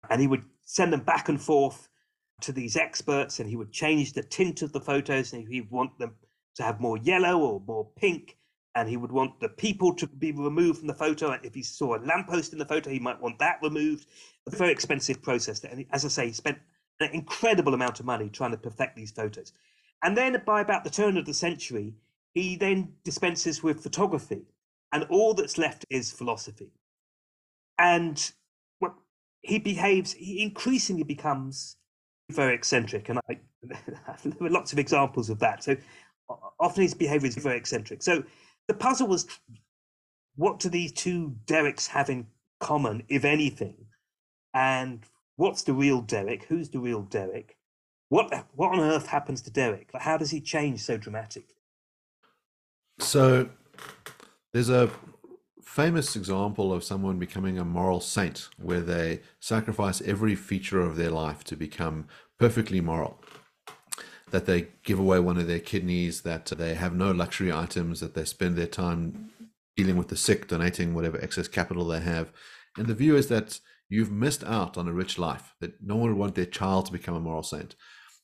And 0.09 0.21
he 0.21 0.27
would 0.27 0.45
send 0.63 0.93
them 0.93 1.01
back 1.01 1.27
and 1.27 1.39
forth 1.39 1.89
to 2.41 2.51
these 2.51 2.77
experts, 2.77 3.39
and 3.39 3.49
he 3.49 3.55
would 3.55 3.71
change 3.71 4.13
the 4.13 4.23
tint 4.23 4.61
of 4.61 4.71
the 4.71 4.81
photos, 4.81 5.33
and 5.33 5.47
he'd 5.47 5.69
want 5.69 5.99
them 5.99 6.15
to 6.55 6.63
have 6.63 6.79
more 6.79 6.97
yellow 6.97 7.39
or 7.39 7.61
more 7.65 7.87
pink, 7.95 8.37
and 8.75 8.87
he 8.87 8.97
would 8.97 9.11
want 9.11 9.39
the 9.39 9.49
people 9.49 9.93
to 9.95 10.07
be 10.07 10.31
removed 10.31 10.79
from 10.79 10.87
the 10.87 10.93
photo. 10.93 11.31
And 11.31 11.43
if 11.45 11.53
he 11.53 11.63
saw 11.63 11.95
a 11.95 11.99
lamppost 11.99 12.53
in 12.53 12.59
the 12.59 12.65
photo, 12.65 12.89
he 12.89 12.99
might 12.99 13.21
want 13.21 13.39
that 13.39 13.59
removed. 13.61 14.07
A 14.47 14.55
very 14.55 14.71
expensive 14.71 15.21
process. 15.21 15.63
And 15.63 15.85
as 15.91 16.05
I 16.05 16.07
say, 16.07 16.27
he 16.27 16.33
spent 16.33 16.57
an 16.99 17.11
incredible 17.13 17.73
amount 17.73 17.99
of 17.99 18.05
money 18.05 18.29
trying 18.29 18.51
to 18.51 18.57
perfect 18.57 18.95
these 18.95 19.11
photos. 19.11 19.53
And 20.03 20.17
then 20.17 20.41
by 20.45 20.61
about 20.61 20.83
the 20.83 20.89
turn 20.89 21.17
of 21.17 21.25
the 21.25 21.33
century, 21.33 21.93
he 22.33 22.55
then 22.55 22.93
dispenses 23.03 23.61
with 23.61 23.83
photography, 23.83 24.43
and 24.93 25.05
all 25.09 25.33
that's 25.33 25.57
left 25.57 25.85
is 25.89 26.11
philosophy. 26.11 26.71
And 27.77 28.31
well, 28.79 28.95
he 29.41 29.59
behaves, 29.59 30.13
he 30.13 30.41
increasingly 30.41 31.03
becomes 31.03 31.77
very 32.29 32.55
eccentric. 32.55 33.09
And 33.09 33.19
I, 33.29 33.39
there 33.63 34.47
are 34.47 34.49
lots 34.49 34.73
of 34.73 34.79
examples 34.79 35.29
of 35.29 35.39
that. 35.39 35.63
So 35.63 35.75
Uh, 36.31 36.49
often 36.59 36.83
his 36.83 36.93
behavior 36.93 37.27
is 37.27 37.35
very 37.35 37.57
eccentric. 37.57 38.03
So 38.03 38.23
the 38.67 38.73
puzzle 38.73 39.07
was 39.07 39.27
what 40.35 40.59
do 40.59 40.69
these 40.69 40.91
two 40.91 41.35
Dereks 41.45 41.87
have 41.87 42.09
in 42.09 42.27
common, 42.59 43.03
if 43.09 43.25
anything? 43.25 43.75
And 44.53 45.01
what's 45.35 45.63
the 45.63 45.73
real 45.73 46.01
Derek? 46.01 46.43
Who's 46.45 46.69
the 46.69 46.79
real 46.79 47.01
Derek? 47.01 47.57
What 48.09 48.45
what 48.55 48.73
on 48.73 48.79
earth 48.79 49.07
happens 49.07 49.41
to 49.43 49.51
Derek? 49.51 49.89
How 49.93 50.17
does 50.17 50.31
he 50.31 50.41
change 50.41 50.81
so 50.81 50.97
dramatically? 50.97 51.55
So 52.99 53.49
there's 54.53 54.69
a 54.69 54.89
famous 55.63 56.17
example 56.17 56.73
of 56.73 56.83
someone 56.83 57.17
becoming 57.17 57.57
a 57.57 57.63
moral 57.63 58.01
saint 58.01 58.49
where 58.57 58.81
they 58.81 59.21
sacrifice 59.39 60.01
every 60.01 60.35
feature 60.35 60.81
of 60.81 60.97
their 60.97 61.09
life 61.09 61.45
to 61.45 61.55
become 61.55 62.07
perfectly 62.37 62.81
moral. 62.81 63.20
That 64.31 64.45
they 64.45 64.67
give 64.83 64.99
away 64.99 65.19
one 65.19 65.37
of 65.37 65.47
their 65.47 65.59
kidneys, 65.59 66.21
that 66.21 66.45
they 66.45 66.73
have 66.73 66.95
no 66.95 67.11
luxury 67.11 67.51
items, 67.51 67.99
that 67.99 68.15
they 68.15 68.25
spend 68.25 68.57
their 68.57 68.67
time 68.67 69.29
dealing 69.75 69.97
with 69.97 70.07
the 70.07 70.17
sick, 70.17 70.47
donating 70.47 70.93
whatever 70.93 71.19
excess 71.21 71.47
capital 71.47 71.85
they 71.85 71.99
have. 71.99 72.31
And 72.77 72.87
the 72.87 72.95
view 72.95 73.15
is 73.15 73.27
that 73.27 73.59
you've 73.89 74.11
missed 74.11 74.43
out 74.45 74.77
on 74.77 74.87
a 74.87 74.93
rich 74.93 75.19
life, 75.19 75.53
that 75.59 75.81
no 75.81 75.95
one 75.97 76.09
would 76.09 76.17
want 76.17 76.35
their 76.35 76.45
child 76.45 76.85
to 76.85 76.91
become 76.91 77.15
a 77.15 77.19
moral 77.19 77.43
saint. 77.43 77.75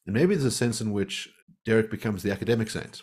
And 0.06 0.16
maybe 0.16 0.34
there's 0.36 0.46
a 0.46 0.52
sense 0.52 0.80
in 0.80 0.94
which 0.94 1.30
Derek 1.66 1.92
becomes 1.92 2.24
the 2.24 2.32
academic 2.32 2.70
saint, 2.70 3.02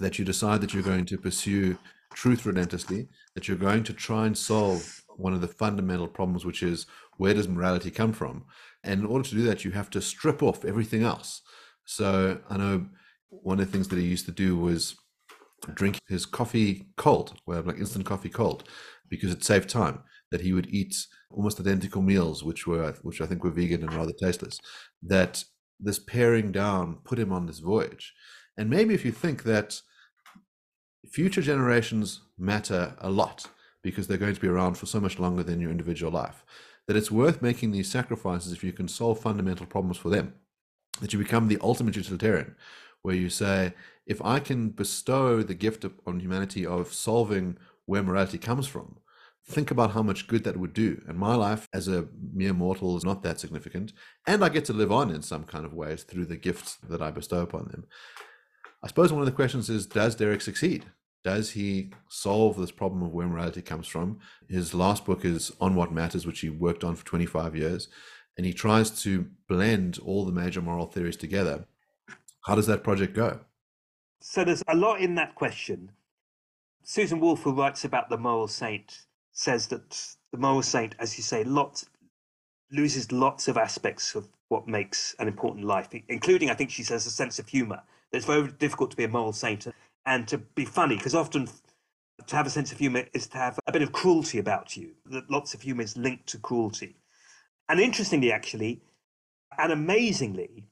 that 0.00 0.18
you 0.18 0.24
decide 0.24 0.60
that 0.60 0.74
you're 0.74 0.82
going 0.82 1.06
to 1.06 1.18
pursue 1.18 1.78
truth 2.12 2.44
relentlessly, 2.44 3.08
that 3.34 3.46
you're 3.46 3.56
going 3.56 3.84
to 3.84 3.92
try 3.92 4.26
and 4.26 4.36
solve 4.36 5.02
one 5.16 5.32
of 5.32 5.40
the 5.40 5.48
fundamental 5.48 6.08
problems, 6.08 6.44
which 6.44 6.62
is 6.62 6.86
where 7.18 7.34
does 7.34 7.48
morality 7.48 7.90
come 7.90 8.12
from? 8.12 8.44
And 8.82 9.00
in 9.00 9.06
order 9.06 9.28
to 9.28 9.34
do 9.34 9.42
that, 9.42 9.64
you 9.64 9.70
have 9.70 9.90
to 9.90 10.00
strip 10.00 10.42
off 10.42 10.64
everything 10.64 11.02
else. 11.02 11.42
So 11.86 12.38
I 12.50 12.56
know 12.58 12.86
one 13.30 13.58
of 13.58 13.66
the 13.66 13.72
things 13.72 13.88
that 13.88 13.98
he 13.98 14.04
used 14.04 14.26
to 14.26 14.32
do 14.32 14.56
was 14.56 14.96
drink 15.74 15.98
his 16.08 16.26
coffee 16.26 16.88
cold, 16.96 17.40
well, 17.46 17.62
like 17.62 17.78
instant 17.78 18.04
coffee 18.04 18.28
cold, 18.28 18.64
because 19.08 19.32
it 19.32 19.42
saved 19.42 19.70
time. 19.70 20.00
That 20.32 20.40
he 20.40 20.52
would 20.52 20.66
eat 20.74 20.94
almost 21.30 21.60
identical 21.60 22.02
meals, 22.02 22.42
which 22.42 22.66
were 22.66 22.92
which 23.02 23.20
I 23.20 23.26
think 23.26 23.44
were 23.44 23.50
vegan 23.50 23.82
and 23.82 23.94
rather 23.94 24.12
tasteless. 24.20 24.58
That 25.00 25.44
this 25.78 26.00
paring 26.00 26.50
down 26.50 26.98
put 27.04 27.18
him 27.18 27.32
on 27.32 27.46
this 27.46 27.60
voyage. 27.60 28.12
And 28.58 28.68
maybe 28.68 28.92
if 28.92 29.04
you 29.04 29.12
think 29.12 29.44
that 29.44 29.80
future 31.12 31.42
generations 31.42 32.22
matter 32.36 32.96
a 32.98 33.10
lot 33.10 33.46
because 33.82 34.08
they're 34.08 34.18
going 34.18 34.34
to 34.34 34.40
be 34.40 34.48
around 34.48 34.76
for 34.76 34.86
so 34.86 35.00
much 35.00 35.20
longer 35.20 35.44
than 35.44 35.60
your 35.60 35.70
individual 35.70 36.10
life, 36.10 36.44
that 36.88 36.96
it's 36.96 37.10
worth 37.10 37.40
making 37.40 37.70
these 37.70 37.90
sacrifices 37.90 38.52
if 38.52 38.64
you 38.64 38.72
can 38.72 38.88
solve 38.88 39.20
fundamental 39.20 39.66
problems 39.66 39.96
for 39.96 40.08
them, 40.08 40.34
that 41.00 41.12
you 41.12 41.18
become 41.18 41.48
the 41.48 41.58
ultimate 41.60 41.96
utilitarian, 41.96 42.54
where 43.02 43.14
you 43.14 43.28
say, 43.28 43.74
if 44.06 44.22
I 44.24 44.40
can 44.40 44.70
bestow 44.70 45.42
the 45.42 45.54
gift 45.54 45.84
on 46.06 46.20
humanity 46.20 46.64
of 46.64 46.92
solving 46.92 47.58
where 47.84 48.02
morality 48.02 48.38
comes 48.38 48.66
from, 48.66 48.98
think 49.48 49.70
about 49.70 49.92
how 49.92 50.02
much 50.02 50.26
good 50.26 50.44
that 50.44 50.56
would 50.56 50.72
do. 50.72 51.02
And 51.06 51.18
my 51.18 51.34
life 51.34 51.68
as 51.72 51.88
a 51.88 52.08
mere 52.32 52.52
mortal 52.52 52.96
is 52.96 53.04
not 53.04 53.22
that 53.22 53.40
significant. 53.40 53.92
And 54.26 54.44
I 54.44 54.48
get 54.48 54.64
to 54.66 54.72
live 54.72 54.90
on 54.90 55.10
in 55.10 55.22
some 55.22 55.44
kind 55.44 55.64
of 55.64 55.72
ways 55.72 56.02
through 56.02 56.26
the 56.26 56.36
gifts 56.36 56.76
that 56.88 57.02
I 57.02 57.10
bestow 57.10 57.40
upon 57.40 57.68
them. 57.68 57.84
I 58.82 58.88
suppose 58.88 59.12
one 59.12 59.22
of 59.22 59.26
the 59.26 59.32
questions 59.32 59.70
is 59.70 59.86
Does 59.86 60.14
Derek 60.14 60.40
succeed? 60.40 60.86
Does 61.24 61.50
he 61.50 61.92
solve 62.08 62.56
this 62.56 62.70
problem 62.70 63.02
of 63.02 63.12
where 63.12 63.26
morality 63.26 63.62
comes 63.62 63.88
from? 63.88 64.20
His 64.48 64.74
last 64.74 65.04
book 65.04 65.24
is 65.24 65.50
On 65.60 65.74
What 65.74 65.92
Matters, 65.92 66.24
which 66.24 66.40
he 66.40 66.50
worked 66.50 66.84
on 66.84 66.94
for 66.94 67.04
25 67.04 67.56
years. 67.56 67.88
And 68.36 68.44
he 68.44 68.52
tries 68.52 68.90
to 69.02 69.26
blend 69.48 69.98
all 70.04 70.24
the 70.24 70.32
major 70.32 70.60
moral 70.60 70.86
theories 70.86 71.16
together. 71.16 71.66
How 72.42 72.54
does 72.54 72.66
that 72.66 72.84
project 72.84 73.14
go? 73.14 73.40
So 74.20 74.44
there's 74.44 74.62
a 74.68 74.76
lot 74.76 75.00
in 75.00 75.14
that 75.14 75.34
question. 75.34 75.90
Susan 76.82 77.18
Wolf, 77.18 77.42
who 77.42 77.52
writes 77.52 77.84
about 77.84 78.08
the 78.08 78.18
moral 78.18 78.48
saint, 78.48 79.06
says 79.32 79.66
that 79.68 80.16
the 80.32 80.38
moral 80.38 80.62
saint, 80.62 80.94
as 80.98 81.16
you 81.16 81.22
say, 81.22 81.44
lots 81.44 81.86
loses 82.72 83.12
lots 83.12 83.48
of 83.48 83.56
aspects 83.56 84.14
of 84.14 84.28
what 84.48 84.68
makes 84.68 85.14
an 85.18 85.28
important 85.28 85.64
life, 85.64 85.88
including, 86.08 86.50
I 86.50 86.54
think 86.54 86.70
she 86.70 86.82
says, 86.82 87.06
a 87.06 87.10
sense 87.10 87.38
of 87.38 87.48
humor. 87.48 87.82
It's 88.12 88.26
very 88.26 88.48
difficult 88.48 88.90
to 88.92 88.96
be 88.96 89.04
a 89.04 89.08
moral 89.08 89.32
saint 89.32 89.66
and 90.04 90.28
to 90.28 90.38
be 90.38 90.64
funny, 90.64 90.96
because 90.96 91.14
often 91.14 91.48
to 92.26 92.36
have 92.36 92.46
a 92.46 92.50
sense 92.50 92.72
of 92.72 92.78
humor 92.78 93.04
is 93.12 93.26
to 93.28 93.38
have 93.38 93.58
a 93.66 93.72
bit 93.72 93.82
of 93.82 93.92
cruelty 93.92 94.38
about 94.38 94.76
you. 94.76 94.92
That 95.06 95.30
lots 95.30 95.54
of 95.54 95.62
humor 95.62 95.82
is 95.82 95.96
linked 95.96 96.26
to 96.28 96.38
cruelty. 96.38 96.96
And 97.68 97.80
interestingly, 97.80 98.32
actually, 98.32 98.80
and 99.58 99.72
amazingly, 99.72 100.64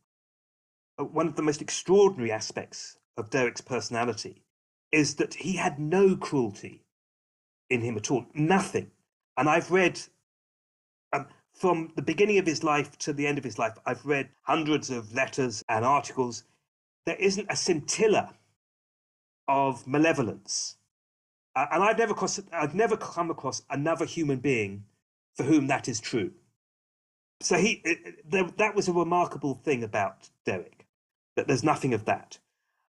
uh, 0.98 1.04
one 1.04 1.26
of 1.26 1.36
the 1.36 1.42
most 1.42 1.62
extraordinary 1.62 2.30
aspects 2.30 2.98
of 3.16 3.30
Derek's 3.30 3.60
personality 3.60 4.42
is 4.92 5.16
that 5.16 5.34
he 5.34 5.56
had 5.56 5.78
no 5.78 6.16
cruelty 6.16 6.84
in 7.70 7.80
him 7.80 7.96
at 7.96 8.10
all. 8.10 8.26
Nothing. 8.34 8.90
And 9.36 9.48
I've 9.48 9.70
read 9.70 10.00
um, 11.12 11.26
from 11.52 11.92
the 11.96 12.02
beginning 12.02 12.38
of 12.38 12.46
his 12.46 12.62
life 12.62 12.96
to 12.98 13.12
the 13.12 13.26
end 13.26 13.38
of 13.38 13.44
his 13.44 13.58
life, 13.58 13.76
I've 13.86 14.04
read 14.04 14.28
hundreds 14.42 14.90
of 14.90 15.12
letters 15.14 15.64
and 15.68 15.84
articles. 15.84 16.44
There 17.06 17.16
isn't 17.16 17.50
a 17.50 17.56
scintilla 17.56 18.34
of 19.48 19.86
malevolence. 19.86 20.76
Uh, 21.56 21.66
and 21.72 21.82
I've 21.82 21.98
never, 21.98 22.14
crossed, 22.14 22.40
I've 22.52 22.74
never 22.74 22.96
come 22.96 23.30
across 23.30 23.62
another 23.70 24.04
human 24.04 24.38
being 24.38 24.84
for 25.36 25.44
whom 25.44 25.66
that 25.68 25.88
is 25.88 26.00
true. 26.00 26.32
So 27.40 27.56
he 27.56 27.82
it, 27.84 28.56
that 28.56 28.74
was 28.74 28.88
a 28.88 28.92
remarkable 28.92 29.54
thing 29.54 29.82
about 29.82 30.30
Derek, 30.44 30.86
that 31.36 31.46
there's 31.46 31.64
nothing 31.64 31.94
of 31.94 32.04
that. 32.06 32.38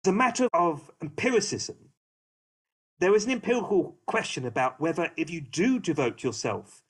As 0.06 0.10
a 0.10 0.14
matter 0.14 0.48
of 0.54 0.90
empiricism, 1.02 1.76
there 3.00 3.16
is 3.16 3.26
an 3.26 3.32
empirical 3.32 3.98
question 4.06 4.46
about 4.46 4.80
whether 4.80 5.12
if 5.18 5.30
you 5.30 5.42
do 5.42 5.80
devote 5.80 6.24
yourself 6.24 6.84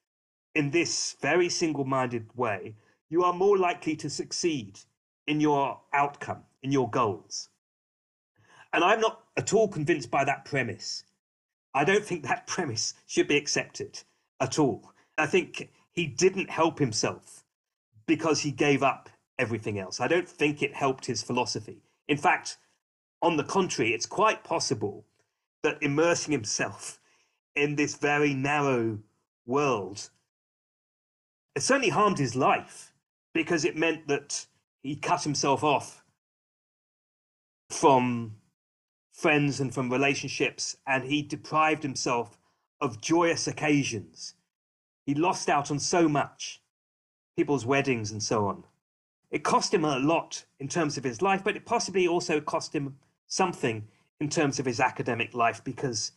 in 0.55 0.71
this 0.71 1.15
very 1.21 1.49
single-minded 1.49 2.29
way, 2.35 2.75
you 3.09 3.23
are 3.23 3.33
more 3.33 3.57
likely 3.57 3.95
to 3.95 4.09
succeed 4.09 4.79
in 5.27 5.39
your 5.39 5.79
outcome, 5.93 6.43
in 6.63 6.71
your 6.71 6.89
goals. 6.89 7.49
And 8.73 8.83
I'm 8.83 8.99
not 8.99 9.23
at 9.37 9.53
all 9.53 9.67
convinced 9.67 10.11
by 10.11 10.23
that 10.25 10.45
premise. 10.45 11.03
I 11.73 11.83
don't 11.83 12.03
think 12.03 12.23
that 12.23 12.47
premise 12.47 12.93
should 13.07 13.27
be 13.27 13.37
accepted 13.37 14.01
at 14.39 14.59
all. 14.59 14.91
I 15.17 15.27
think 15.27 15.69
he 15.91 16.07
didn't 16.07 16.49
help 16.49 16.79
himself 16.79 17.38
because 18.09 18.41
he 18.41 18.51
gave 18.51 18.83
up 18.83 19.09
everything 19.37 19.79
else. 19.79 20.01
I 20.01 20.09
don't 20.09 20.27
think 20.27 20.61
it 20.61 20.73
helped 20.75 21.05
his 21.05 21.23
philosophy. 21.23 21.81
In 22.09 22.17
fact, 22.17 22.57
on 23.21 23.37
the 23.37 23.43
contrary, 23.45 23.93
it's 23.93 24.05
quite 24.05 24.43
possible 24.43 25.05
that 25.63 25.81
immersing 25.81 26.33
himself 26.33 26.99
in 27.55 27.75
this 27.75 27.95
very 27.95 28.33
narrow 28.33 28.99
world 29.45 30.09
it 31.55 31.63
certainly 31.63 31.89
harmed 31.89 32.17
his 32.17 32.37
life 32.37 32.93
because 33.33 33.65
it 33.65 33.75
meant 33.75 34.07
that 34.07 34.45
he 34.81 34.95
cut 34.95 35.23
himself 35.23 35.61
off 35.61 36.05
from 37.69 38.37
friends 39.11 39.59
and 39.59 39.73
from 39.73 39.91
relationships, 39.91 40.77
and 40.87 41.03
he 41.03 41.21
deprived 41.21 41.83
himself 41.83 42.37
of 42.79 43.01
joyous 43.01 43.45
occasions. 43.45 44.35
He 45.05 45.13
lost 45.13 45.49
out 45.49 45.69
on 45.69 45.79
so 45.79 46.07
much 46.07 46.61
people's 47.37 47.65
weddings 47.65 48.11
and 48.11 48.21
so 48.21 48.47
on. 48.47 48.63
It 49.31 49.43
cost 49.43 49.73
him 49.73 49.85
a 49.85 49.99
lot 49.99 50.45
in 50.59 50.67
terms 50.67 50.97
of 50.97 51.03
his 51.03 51.21
life, 51.21 51.43
but 51.43 51.55
it 51.55 51.65
possibly 51.65 52.07
also 52.07 52.41
cost 52.41 52.73
him 52.73 52.97
something 53.27 53.87
in 54.19 54.29
terms 54.29 54.59
of 54.59 54.65
his 54.65 54.79
academic 54.79 55.33
life 55.33 55.63
because 55.63 56.13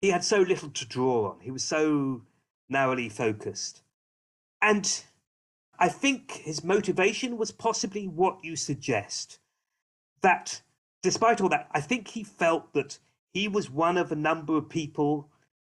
he 0.00 0.08
had 0.08 0.24
so 0.24 0.38
little 0.40 0.70
to 0.70 0.86
draw 0.86 1.30
on. 1.30 1.40
He 1.40 1.50
was 1.50 1.64
so 1.64 2.22
narrowly 2.68 3.08
focused. 3.08 3.82
And 4.60 5.02
I 5.78 5.88
think 5.88 6.32
his 6.44 6.62
motivation 6.62 7.36
was 7.36 7.50
possibly 7.50 8.06
what 8.06 8.38
you 8.44 8.56
suggest 8.56 9.40
that 10.22 10.62
despite 11.02 11.40
all 11.40 11.48
that, 11.48 11.68
I 11.72 11.80
think 11.80 12.08
he 12.08 12.22
felt 12.22 12.72
that 12.74 12.98
he 13.32 13.48
was 13.48 13.70
one 13.70 13.98
of 13.98 14.12
a 14.12 14.16
number 14.16 14.56
of 14.56 14.68
people 14.68 15.28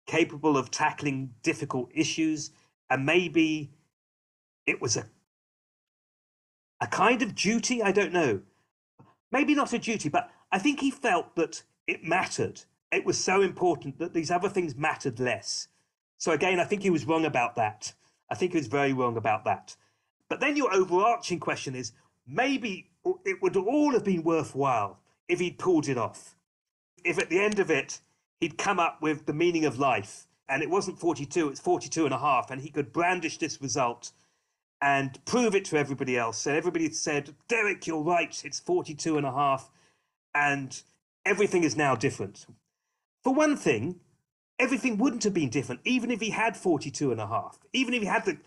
capable 0.07 0.57
of 0.57 0.71
tackling 0.71 1.35
difficult 1.43 1.91
issues, 1.93 2.53
and 2.89 3.05
maybe 3.05 3.73
it 4.67 4.81
was 4.81 4.97
a 4.97 5.07
a 6.81 6.87
kind 6.87 7.23
of 7.23 7.35
duty. 7.35 7.83
I 7.83 7.93
don't 7.93 8.13
know. 8.13 8.43
Maybe 9.33 9.55
not 9.55 9.73
a 9.73 9.79
duty, 9.79 10.09
but 10.09 10.31
I 10.53 10.59
think 10.59 10.81
he 10.81 10.91
felt 10.91 11.35
that 11.37 11.63
it 11.87 12.05
mattered. 12.05 12.63
It 12.93 13.05
was 13.05 13.23
so 13.23 13.41
important 13.41 13.99
that 13.99 14.13
these 14.13 14.31
other 14.31 14.49
things 14.49 14.77
mattered 14.77 15.19
less. 15.19 15.69
So 16.19 16.33
again, 16.33 16.61
I 16.61 16.65
think 16.65 16.83
he 16.83 16.91
was 16.91 17.07
wrong 17.07 17.25
about 17.25 17.57
that. 17.57 17.93
I 18.31 18.35
think 18.35 18.53
he 18.53 18.59
was 18.59 18.67
very 18.67 18.93
wrong 18.93 19.17
about 19.17 19.45
that. 19.45 19.77
But 20.29 20.41
then 20.41 20.57
your 20.57 20.73
overarching 20.75 21.41
question 21.41 21.75
is 21.75 21.93
maybe 22.27 22.91
it 23.25 23.41
would 23.43 23.57
all 23.57 23.93
have 23.93 24.05
been 24.05 24.23
worthwhile 24.23 24.99
if 25.29 25.41
he'd 25.41 25.59
pulled 25.59 25.89
it 25.89 25.99
off. 25.99 26.37
If 27.05 27.19
at 27.19 27.31
the 27.31 27.41
end 27.41 27.59
of 27.59 27.71
it, 27.71 28.01
he'd 28.41 28.59
come 28.59 28.81
up 28.81 29.01
with 29.01 29.27
the 29.27 29.33
meaning 29.33 29.65
of 29.65 29.79
life 29.79 30.27
and 30.49 30.63
it 30.63 30.71
wasn't 30.71 30.99
42, 30.99 31.49
it's 31.49 31.61
42 31.61 32.05
and 32.05 32.15
a 32.15 32.19
half, 32.19 32.51
and 32.51 32.61
he 32.61 32.71
could 32.71 32.93
brandish 32.93 33.39
this 33.39 33.61
result 33.61 34.13
and 34.87 35.19
prove 35.25 35.57
it 35.57 35.65
to 35.65 35.77
everybody 35.77 36.17
else. 36.17 36.47
And 36.47 36.57
everybody 36.57 36.89
said, 36.93 37.35
Derek, 37.49 37.89
you're 37.89 38.05
right, 38.05 38.41
it's 38.45 38.61
42 38.61 39.17
and 39.17 39.27
a 39.27 39.33
half, 39.33 39.69
and 40.33 40.81
everything 41.25 41.65
is 41.65 41.77
now 41.77 41.97
different. 41.97 42.47
For 43.25 43.35
one 43.35 43.57
thing, 43.57 43.99
everything 44.61 44.97
wouldn't 44.97 45.25
have 45.25 45.35
been 45.35 45.51
different, 45.51 45.81
even 45.85 46.13
if 46.13 46.21
he 46.21 46.31
had 46.31 46.57
42 46.57 47.11
and 47.11 47.21
a 47.21 47.27
half, 47.27 47.59
even 47.73 47.95
if 47.95 48.03
he 48.03 48.07
had 48.07 48.25
the 48.27 48.39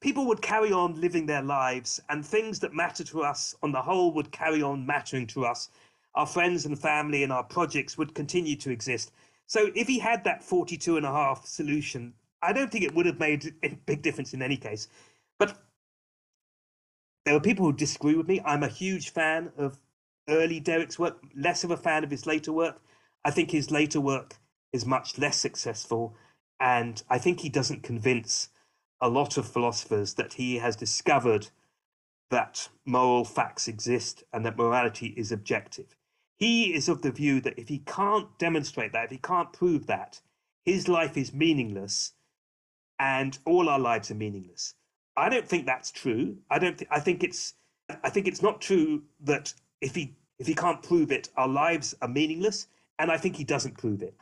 people 0.00 0.24
would 0.26 0.40
carry 0.40 0.72
on 0.72 0.98
living 0.98 1.26
their 1.26 1.42
lives 1.42 2.00
and 2.08 2.24
things 2.24 2.60
that 2.60 2.72
matter 2.72 3.04
to 3.04 3.22
us 3.22 3.54
on 3.62 3.70
the 3.70 3.82
whole 3.82 4.14
would 4.14 4.32
carry 4.32 4.62
on 4.62 4.86
mattering 4.86 5.26
to 5.26 5.44
us 5.44 5.68
our 6.14 6.26
friends 6.26 6.64
and 6.64 6.78
family 6.78 7.24
and 7.24 7.32
our 7.32 7.44
projects 7.44 7.98
would 7.98 8.14
continue 8.14 8.56
to 8.56 8.70
exist. 8.70 9.12
So 9.46 9.68
if 9.74 9.86
he 9.86 9.98
had 9.98 10.24
that 10.24 10.42
42 10.42 10.96
and 10.96 11.04
a 11.04 11.12
half 11.12 11.44
solution, 11.44 12.14
I 12.40 12.54
don't 12.54 12.72
think 12.72 12.84
it 12.84 12.94
would 12.94 13.04
have 13.04 13.20
made 13.20 13.52
a 13.62 13.74
big 13.84 14.00
difference 14.00 14.32
in 14.32 14.40
any 14.40 14.56
case. 14.56 14.88
But 15.38 15.56
there 17.24 17.36
are 17.36 17.40
people 17.40 17.66
who 17.66 17.72
disagree 17.72 18.14
with 18.14 18.28
me. 18.28 18.40
I'm 18.44 18.62
a 18.62 18.68
huge 18.68 19.10
fan 19.10 19.52
of 19.56 19.78
early 20.28 20.60
Derek's 20.60 20.98
work, 20.98 21.22
less 21.34 21.64
of 21.64 21.70
a 21.70 21.76
fan 21.76 22.04
of 22.04 22.10
his 22.10 22.26
later 22.26 22.52
work. 22.52 22.80
I 23.24 23.30
think 23.30 23.50
his 23.50 23.70
later 23.70 24.00
work 24.00 24.36
is 24.72 24.84
much 24.86 25.18
less 25.18 25.36
successful. 25.36 26.14
And 26.60 27.02
I 27.08 27.18
think 27.18 27.40
he 27.40 27.48
doesn't 27.48 27.82
convince 27.82 28.48
a 29.00 29.08
lot 29.08 29.36
of 29.36 29.48
philosophers 29.48 30.14
that 30.14 30.34
he 30.34 30.56
has 30.56 30.76
discovered 30.76 31.48
that 32.30 32.68
moral 32.84 33.24
facts 33.24 33.68
exist 33.68 34.22
and 34.32 34.44
that 34.44 34.58
morality 34.58 35.14
is 35.16 35.32
objective. 35.32 35.96
He 36.36 36.74
is 36.74 36.88
of 36.88 37.02
the 37.02 37.10
view 37.10 37.40
that 37.40 37.58
if 37.58 37.68
he 37.68 37.78
can't 37.78 38.38
demonstrate 38.38 38.92
that, 38.92 39.06
if 39.06 39.10
he 39.10 39.18
can't 39.18 39.52
prove 39.52 39.86
that, 39.86 40.20
his 40.64 40.88
life 40.88 41.16
is 41.16 41.32
meaningless 41.32 42.12
and 42.98 43.38
all 43.44 43.68
our 43.68 43.78
lives 43.78 44.10
are 44.10 44.14
meaningless. 44.14 44.74
I 45.18 45.28
don't 45.28 45.46
think 45.48 45.66
that's 45.66 45.90
true. 45.90 46.36
I 46.50 46.58
don't 46.58 46.78
th- 46.78 46.88
I 46.90 47.00
think 47.00 47.24
it's 47.24 47.54
I 48.04 48.10
think 48.10 48.28
it's 48.28 48.42
not 48.42 48.60
true 48.60 49.02
that 49.20 49.52
if 49.80 49.94
he 49.94 50.16
if 50.38 50.46
he 50.46 50.54
can't 50.54 50.82
prove 50.82 51.12
it, 51.12 51.30
our 51.36 51.48
lives 51.48 51.94
are 52.02 52.08
meaningless, 52.08 52.68
and 52.98 53.10
I 53.10 53.18
think 53.18 53.36
he 53.36 53.44
doesn't 53.44 53.78
prove 53.78 54.02
it. 54.02 54.14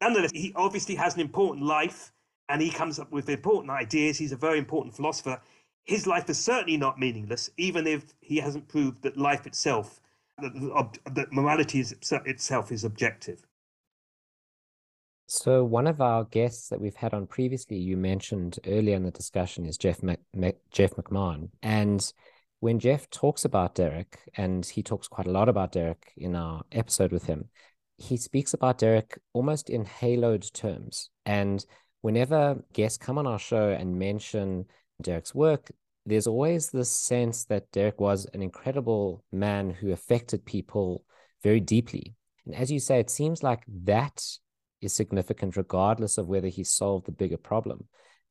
Nonetheless, 0.00 0.32
he 0.32 0.52
obviously 0.56 0.94
has 0.96 1.14
an 1.14 1.20
important 1.20 1.64
life 1.66 2.12
and 2.48 2.60
he 2.60 2.70
comes 2.70 2.98
up 2.98 3.12
with 3.12 3.28
important 3.28 3.70
ideas. 3.70 4.18
He's 4.18 4.32
a 4.32 4.36
very 4.36 4.58
important 4.58 4.94
philosopher. 4.96 5.40
His 5.84 6.06
life 6.06 6.28
is 6.30 6.38
certainly 6.42 6.76
not 6.76 6.98
meaningless, 6.98 7.50
even 7.56 7.86
if 7.86 8.14
he 8.20 8.38
hasn't 8.38 8.68
proved 8.68 9.02
that 9.02 9.16
life 9.16 9.46
itself 9.46 10.00
that, 10.40 10.98
that 11.14 11.32
morality 11.32 11.80
is, 11.80 11.92
itself 11.92 12.72
is 12.72 12.84
objective. 12.84 13.46
So 15.32 15.62
one 15.62 15.86
of 15.86 16.00
our 16.00 16.24
guests 16.24 16.70
that 16.70 16.80
we've 16.80 16.96
had 16.96 17.14
on 17.14 17.28
previously, 17.28 17.76
you 17.76 17.96
mentioned 17.96 18.58
earlier 18.66 18.96
in 18.96 19.04
the 19.04 19.12
discussion, 19.12 19.64
is 19.64 19.78
Jeff 19.78 20.02
Mac- 20.02 20.18
Mac- 20.34 20.56
Jeff 20.72 20.96
McMahan, 20.96 21.50
and 21.62 22.12
when 22.58 22.80
Jeff 22.80 23.08
talks 23.10 23.44
about 23.44 23.76
Derek, 23.76 24.18
and 24.34 24.66
he 24.66 24.82
talks 24.82 25.06
quite 25.06 25.28
a 25.28 25.30
lot 25.30 25.48
about 25.48 25.70
Derek 25.70 26.12
in 26.16 26.34
our 26.34 26.64
episode 26.72 27.12
with 27.12 27.26
him, 27.26 27.48
he 27.96 28.16
speaks 28.16 28.54
about 28.54 28.78
Derek 28.78 29.20
almost 29.32 29.70
in 29.70 29.84
haloed 29.84 30.52
terms. 30.52 31.10
And 31.24 31.64
whenever 32.00 32.64
guests 32.72 32.98
come 32.98 33.16
on 33.16 33.28
our 33.28 33.38
show 33.38 33.68
and 33.70 34.00
mention 34.00 34.64
Derek's 35.00 35.32
work, 35.32 35.70
there's 36.06 36.26
always 36.26 36.70
this 36.70 36.90
sense 36.90 37.44
that 37.44 37.70
Derek 37.70 38.00
was 38.00 38.26
an 38.34 38.42
incredible 38.42 39.22
man 39.30 39.70
who 39.70 39.92
affected 39.92 40.44
people 40.44 41.04
very 41.44 41.60
deeply. 41.60 42.16
And 42.46 42.54
as 42.56 42.72
you 42.72 42.80
say, 42.80 42.98
it 42.98 43.10
seems 43.10 43.44
like 43.44 43.62
that 43.84 44.26
is 44.80 44.92
significant 44.92 45.56
regardless 45.56 46.18
of 46.18 46.28
whether 46.28 46.48
he 46.48 46.64
solved 46.64 47.06
the 47.06 47.12
bigger 47.12 47.36
problem. 47.36 47.88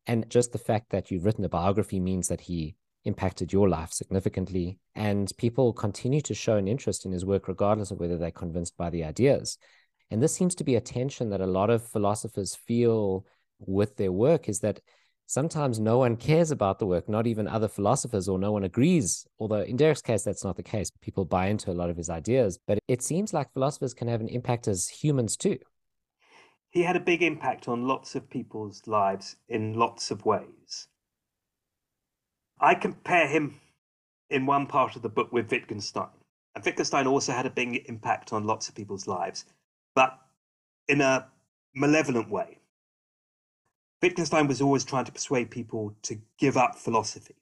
And 0.07 0.29
just 0.29 0.51
the 0.51 0.57
fact 0.57 0.89
that 0.89 1.11
you've 1.11 1.25
written 1.25 1.45
a 1.45 1.49
biography 1.49 1.99
means 1.99 2.27
that 2.29 2.41
he 2.41 2.75
impacted 3.05 3.53
your 3.53 3.69
life 3.69 3.91
significantly. 3.91 4.79
And 4.95 5.31
people 5.37 5.73
continue 5.73 6.21
to 6.21 6.33
show 6.33 6.57
an 6.57 6.67
interest 6.67 7.05
in 7.05 7.11
his 7.11 7.25
work 7.25 7.47
regardless 7.47 7.91
of 7.91 7.99
whether 7.99 8.17
they're 8.17 8.31
convinced 8.31 8.75
by 8.77 8.89
the 8.89 9.03
ideas. 9.03 9.57
And 10.11 10.21
this 10.21 10.33
seems 10.33 10.55
to 10.55 10.63
be 10.63 10.75
a 10.75 10.81
tension 10.81 11.29
that 11.29 11.41
a 11.41 11.47
lot 11.47 11.69
of 11.69 11.87
philosophers 11.87 12.55
feel 12.55 13.25
with 13.59 13.97
their 13.97 14.11
work 14.11 14.49
is 14.49 14.59
that 14.61 14.79
sometimes 15.27 15.79
no 15.79 15.99
one 15.99 16.15
cares 16.15 16.49
about 16.49 16.79
the 16.79 16.87
work, 16.87 17.07
not 17.07 17.27
even 17.27 17.47
other 17.47 17.67
philosophers, 17.67 18.27
or 18.27 18.39
no 18.39 18.51
one 18.51 18.63
agrees. 18.63 19.27
Although 19.37 19.61
in 19.61 19.77
Derek's 19.77 20.01
case, 20.01 20.23
that's 20.23 20.43
not 20.43 20.55
the 20.55 20.63
case. 20.63 20.89
People 21.01 21.25
buy 21.25 21.47
into 21.47 21.69
a 21.69 21.73
lot 21.73 21.91
of 21.91 21.97
his 21.97 22.09
ideas, 22.09 22.57
but 22.67 22.79
it 22.87 23.03
seems 23.03 23.33
like 23.33 23.53
philosophers 23.53 23.93
can 23.93 24.07
have 24.07 24.21
an 24.21 24.29
impact 24.29 24.67
as 24.67 24.87
humans 24.87 25.37
too. 25.37 25.59
He 26.71 26.83
had 26.83 26.95
a 26.95 26.99
big 26.99 27.23
impact 27.23 27.67
on 27.67 27.87
lots 27.87 28.15
of 28.15 28.29
people's 28.29 28.85
lives 28.85 29.37
in 29.47 29.73
lots 29.73 30.11
of 30.11 30.25
ways. 30.25 30.87
I 32.59 32.75
compare 32.75 33.27
him 33.27 33.59
in 34.29 34.45
one 34.45 34.67
part 34.67 34.95
of 34.95 35.01
the 35.01 35.09
book 35.09 35.31
with 35.31 35.49
Wittgenstein. 35.49 36.09
And 36.53 36.63
Wittgenstein 36.63 37.07
also 37.07 37.31
had 37.31 37.45
a 37.45 37.51
big 37.51 37.85
impact 37.87 38.33
on 38.33 38.45
lots 38.45 38.69
of 38.69 38.75
people's 38.75 39.07
lives, 39.07 39.45
but 39.95 40.19
in 40.87 41.01
a 41.01 41.27
malevolent 41.73 42.29
way. 42.29 42.59
Wittgenstein 44.01 44.47
was 44.47 44.61
always 44.61 44.85
trying 44.85 45.05
to 45.05 45.11
persuade 45.11 45.51
people 45.51 45.95
to 46.03 46.21
give 46.37 46.55
up 46.55 46.75
philosophy. 46.75 47.35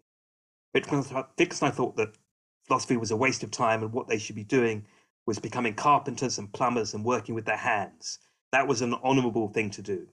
Wittgenstein 0.74 1.72
thought 1.72 1.98
that 1.98 2.18
philosophy 2.66 2.98
was 2.98 3.12
a 3.12 3.18
waste 3.18 3.44
of 3.44 3.52
time 3.52 3.84
and 3.84 3.94
what 3.94 4.08
they 4.08 4.18
should 4.18 4.36
be 4.36 4.44
doing 4.44 4.86
was 5.26 5.40
becoming 5.40 5.74
carpenters 5.74 6.38
and 6.38 6.52
plumbers 6.54 6.94
and 6.94 7.04
working 7.04 7.36
with 7.36 7.46
their 7.46 7.58
hands. 7.58 8.20
That 8.52 8.68
was 8.68 8.82
an 8.82 8.94
honorable 9.04 9.50
thing 9.50 9.70
to 9.72 9.82
do. 9.82 10.08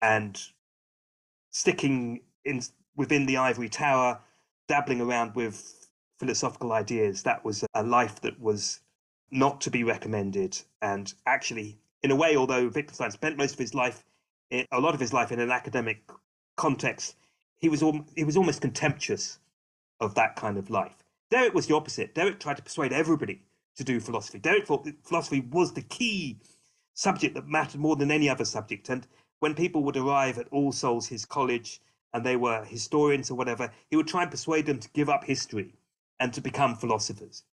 And 0.00 0.40
sticking 1.50 2.20
in 2.44 2.62
within 2.96 3.26
the 3.26 3.36
ivory 3.36 3.68
tower 3.68 4.20
dabbling 4.68 5.00
around 5.00 5.34
with 5.34 5.88
philosophical 6.18 6.72
ideas, 6.72 7.22
that 7.22 7.44
was 7.44 7.64
a 7.74 7.82
life 7.82 8.20
that 8.20 8.40
was 8.40 8.80
not 9.30 9.60
to 9.62 9.70
be 9.70 9.84
recommended. 9.84 10.58
And 10.82 11.12
actually, 11.26 11.78
in 12.02 12.10
a 12.10 12.16
way, 12.16 12.36
although 12.36 12.68
Wittgenstein 12.68 13.10
spent 13.10 13.36
most 13.36 13.54
of 13.54 13.58
his 13.58 13.74
life, 13.74 14.04
a 14.50 14.80
lot 14.80 14.94
of 14.94 15.00
his 15.00 15.12
life 15.12 15.32
in 15.32 15.40
an 15.40 15.50
academic 15.50 16.02
context, 16.56 17.16
he 17.58 17.68
was 17.68 17.82
he 18.14 18.24
was 18.24 18.36
almost 18.36 18.60
contemptuous 18.60 19.38
of 20.00 20.14
that 20.14 20.36
kind 20.36 20.56
of 20.56 20.70
life. 20.70 20.96
Derek 21.30 21.54
was 21.54 21.66
the 21.66 21.74
opposite. 21.74 22.14
Derek 22.14 22.40
tried 22.40 22.56
to 22.56 22.62
persuade 22.62 22.92
everybody 22.92 23.42
to 23.76 23.84
do 23.84 24.00
philosophy. 24.00 24.38
Derek 24.38 24.66
thought 24.66 24.88
philosophy 25.02 25.40
was 25.40 25.72
the 25.72 25.82
key 25.82 26.38
subject 26.98 27.36
that 27.36 27.46
mattered 27.46 27.80
more 27.80 27.94
than 27.94 28.10
any 28.10 28.28
other 28.28 28.44
subject. 28.44 28.88
And 28.88 29.06
when 29.38 29.54
people 29.54 29.84
would 29.84 29.96
arrive 29.96 30.36
at 30.36 30.48
All 30.50 30.72
Souls, 30.72 31.06
his 31.06 31.24
college, 31.24 31.80
and 32.12 32.26
they 32.26 32.34
were 32.34 32.64
historians 32.64 33.30
or 33.30 33.36
whatever, 33.36 33.70
he 33.88 33.94
would 33.94 34.08
try 34.08 34.22
and 34.22 34.30
persuade 34.30 34.66
them 34.66 34.80
to 34.80 34.90
give 34.90 35.08
up 35.08 35.22
history 35.22 35.74
and 36.18 36.32
to 36.32 36.40
become 36.40 36.74
philosophers. 36.74 37.44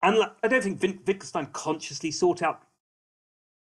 And 0.00 0.16
I 0.44 0.46
don't 0.46 0.62
think 0.62 0.80
Wittgenstein 0.80 1.46
consciously 1.46 2.12
sought 2.12 2.40
out 2.40 2.62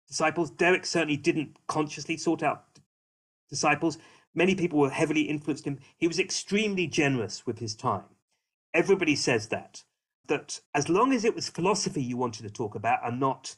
disciples. 0.08 0.50
Derek 0.50 0.86
certainly 0.86 1.18
didn't 1.18 1.58
consciously 1.68 2.16
sought 2.16 2.42
out 2.42 2.64
disciples. 3.50 3.98
Many 4.34 4.56
people 4.56 4.80
were 4.80 4.92
heavily 4.92 5.24
influenced 5.24 5.68
him. 5.68 5.80
He 5.98 6.08
was 6.08 6.20
extremely 6.20 6.88
generous 6.88 7.46
with 7.46 7.60
his 7.60 7.76
time. 7.76 8.06
Everybody 8.74 9.18
says 9.18 9.50
that. 9.50 9.84
That 10.28 10.62
as 10.74 10.88
long 10.88 11.12
as 11.12 11.26
it 11.26 11.36
was 11.36 11.50
philosophy 11.50 12.02
you 12.02 12.16
wanted 12.16 12.44
to 12.44 12.50
talk 12.50 12.76
about 12.76 13.06
and 13.06 13.20
not 13.20 13.58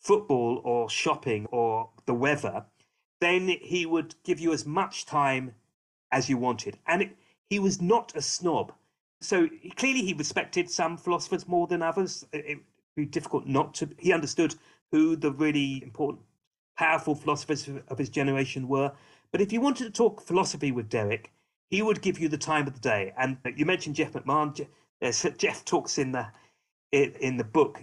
football 0.00 0.60
or 0.64 0.88
shopping 0.90 1.46
or 1.52 1.90
the 2.06 2.14
weather, 2.14 2.64
then 3.20 3.48
he 3.60 3.86
would 3.86 4.14
give 4.24 4.40
you 4.40 4.52
as 4.52 4.66
much 4.66 5.06
time 5.06 5.54
as 6.10 6.28
you 6.28 6.36
wanted. 6.36 6.78
And 6.86 7.02
it, 7.02 7.16
he 7.48 7.58
was 7.58 7.80
not 7.80 8.16
a 8.16 8.22
snob. 8.22 8.72
So 9.20 9.48
clearly 9.76 10.00
he 10.02 10.14
respected 10.14 10.70
some 10.70 10.96
philosophers 10.96 11.46
more 11.46 11.66
than 11.66 11.82
others. 11.82 12.24
It 12.32 12.56
would 12.56 12.64
be 12.96 13.04
difficult 13.04 13.46
not 13.46 13.74
to. 13.74 13.88
He 13.98 14.12
understood 14.12 14.54
who 14.90 15.16
the 15.16 15.30
really 15.32 15.82
important, 15.82 16.24
powerful 16.78 17.14
philosophers 17.14 17.68
of 17.88 17.98
his 17.98 18.08
generation 18.08 18.66
were. 18.66 18.92
But 19.30 19.42
if 19.42 19.52
you 19.52 19.60
wanted 19.60 19.84
to 19.84 19.90
talk 19.90 20.22
philosophy 20.22 20.72
with 20.72 20.88
Derek, 20.88 21.30
he 21.68 21.82
would 21.82 22.02
give 22.02 22.18
you 22.18 22.28
the 22.28 22.38
time 22.38 22.66
of 22.66 22.74
the 22.74 22.80
day. 22.80 23.12
And 23.18 23.36
you 23.56 23.66
mentioned 23.66 23.96
Jeff 23.96 24.12
McMahan. 24.12 24.66
Uh, 25.02 25.30
Jeff 25.36 25.64
talks 25.64 25.98
in 25.98 26.12
the 26.12 26.26
in 26.92 27.36
the 27.36 27.44
book. 27.44 27.80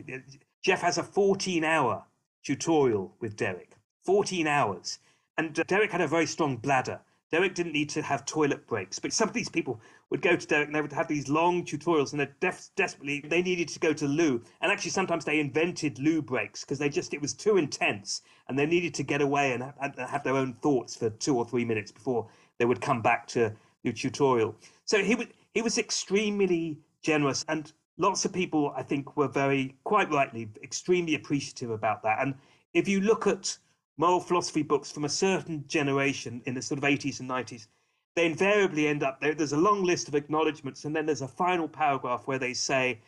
Jeff 0.63 0.81
has 0.81 0.97
a 0.97 1.03
14 1.03 1.63
hour 1.63 2.03
tutorial 2.47 3.13
with 3.19 3.35
Derek. 3.35 3.75
14 4.05 4.47
hours. 4.47 4.99
And 5.37 5.59
uh, 5.59 5.63
Derek 5.67 5.91
had 5.91 5.99
a 5.99 6.07
very 6.07 6.25
strong 6.25 6.55
bladder. 6.55 7.01
Derek 7.29 7.53
didn't 7.55 7.73
need 7.73 7.89
to 7.89 8.01
have 8.01 8.25
toilet 8.25 8.65
breaks, 8.67 8.99
but 8.99 9.11
some 9.11 9.27
of 9.27 9.33
these 9.33 9.49
people 9.49 9.81
would 10.09 10.21
go 10.21 10.37
to 10.37 10.47
Derek 10.47 10.67
and 10.67 10.73
they 10.73 10.79
would 10.79 10.93
have 10.93 11.09
these 11.09 11.27
long 11.27 11.65
tutorials 11.65 12.13
and 12.13 12.21
they 12.21 12.29
def- 12.39 12.69
desperately 12.77 13.19
they 13.19 13.41
needed 13.41 13.67
to 13.67 13.79
go 13.79 13.91
to 13.91 14.07
loo. 14.07 14.41
And 14.61 14.71
actually, 14.71 14.91
sometimes 14.91 15.25
they 15.25 15.41
invented 15.41 15.99
loo 15.99 16.21
breaks 16.21 16.61
because 16.61 16.79
they 16.79 16.87
just 16.87 17.13
it 17.13 17.21
was 17.21 17.33
too 17.33 17.57
intense 17.57 18.21
and 18.47 18.57
they 18.57 18.65
needed 18.65 18.93
to 18.93 19.03
get 19.03 19.21
away 19.21 19.51
and, 19.51 19.73
and 19.81 19.93
have 19.99 20.23
their 20.23 20.37
own 20.37 20.53
thoughts 20.53 20.95
for 20.95 21.09
two 21.09 21.37
or 21.37 21.43
three 21.43 21.65
minutes 21.65 21.91
before 21.91 22.29
they 22.59 22.65
would 22.65 22.79
come 22.79 23.01
back 23.01 23.27
to 23.27 23.51
the 23.83 23.91
tutorial. 23.91 24.55
So 24.85 25.03
he 25.03 25.15
was 25.15 25.27
he 25.53 25.61
was 25.61 25.77
extremely 25.77 26.79
generous 27.01 27.43
and 27.49 27.73
lots 27.97 28.25
of 28.25 28.33
people 28.33 28.73
I 28.75 28.83
think 28.83 29.17
were 29.17 29.27
very 29.27 29.75
quite 29.83 30.11
rightly 30.11 30.49
extremely 30.63 31.15
appreciative 31.15 31.71
about 31.71 32.03
that. 32.03 32.19
And 32.21 32.35
if 32.73 32.87
you 32.87 33.01
look 33.01 33.27
at 33.27 33.57
moral 33.97 34.19
philosophy 34.19 34.61
books 34.61 34.91
from 34.91 35.05
a 35.05 35.09
certain 35.09 35.63
generation 35.67 36.41
in 36.45 36.53
the 36.53 36.61
sort 36.61 36.77
of 36.77 36.83
80s 36.83 37.19
and 37.19 37.29
90s, 37.29 37.67
they 38.15 38.25
invariably 38.25 38.87
end 38.87 39.03
up 39.03 39.21
there. 39.21 39.35
There's 39.35 39.53
a 39.53 39.57
long 39.57 39.83
list 39.83 40.07
of 40.07 40.15
acknowledgements, 40.15 40.85
and 40.85 40.95
then 40.95 41.05
there's 41.05 41.21
a 41.21 41.27
final 41.27 41.67
paragraph 41.67 42.23
where 42.25 42.39
they 42.39 42.53
say, 42.53 42.99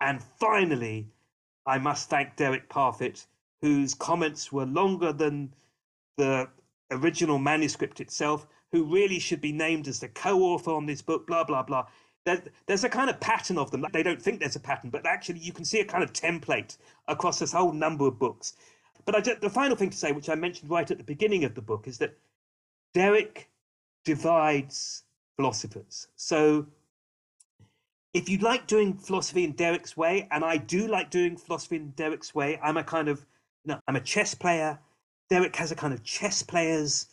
and 0.00 0.22
finally, 0.22 1.08
I 1.66 1.78
must 1.78 2.10
thank 2.10 2.36
Derek 2.36 2.68
Parfit, 2.68 3.26
whose 3.62 3.94
comments 3.94 4.52
were 4.52 4.66
longer 4.66 5.12
than 5.12 5.54
the 6.16 6.48
original 6.90 7.38
manuscript 7.38 8.00
itself, 8.00 8.46
who 8.72 8.84
really 8.84 9.18
should 9.18 9.40
be 9.40 9.52
named 9.52 9.88
as 9.88 10.00
the 10.00 10.08
co 10.08 10.40
author 10.42 10.72
on 10.72 10.86
this 10.86 11.02
book, 11.02 11.26
blah, 11.26 11.44
blah, 11.44 11.62
blah. 11.62 11.86
There's 12.24 12.84
a 12.84 12.88
kind 12.88 13.08
of 13.08 13.20
pattern 13.20 13.58
of 13.58 13.70
them. 13.70 13.84
They 13.92 14.02
don't 14.02 14.20
think 14.20 14.40
there's 14.40 14.56
a 14.56 14.60
pattern, 14.60 14.90
but 14.90 15.06
actually, 15.06 15.38
you 15.40 15.52
can 15.52 15.64
see 15.64 15.80
a 15.80 15.84
kind 15.84 16.04
of 16.04 16.12
template 16.12 16.76
across 17.06 17.38
this 17.38 17.52
whole 17.52 17.72
number 17.72 18.06
of 18.06 18.18
books. 18.18 18.54
But 19.04 19.14
I 19.14 19.20
just, 19.20 19.40
the 19.40 19.50
final 19.50 19.76
thing 19.76 19.90
to 19.90 19.96
say, 19.96 20.12
which 20.12 20.28
I 20.28 20.34
mentioned 20.34 20.70
right 20.70 20.90
at 20.90 20.98
the 20.98 21.04
beginning 21.04 21.44
of 21.44 21.54
the 21.54 21.62
book, 21.62 21.88
is 21.88 21.98
that 21.98 22.18
Derek 22.92 23.48
divides 24.04 25.04
philosophers. 25.36 26.08
So 26.16 26.66
if 28.12 28.28
you 28.28 28.38
like 28.38 28.66
doing 28.66 28.94
philosophy 28.94 29.44
in 29.44 29.52
Derek's 29.52 29.96
way, 29.96 30.28
and 30.30 30.44
I 30.44 30.56
do 30.56 30.88
like 30.88 31.10
doing 31.10 31.36
philosophy 31.36 31.76
in 31.76 31.90
Derek's 31.90 32.34
way, 32.34 32.58
I'm 32.62 32.76
a 32.76 32.84
kind 32.84 33.08
of, 33.08 33.24
you 33.64 33.72
know, 33.72 33.80
I'm 33.86 33.96
a 33.96 34.00
chess 34.00 34.34
player. 34.34 34.78
Derek 35.30 35.54
has 35.56 35.72
a 35.72 35.76
kind 35.76 35.94
of 35.94 36.02
chess 36.02 36.42
player's 36.42 37.06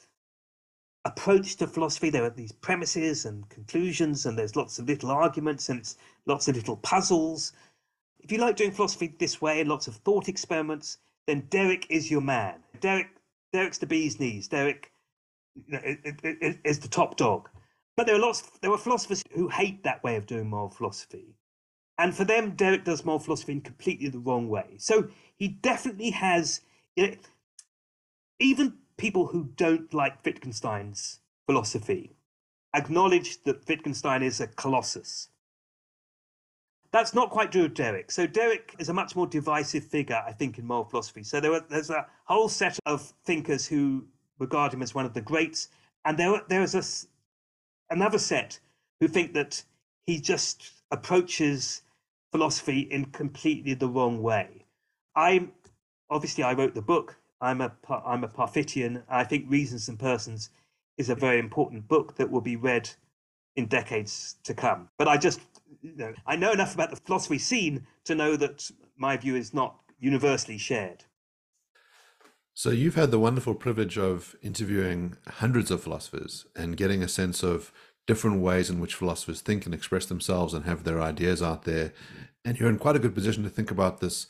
approach 1.06 1.56
to 1.58 1.68
philosophy. 1.68 2.10
There 2.10 2.26
are 2.26 2.30
these 2.30 2.52
premises 2.52 3.26
and 3.26 3.48
conclusions, 3.50 4.26
and 4.26 4.38
there's 4.38 4.56
lots 4.56 4.80
of 4.80 4.88
little 4.88 5.12
arguments 5.12 5.70
and 5.70 5.80
it's 5.80 5.98
lots 6.26 6.48
of 6.48 6.56
little 6.56 6.78
puzzles. 6.78 7.54
If 8.20 8.32
you 8.32 8.40
like 8.40 8.56
doing 8.56 8.72
philosophy 8.72 9.16
this 9.20 9.40
way 9.42 9.64
lots 9.64 9.88
of 9.88 9.96
thought 9.98 10.28
experiments, 10.28 10.98
then 11.28 11.48
Derek 11.50 11.86
is 11.90 12.10
your 12.10 12.22
man. 12.22 12.56
Derek, 12.82 13.08
Derek's 13.54 13.78
the 13.78 13.86
bee's 13.86 14.20
knees. 14.20 14.48
Derek 14.48 14.92
is 15.70 16.80
the 16.80 16.88
top 16.88 17.18
dog. 17.18 17.50
But 17.96 18.08
there 18.08 18.16
are 18.16 18.20
lots. 18.20 18.42
There 18.62 18.72
were 18.72 18.78
philosophers 18.78 19.24
who 19.32 19.48
hate 19.48 19.84
that 19.84 20.04
way 20.04 20.18
of 20.18 20.26
doing 20.26 20.50
moral 20.50 20.70
philosophy, 20.70 21.36
and 21.98 22.14
for 22.14 22.26
them, 22.26 22.56
Derek 22.56 22.84
does 22.84 23.06
moral 23.06 23.20
philosophy 23.20 23.54
in 23.54 23.62
completely 23.62 24.10
the 24.10 24.20
wrong 24.20 24.50
way. 24.50 24.76
So 24.80 25.08
he 25.38 25.48
definitely 25.48 26.10
has. 26.10 26.62
You 26.96 27.08
know, 27.08 27.14
even 28.40 28.74
people 28.98 29.28
who 29.28 29.50
don't 29.56 29.94
like 29.94 30.24
Wittgenstein's 30.24 31.20
philosophy 31.46 32.16
acknowledge 32.76 33.42
that 33.44 33.68
Wittgenstein 33.68 34.22
is 34.22 34.42
a 34.42 34.48
colossus. 34.48 35.30
That's 36.92 37.14
not 37.14 37.30
quite 37.30 37.52
true 37.52 37.66
of 37.66 37.74
Derek. 37.74 38.12
So 38.12 38.28
Derek 38.28 38.76
is 38.80 38.90
a 38.90 38.94
much 38.94 39.16
more 39.16 39.28
divisive 39.28 39.84
figure, 39.84 40.22
I 40.26 40.32
think, 40.32 40.60
in 40.60 40.66
moral 40.66 40.86
philosophy. 40.86 41.24
So 41.24 41.40
there 41.40 41.60
there's 41.60 41.90
a 41.90 42.06
whole 42.26 42.50
set 42.50 42.78
of 42.86 43.14
thinkers 43.26 43.66
who 43.68 44.06
regard 44.40 44.74
him 44.74 44.82
as 44.82 44.94
one 44.96 45.06
of 45.06 45.14
the 45.14 45.22
greats, 45.22 45.70
and 46.06 46.18
there 46.18 46.42
there 46.48 46.62
is 46.62 46.76
a, 46.76 47.94
another 47.94 48.20
set 48.20 48.60
who 49.00 49.08
think 49.08 49.34
that 49.34 49.64
he 50.06 50.22
just 50.22 50.72
approaches 50.92 51.82
philosophy 52.32 52.82
in 52.92 53.06
completely 53.06 53.74
the 53.74 53.90
wrong 53.90 54.22
way. 54.22 54.66
I'm 55.16 55.52
obviously 56.10 56.44
I 56.44 56.54
wrote 56.54 56.76
the 56.76 56.82
book. 56.82 57.18
I'm 57.46 57.62
a 57.62 57.72
I'm 57.90 58.24
a 58.24 58.28
Parfitian. 58.28 59.04
I 59.08 59.24
think 59.24 59.46
Reasons 59.50 59.88
and 59.88 60.00
Persons 60.00 60.50
is 60.98 61.10
a 61.10 61.16
very 61.16 61.40
important 61.40 61.88
book 61.88 62.16
that 62.16 62.32
will 62.32 62.42
be 62.42 62.56
read 62.56 62.90
in 63.56 63.68
decades 63.68 64.38
to 64.44 64.54
come. 64.54 64.90
But 64.98 65.08
I 65.08 65.18
just 65.18 65.40
you 65.82 65.96
know, 65.96 66.14
I 66.26 66.36
know 66.36 66.52
enough 66.52 66.74
about 66.74 66.90
the 66.90 66.96
philosophy 66.96 67.38
scene 67.38 67.86
to 68.06 68.16
know 68.16 68.36
that 68.38 68.70
my 68.98 69.16
view 69.18 69.36
is 69.36 69.54
not 69.54 69.76
universally 70.00 70.58
shared. 70.58 71.04
So 72.54 72.72
you've 72.72 72.96
had 72.96 73.12
the 73.12 73.20
wonderful 73.20 73.54
privilege 73.54 73.98
of 73.98 74.36
interviewing 74.42 75.18
hundreds 75.28 75.70
of 75.70 75.84
philosophers 75.84 76.46
and 76.56 76.78
getting 76.78 77.04
a 77.04 77.08
sense 77.08 77.44
of 77.44 77.72
different 78.08 78.42
ways 78.42 78.70
in 78.70 78.80
which 78.80 78.96
philosophers 78.96 79.42
think 79.42 79.66
and 79.66 79.76
express 79.76 80.06
themselves 80.06 80.54
and 80.54 80.66
have 80.66 80.84
their 80.84 81.02
ideas 81.02 81.44
out 81.44 81.64
there. 81.64 81.92
And 82.44 82.58
you're 82.58 82.70
in 82.70 82.80
quite 82.80 82.96
a 82.96 83.00
good 83.00 83.14
position 83.14 83.44
to 83.44 83.50
think 83.50 83.72
about 83.72 84.00
this 84.00 84.28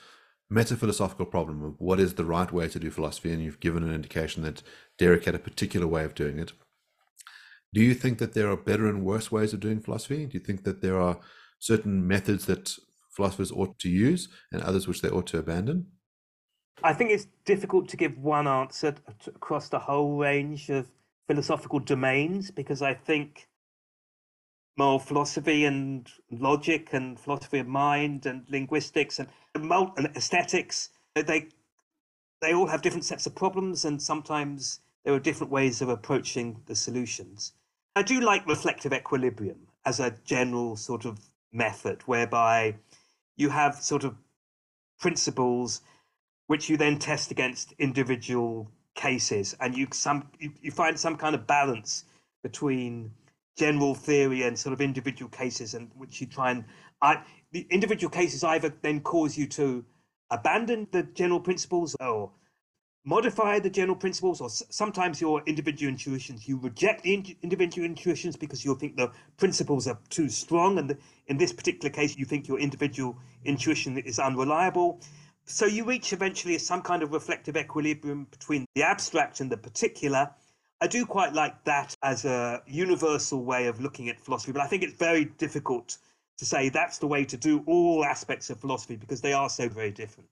metaphilosophical 0.50 1.26
problem 1.26 1.64
of 1.64 1.76
what 1.80 2.00
is 2.00 2.14
the 2.14 2.26
right 2.26 2.52
way 2.52 2.68
to 2.68 2.80
do 2.80 2.92
philosophy. 2.92 3.32
And 3.32 3.44
you've 3.44 3.60
given 3.60 3.84
an 3.84 3.94
indication 3.94 4.44
that 4.44 4.62
Derek 4.98 5.26
had 5.26 5.36
a 5.36 5.40
particular 5.40 5.88
way 5.88 6.04
of 6.04 6.16
doing 6.16 6.40
it. 6.40 6.54
Do 7.74 7.82
you 7.82 7.94
think 7.94 8.20
that 8.20 8.34
there 8.34 8.50
are 8.50 8.58
better 8.58 8.88
and 8.88 9.04
worse 9.04 9.32
ways 9.32 9.54
of 9.54 9.60
doing 9.60 9.82
philosophy? 9.82 10.26
Do 10.26 10.38
you 10.38 10.44
think 10.44 10.64
that 10.64 10.82
there 10.82 11.00
are 11.00 11.20
certain 11.60 12.08
methods 12.08 12.46
that 12.46 12.78
philosophers 13.12 13.52
ought 13.52 13.80
to 13.80 13.90
use 13.90 14.30
and 14.52 14.62
others 14.62 14.88
which 14.88 15.02
they 15.02 15.10
ought 15.10 15.28
to 15.28 15.40
abandon? 15.40 15.88
I 16.84 16.94
think 16.94 17.12
it's 17.12 17.28
difficult 17.46 17.90
to 17.90 17.98
give 17.98 18.18
one 18.18 18.48
answer 18.48 18.96
across 19.28 19.70
the 19.70 19.80
whole 19.80 20.18
range 20.18 20.70
of 20.70 20.88
philosophical 21.28 21.80
domains 21.80 22.52
because 22.52 22.82
I 22.82 22.94
think 22.94 23.48
moral 24.78 25.00
philosophy 25.00 25.66
and 25.66 26.10
logic 26.32 26.90
and 26.94 27.20
philosophy 27.20 27.60
of 27.60 27.68
mind 27.68 28.26
and 28.26 28.46
linguistics 28.50 29.20
and, 29.20 29.30
and 29.54 30.06
aesthetics 30.16 30.90
they 31.24 31.48
they 32.42 32.54
all 32.54 32.68
have 32.68 32.82
different 32.82 33.06
sets 33.06 33.26
of 33.26 33.34
problems 33.36 33.86
and 33.86 34.02
sometimes 34.02 34.82
there 35.04 35.14
are 35.14 35.20
different 35.20 35.52
ways 35.52 35.82
of 35.82 35.90
approaching 35.90 36.62
the 36.66 36.76
solutions. 36.76 37.54
I 37.96 38.02
do 38.04 38.20
like 38.20 38.46
reflective 38.48 38.92
equilibrium 38.92 39.68
as 39.86 40.00
a 40.00 40.16
general 40.26 40.76
sort 40.76 41.06
of 41.06 41.20
method 41.54 42.02
whereby 42.06 42.76
you 43.38 43.50
have 43.50 43.76
sort 43.76 44.04
of 44.04 44.16
principles 45.00 45.82
which 46.48 46.70
you 46.70 46.76
then 46.76 47.00
test 47.00 47.32
against 47.32 47.74
individual 47.80 48.70
cases 48.96 49.56
and 49.60 49.76
you 49.78 49.88
some 49.92 50.30
you, 50.40 50.52
you 50.62 50.72
find 50.72 51.00
some 51.00 51.16
kind 51.16 51.36
of 51.36 51.48
balance 51.48 52.06
between 52.44 53.12
general 53.58 53.96
theory 53.96 54.44
and 54.44 54.58
sort 54.58 54.74
of 54.74 54.82
individual 54.82 55.30
cases, 55.30 55.74
and 55.74 55.90
which 55.96 56.22
you 56.22 56.28
try 56.28 56.52
and 56.52 56.66
I, 57.02 57.24
the 57.52 57.68
individual 57.70 58.12
cases 58.12 58.44
either 58.44 58.74
then 58.82 59.02
cause 59.02 59.38
you 59.38 59.48
to 59.48 59.86
abandon 60.32 60.88
the 60.92 61.04
general 61.04 61.40
principles 61.40 61.96
or 62.00 62.32
modify 63.06 63.60
the 63.60 63.70
general 63.70 63.96
principles, 63.96 64.42
or 64.42 64.50
sometimes 64.50 65.22
your 65.22 65.44
individual 65.46 65.92
intuitions, 65.92 66.48
you 66.48 66.58
reject 66.58 67.04
the 67.04 67.14
in- 67.14 67.36
individual 67.44 67.86
intuitions 67.86 68.36
because 68.36 68.66
you 68.66 68.76
think 68.76 68.96
the 68.98 69.12
principles 69.38 69.88
are 69.88 70.00
too 70.10 70.28
strong. 70.28 70.80
And 70.80 70.90
the, 70.90 70.98
in 71.28 71.38
this 71.38 71.54
particular 71.54 71.94
case, 71.94 72.18
you 72.18 72.26
think 72.26 72.48
your 72.48 72.60
individual 72.60 73.18
intuition 73.44 73.98
is 74.00 74.18
unreliable. 74.18 75.02
So 75.46 75.68
you 75.68 75.86
reach 75.86 76.12
eventually 76.14 76.58
some 76.58 76.82
kind 76.82 77.04
of 77.04 77.12
reflective 77.14 77.56
equilibrium 77.56 78.26
between 78.32 78.66
the 78.74 78.82
abstract 78.82 79.40
and 79.40 79.52
the 79.52 79.58
particular. 79.58 80.32
I 80.82 80.88
do 80.88 81.06
quite 81.06 81.34
like 81.34 81.64
that 81.64 81.96
as 82.04 82.26
a 82.26 82.62
universal 82.68 83.44
way 83.44 83.68
of 83.68 83.80
looking 83.80 84.10
at 84.10 84.20
philosophy, 84.20 84.52
but 84.52 84.62
I 84.62 84.68
think 84.68 84.84
it's 84.84 84.94
very 84.94 85.26
difficult 85.26 85.98
to 86.38 86.46
say 86.46 86.70
that's 86.70 86.98
the 86.98 87.08
way 87.08 87.24
to 87.26 87.38
do 87.38 87.64
all 87.66 88.04
aspects 88.04 88.50
of 88.50 88.60
philosophy 88.60 88.98
because 88.98 89.22
they 89.22 89.34
are 89.34 89.50
so 89.50 89.70
very 89.70 89.92
different. 89.92 90.30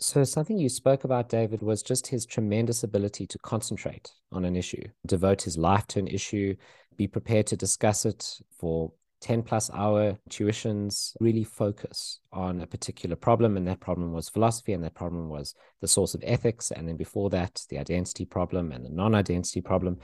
So, 0.00 0.22
something 0.22 0.58
you 0.58 0.68
spoke 0.68 1.02
about, 1.02 1.28
David, 1.28 1.60
was 1.60 1.82
just 1.82 2.06
his 2.06 2.24
tremendous 2.24 2.84
ability 2.84 3.26
to 3.26 3.38
concentrate 3.38 4.12
on 4.30 4.44
an 4.44 4.54
issue, 4.54 4.84
devote 5.04 5.42
his 5.42 5.58
life 5.58 5.88
to 5.88 5.98
an 5.98 6.06
issue, 6.06 6.54
be 6.96 7.08
prepared 7.08 7.48
to 7.48 7.56
discuss 7.56 8.06
it 8.06 8.40
for 8.58 8.92
10 9.20 9.42
plus 9.42 9.70
hour 9.72 10.16
tuitions, 10.30 11.12
really 11.20 11.44
focus 11.44 12.20
on 12.32 12.60
a 12.60 12.66
particular 12.66 13.16
problem. 13.16 13.56
And 13.56 13.66
that 13.66 13.80
problem 13.80 14.12
was 14.12 14.28
philosophy, 14.28 14.72
and 14.72 14.84
that 14.84 14.94
problem 14.94 15.28
was 15.28 15.54
the 15.80 15.88
source 15.88 16.14
of 16.14 16.22
ethics. 16.24 16.70
And 16.70 16.86
then 16.86 16.96
before 16.96 17.30
that, 17.30 17.62
the 17.68 17.78
identity 17.78 18.24
problem 18.24 18.72
and 18.72 18.84
the 18.84 18.90
non 18.90 19.14
identity 19.14 19.60
problem. 19.60 19.98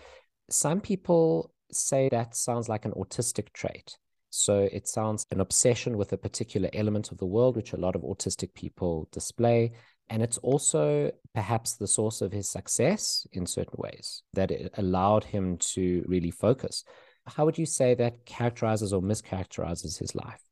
Some 0.51 0.81
people 0.81 1.53
say 1.73 2.09
that 2.11 2.37
sounds 2.37 2.69
like 2.69 2.85
an 2.85 2.93
autistic 2.93 3.53
trait. 3.53 3.97
So 4.31 4.69
it 4.73 4.89
sounds 4.89 5.27
an 5.31 5.41
obsession 5.41 5.97
with 5.97 6.12
a 6.12 6.17
particular 6.17 6.69
element 6.73 7.12
of 7.12 7.19
the 7.19 7.27
world, 7.27 7.55
which 7.55 7.73
a 7.73 7.77
lot 7.79 7.95
of 7.95 8.03
autistic 8.03 8.53
people 8.55 9.09
display. 9.12 9.73
And 10.11 10.23
it's 10.23 10.39
also 10.39 11.12
perhaps 11.35 11.77
the 11.77 11.87
source 11.87 12.21
of 12.21 12.33
his 12.33 12.51
success 12.51 13.27
in 13.33 13.47
certain 13.47 13.77
ways, 13.79 14.23
that 14.33 14.51
it 14.51 14.75
allowed 14.77 15.25
him 15.25 15.57
to 15.59 16.05
really 16.07 16.33
focus. 16.33 16.85
How 17.27 17.45
would 17.45 17.59
you 17.59 17.66
say 17.66 17.95
that 17.95 18.27
characterizes 18.27 18.93
or 18.93 19.01
mischaracterizes 19.01 19.99
his 19.99 20.14
life? 20.14 20.45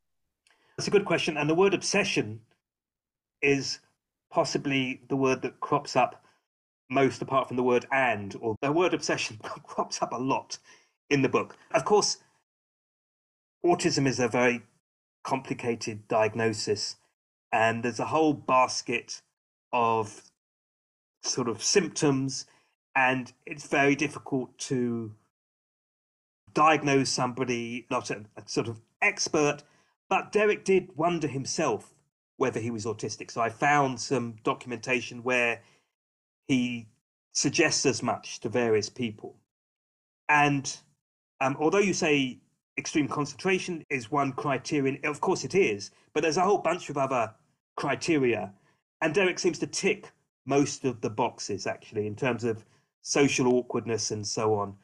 That's 0.76 0.88
a 0.88 0.90
good 0.90 1.04
question. 1.04 1.36
And 1.36 1.48
the 1.48 1.54
word 1.54 1.74
obsession 1.74 2.40
is 3.42 3.80
possibly 4.30 5.02
the 5.08 5.16
word 5.16 5.42
that 5.42 5.60
crops 5.60 5.96
up 5.96 6.24
most 6.88 7.22
apart 7.22 7.48
from 7.48 7.56
the 7.56 7.62
word 7.62 7.86
and, 7.92 8.36
or 8.40 8.56
the 8.60 8.72
word 8.72 8.94
obsession 8.94 9.38
crops 9.64 10.00
up 10.02 10.12
a 10.12 10.18
lot 10.18 10.58
in 11.10 11.22
the 11.22 11.28
book. 11.28 11.56
Of 11.72 11.84
course, 11.84 12.18
autism 13.64 14.06
is 14.06 14.20
a 14.20 14.28
very 14.28 14.62
complicated 15.24 16.08
diagnosis, 16.08 16.96
and 17.52 17.82
there's 17.82 18.00
a 18.00 18.06
whole 18.06 18.32
basket 18.32 19.22
of 19.72 20.22
sort 21.22 21.48
of 21.48 21.62
symptoms, 21.62 22.46
and 22.96 23.32
it's 23.46 23.68
very 23.68 23.94
difficult 23.94 24.56
to 24.58 25.12
diagnose 26.54 27.10
somebody, 27.10 27.86
not 27.90 28.10
a, 28.10 28.24
a 28.36 28.42
sort 28.46 28.68
of 28.68 28.80
expert. 29.00 29.62
But 30.08 30.32
Derek 30.32 30.64
did 30.64 30.96
wonder 30.96 31.28
himself 31.28 31.94
whether 32.36 32.60
he 32.60 32.70
was 32.70 32.84
autistic. 32.84 33.30
So 33.30 33.40
I 33.40 33.48
found 33.48 34.00
some 34.00 34.36
documentation 34.44 35.22
where 35.22 35.60
he 36.48 36.88
suggests 37.32 37.86
as 37.86 38.02
much 38.02 38.40
to 38.40 38.48
various 38.48 38.88
people. 38.88 39.36
And 40.28 40.76
um, 41.40 41.56
although 41.58 41.78
you 41.78 41.94
say 41.94 42.42
extreme 42.78 43.08
concentration 43.08 43.84
is 43.90 44.10
one 44.10 44.32
criterion. 44.32 44.98
Of 45.04 45.20
course, 45.20 45.44
it 45.44 45.54
is, 45.54 45.90
but 46.12 46.22
there's 46.22 46.36
a 46.36 46.42
whole 46.42 46.58
bunch 46.58 46.90
of 46.90 46.96
other 46.96 47.32
criteria. 47.76 48.52
And 49.00 49.14
Derek 49.14 49.38
seems 49.38 49.58
to 49.60 49.66
tick 49.66 50.10
most 50.46 50.84
of 50.84 51.00
the 51.00 51.10
boxes, 51.10 51.66
actually, 51.66 52.06
in 52.06 52.16
terms 52.16 52.44
of 52.44 52.64
social 53.02 53.48
awkwardness 53.54 54.10
and 54.10 54.26
so 54.26 54.54
on, 54.54 54.74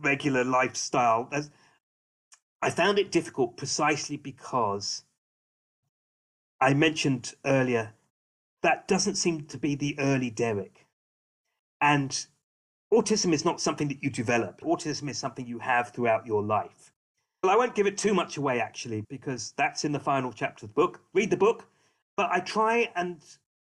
regular 0.00 0.44
lifestyle. 0.44 1.30
I 2.62 2.70
found 2.70 2.98
it 2.98 3.12
difficult 3.12 3.56
precisely 3.56 4.16
because 4.16 5.04
I 6.60 6.74
mentioned 6.74 7.34
earlier 7.44 7.94
that 8.62 8.88
doesn't 8.88 9.16
seem 9.16 9.44
to 9.44 9.58
be 9.58 9.74
the 9.74 9.98
early 9.98 10.30
Derek. 10.30 10.86
And 11.80 12.26
autism 12.92 13.32
is 13.32 13.44
not 13.44 13.60
something 13.60 13.88
that 13.88 14.02
you 14.02 14.10
develop, 14.10 14.60
autism 14.62 15.08
is 15.08 15.18
something 15.18 15.46
you 15.46 15.58
have 15.58 15.90
throughout 15.90 16.26
your 16.26 16.42
life. 16.42 16.92
Well, 17.42 17.52
I 17.52 17.56
won't 17.56 17.74
give 17.74 17.86
it 17.86 17.98
too 17.98 18.14
much 18.14 18.38
away, 18.38 18.60
actually, 18.60 19.04
because 19.08 19.52
that's 19.56 19.84
in 19.84 19.92
the 19.92 20.00
final 20.00 20.32
chapter 20.32 20.64
of 20.64 20.70
the 20.70 20.74
book. 20.74 21.00
Read 21.12 21.30
the 21.30 21.36
book, 21.36 21.68
but 22.16 22.28
I 22.32 22.40
try 22.40 22.90
and 22.96 23.22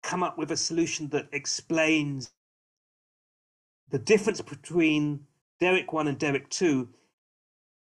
come 0.01 0.23
up 0.23 0.37
with 0.37 0.51
a 0.51 0.57
solution 0.57 1.09
that 1.09 1.27
explains 1.33 2.31
the 3.89 3.99
difference 3.99 4.41
between 4.41 5.27
Derek 5.59 5.91
1 5.91 6.07
and 6.07 6.17
Derek 6.17 6.49
2, 6.49 6.87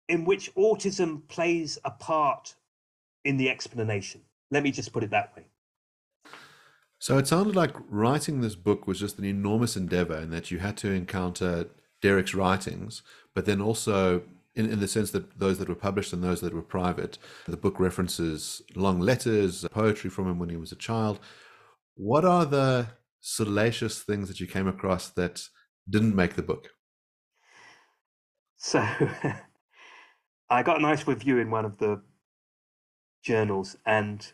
in 0.10 0.26
which 0.26 0.54
autism 0.56 1.28
plays 1.28 1.80
a 1.84 1.92
part 1.92 2.56
in 3.26 3.38
the 3.38 3.50
explanation. 3.50 4.22
Let 4.52 4.64
me 4.64 4.72
just 4.72 4.94
put 4.94 5.04
it 5.04 5.12
that 5.12 5.36
way. 5.36 5.46
So 7.00 7.18
it 7.18 7.28
sounded 7.28 7.56
like 7.56 7.76
writing 7.90 8.42
this 8.42 8.56
book 8.56 8.88
was 8.88 9.00
just 9.00 9.18
an 9.20 9.26
enormous 9.26 9.76
endeavor, 9.76 10.16
and 10.16 10.32
that 10.32 10.52
you 10.52 10.60
had 10.60 10.78
to 10.78 10.92
encounter 10.92 11.68
Derek's 12.02 12.34
writings, 12.34 13.02
but 13.34 13.46
then 13.46 13.60
also 13.60 14.24
in, 14.56 14.70
in 14.70 14.80
the 14.80 14.88
sense 14.88 15.12
that 15.12 15.40
those 15.40 15.58
that 15.60 15.70
were 15.70 15.76
published 15.76 16.14
and 16.14 16.24
those 16.24 16.42
that 16.42 16.54
were 16.54 16.62
private. 16.62 17.18
The 17.48 17.58
book 17.58 17.80
references 17.80 18.62
long 18.76 19.00
letters, 19.00 19.66
poetry 19.72 20.10
from 20.10 20.30
him 20.30 20.40
when 20.40 20.50
he 20.50 20.58
was 20.58 20.72
a 20.72 20.78
child. 20.78 21.20
What 21.96 22.26
are 22.26 22.46
the 22.46 22.88
salacious 23.20 24.02
things 24.04 24.28
that 24.28 24.40
you 24.40 24.48
came 24.48 24.68
across 24.68 25.10
that 25.10 25.48
didn't 25.90 26.16
make 26.16 26.36
the 26.36 26.44
book? 26.44 26.70
So 28.64 28.80
I 30.50 30.64
got 30.64 30.80
a 30.80 30.82
nice 30.82 31.06
review 31.06 31.38
in 31.38 31.52
one 31.52 31.66
of 31.66 31.80
the 31.80 32.02
journals, 33.22 33.76
and 33.86 34.26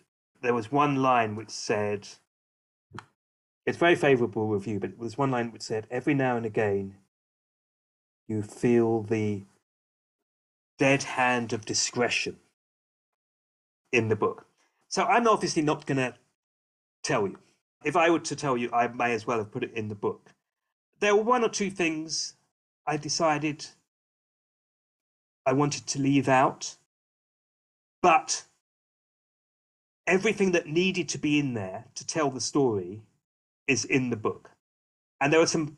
there 0.43 0.53
was 0.53 0.71
one 0.71 0.97
line 0.97 1.35
which 1.35 1.49
said, 1.49 2.07
it's 3.65 3.79
very 3.79 3.95
favorable 3.95 4.47
review, 4.47 4.79
but 4.79 4.91
there 4.91 4.99
was 4.99 5.17
one 5.17 5.31
line 5.31 5.51
which 5.51 5.63
said, 5.63 5.87
every 5.89 6.13
now 6.13 6.37
and 6.37 6.45
again, 6.45 6.97
you 8.27 8.43
feel 8.43 9.01
the 9.01 9.45
dead 10.77 11.01
hand 11.01 11.51
of 11.51 11.65
discretion 11.65 12.37
in 13.91 14.09
the 14.09 14.15
book. 14.15 14.45
So 14.89 15.05
I'm 15.05 15.27
obviously 15.27 15.63
not 15.63 15.87
going 15.87 15.97
to 15.97 16.13
tell 17.03 17.27
you. 17.27 17.39
If 17.83 17.95
I 17.95 18.11
were 18.11 18.19
to 18.19 18.35
tell 18.35 18.57
you, 18.57 18.69
I 18.71 18.89
may 18.89 19.11
as 19.13 19.25
well 19.25 19.39
have 19.39 19.51
put 19.51 19.63
it 19.63 19.73
in 19.73 19.87
the 19.87 19.95
book. 19.95 20.29
There 20.99 21.15
were 21.15 21.23
one 21.23 21.43
or 21.43 21.49
two 21.49 21.71
things 21.71 22.35
I 22.85 22.95
decided 22.95 23.65
I 25.49 25.53
wanted 25.53 25.87
to 25.87 25.99
leave 25.99 26.29
out, 26.29 26.75
but 28.03 28.43
everything 30.05 30.51
that 30.51 30.67
needed 30.67 31.09
to 31.09 31.17
be 31.17 31.39
in 31.39 31.55
there 31.55 31.85
to 31.95 32.05
tell 32.05 32.29
the 32.29 32.39
story 32.39 33.01
is 33.67 33.83
in 33.83 34.11
the 34.11 34.15
book. 34.15 34.51
And 35.19 35.33
there 35.33 35.41
are 35.41 35.47
some 35.47 35.77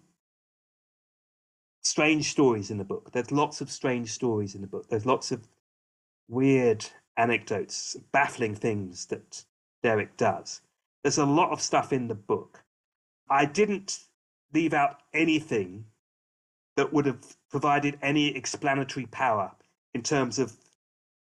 strange 1.84 2.30
stories 2.32 2.69
in 2.69 2.80
the 2.80 2.84
book. 2.84 3.13
There's 3.13 3.32
lots 3.32 3.61
of 3.61 3.72
strange 3.72 4.11
stories 4.11 4.55
in 4.55 4.61
the 4.61 4.67
book. 4.67 4.89
There's 4.89 5.05
lots 5.05 5.32
of 5.32 5.47
weird 6.28 6.86
anecdotes, 7.15 7.95
baffling 8.11 8.55
things 8.55 9.05
that 9.05 9.45
Derek 9.84 10.17
does. 10.17 10.59
There's 11.01 11.17
a 11.17 11.26
lot 11.26 11.51
of 11.51 11.61
stuff 11.61 11.93
in 11.93 12.09
the 12.09 12.15
book. 12.15 12.61
I 13.30 13.45
didn't 13.45 13.99
leave 14.53 14.74
out 14.74 14.99
anything 15.13 15.86
that 16.76 16.91
would 16.91 17.05
have 17.05 17.38
provided 17.49 17.97
any 18.01 18.36
explanatory 18.36 19.05
power 19.05 19.53
in 19.93 20.03
terms 20.03 20.39
of 20.39 20.53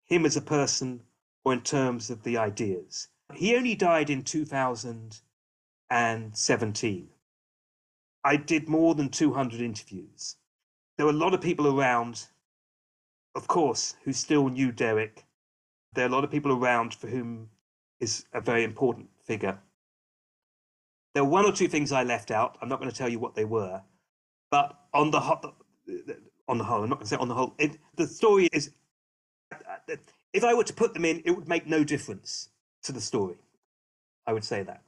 him 0.05 0.25
as 0.25 0.35
a 0.37 0.41
person 0.41 1.01
or 1.43 1.53
in 1.53 1.61
terms 1.61 2.09
of 2.09 2.23
the 2.23 2.37
ideas. 2.37 3.09
He 3.33 3.55
only 3.55 3.75
died 3.75 4.09
in 4.09 4.23
2017. 4.23 7.09
I 8.23 8.37
did 8.37 8.67
more 8.67 8.95
than 8.95 9.09
200 9.09 9.61
interviews 9.61 10.37
there 10.97 11.05
were 11.05 11.11
a 11.11 11.15
lot 11.15 11.33
of 11.33 11.41
people 11.41 11.67
around, 11.67 12.25
of 13.35 13.47
course, 13.47 13.95
who 14.03 14.13
still 14.13 14.49
knew 14.49 14.71
Derek. 14.71 15.25
There 15.93 16.05
are 16.05 16.09
a 16.09 16.11
lot 16.11 16.23
of 16.23 16.31
people 16.31 16.51
around 16.51 16.93
for 16.93 17.07
whom 17.07 17.49
is 17.99 18.25
a 18.33 18.41
very 18.41 18.63
important 18.63 19.09
figure. 19.23 19.59
There 21.13 21.23
were 21.23 21.29
one 21.29 21.45
or 21.45 21.51
two 21.51 21.67
things 21.67 21.91
I 21.91 22.03
left 22.03 22.31
out. 22.31 22.57
I'm 22.61 22.69
not 22.69 22.79
going 22.79 22.91
to 22.91 22.97
tell 22.97 23.09
you 23.09 23.19
what 23.19 23.35
they 23.35 23.45
were, 23.45 23.81
but 24.51 24.77
on 24.93 25.11
the 25.11 25.19
whole, 25.19 25.55
on 26.47 26.57
the 26.57 26.63
whole, 26.63 26.83
I'm 26.83 26.89
not 26.89 26.97
going 26.97 27.05
to 27.05 27.09
say 27.09 27.17
on 27.17 27.27
the 27.27 27.35
whole. 27.35 27.55
It, 27.57 27.77
the 27.95 28.07
story 28.07 28.49
is, 28.53 28.71
if 30.33 30.43
I 30.43 30.53
were 30.53 30.63
to 30.63 30.73
put 30.73 30.93
them 30.93 31.05
in, 31.05 31.21
it 31.25 31.31
would 31.31 31.47
make 31.47 31.67
no 31.67 31.83
difference 31.83 32.49
to 32.83 32.91
the 32.91 33.01
story. 33.01 33.35
I 34.27 34.33
would 34.33 34.43
say 34.43 34.63
that. 34.63 34.84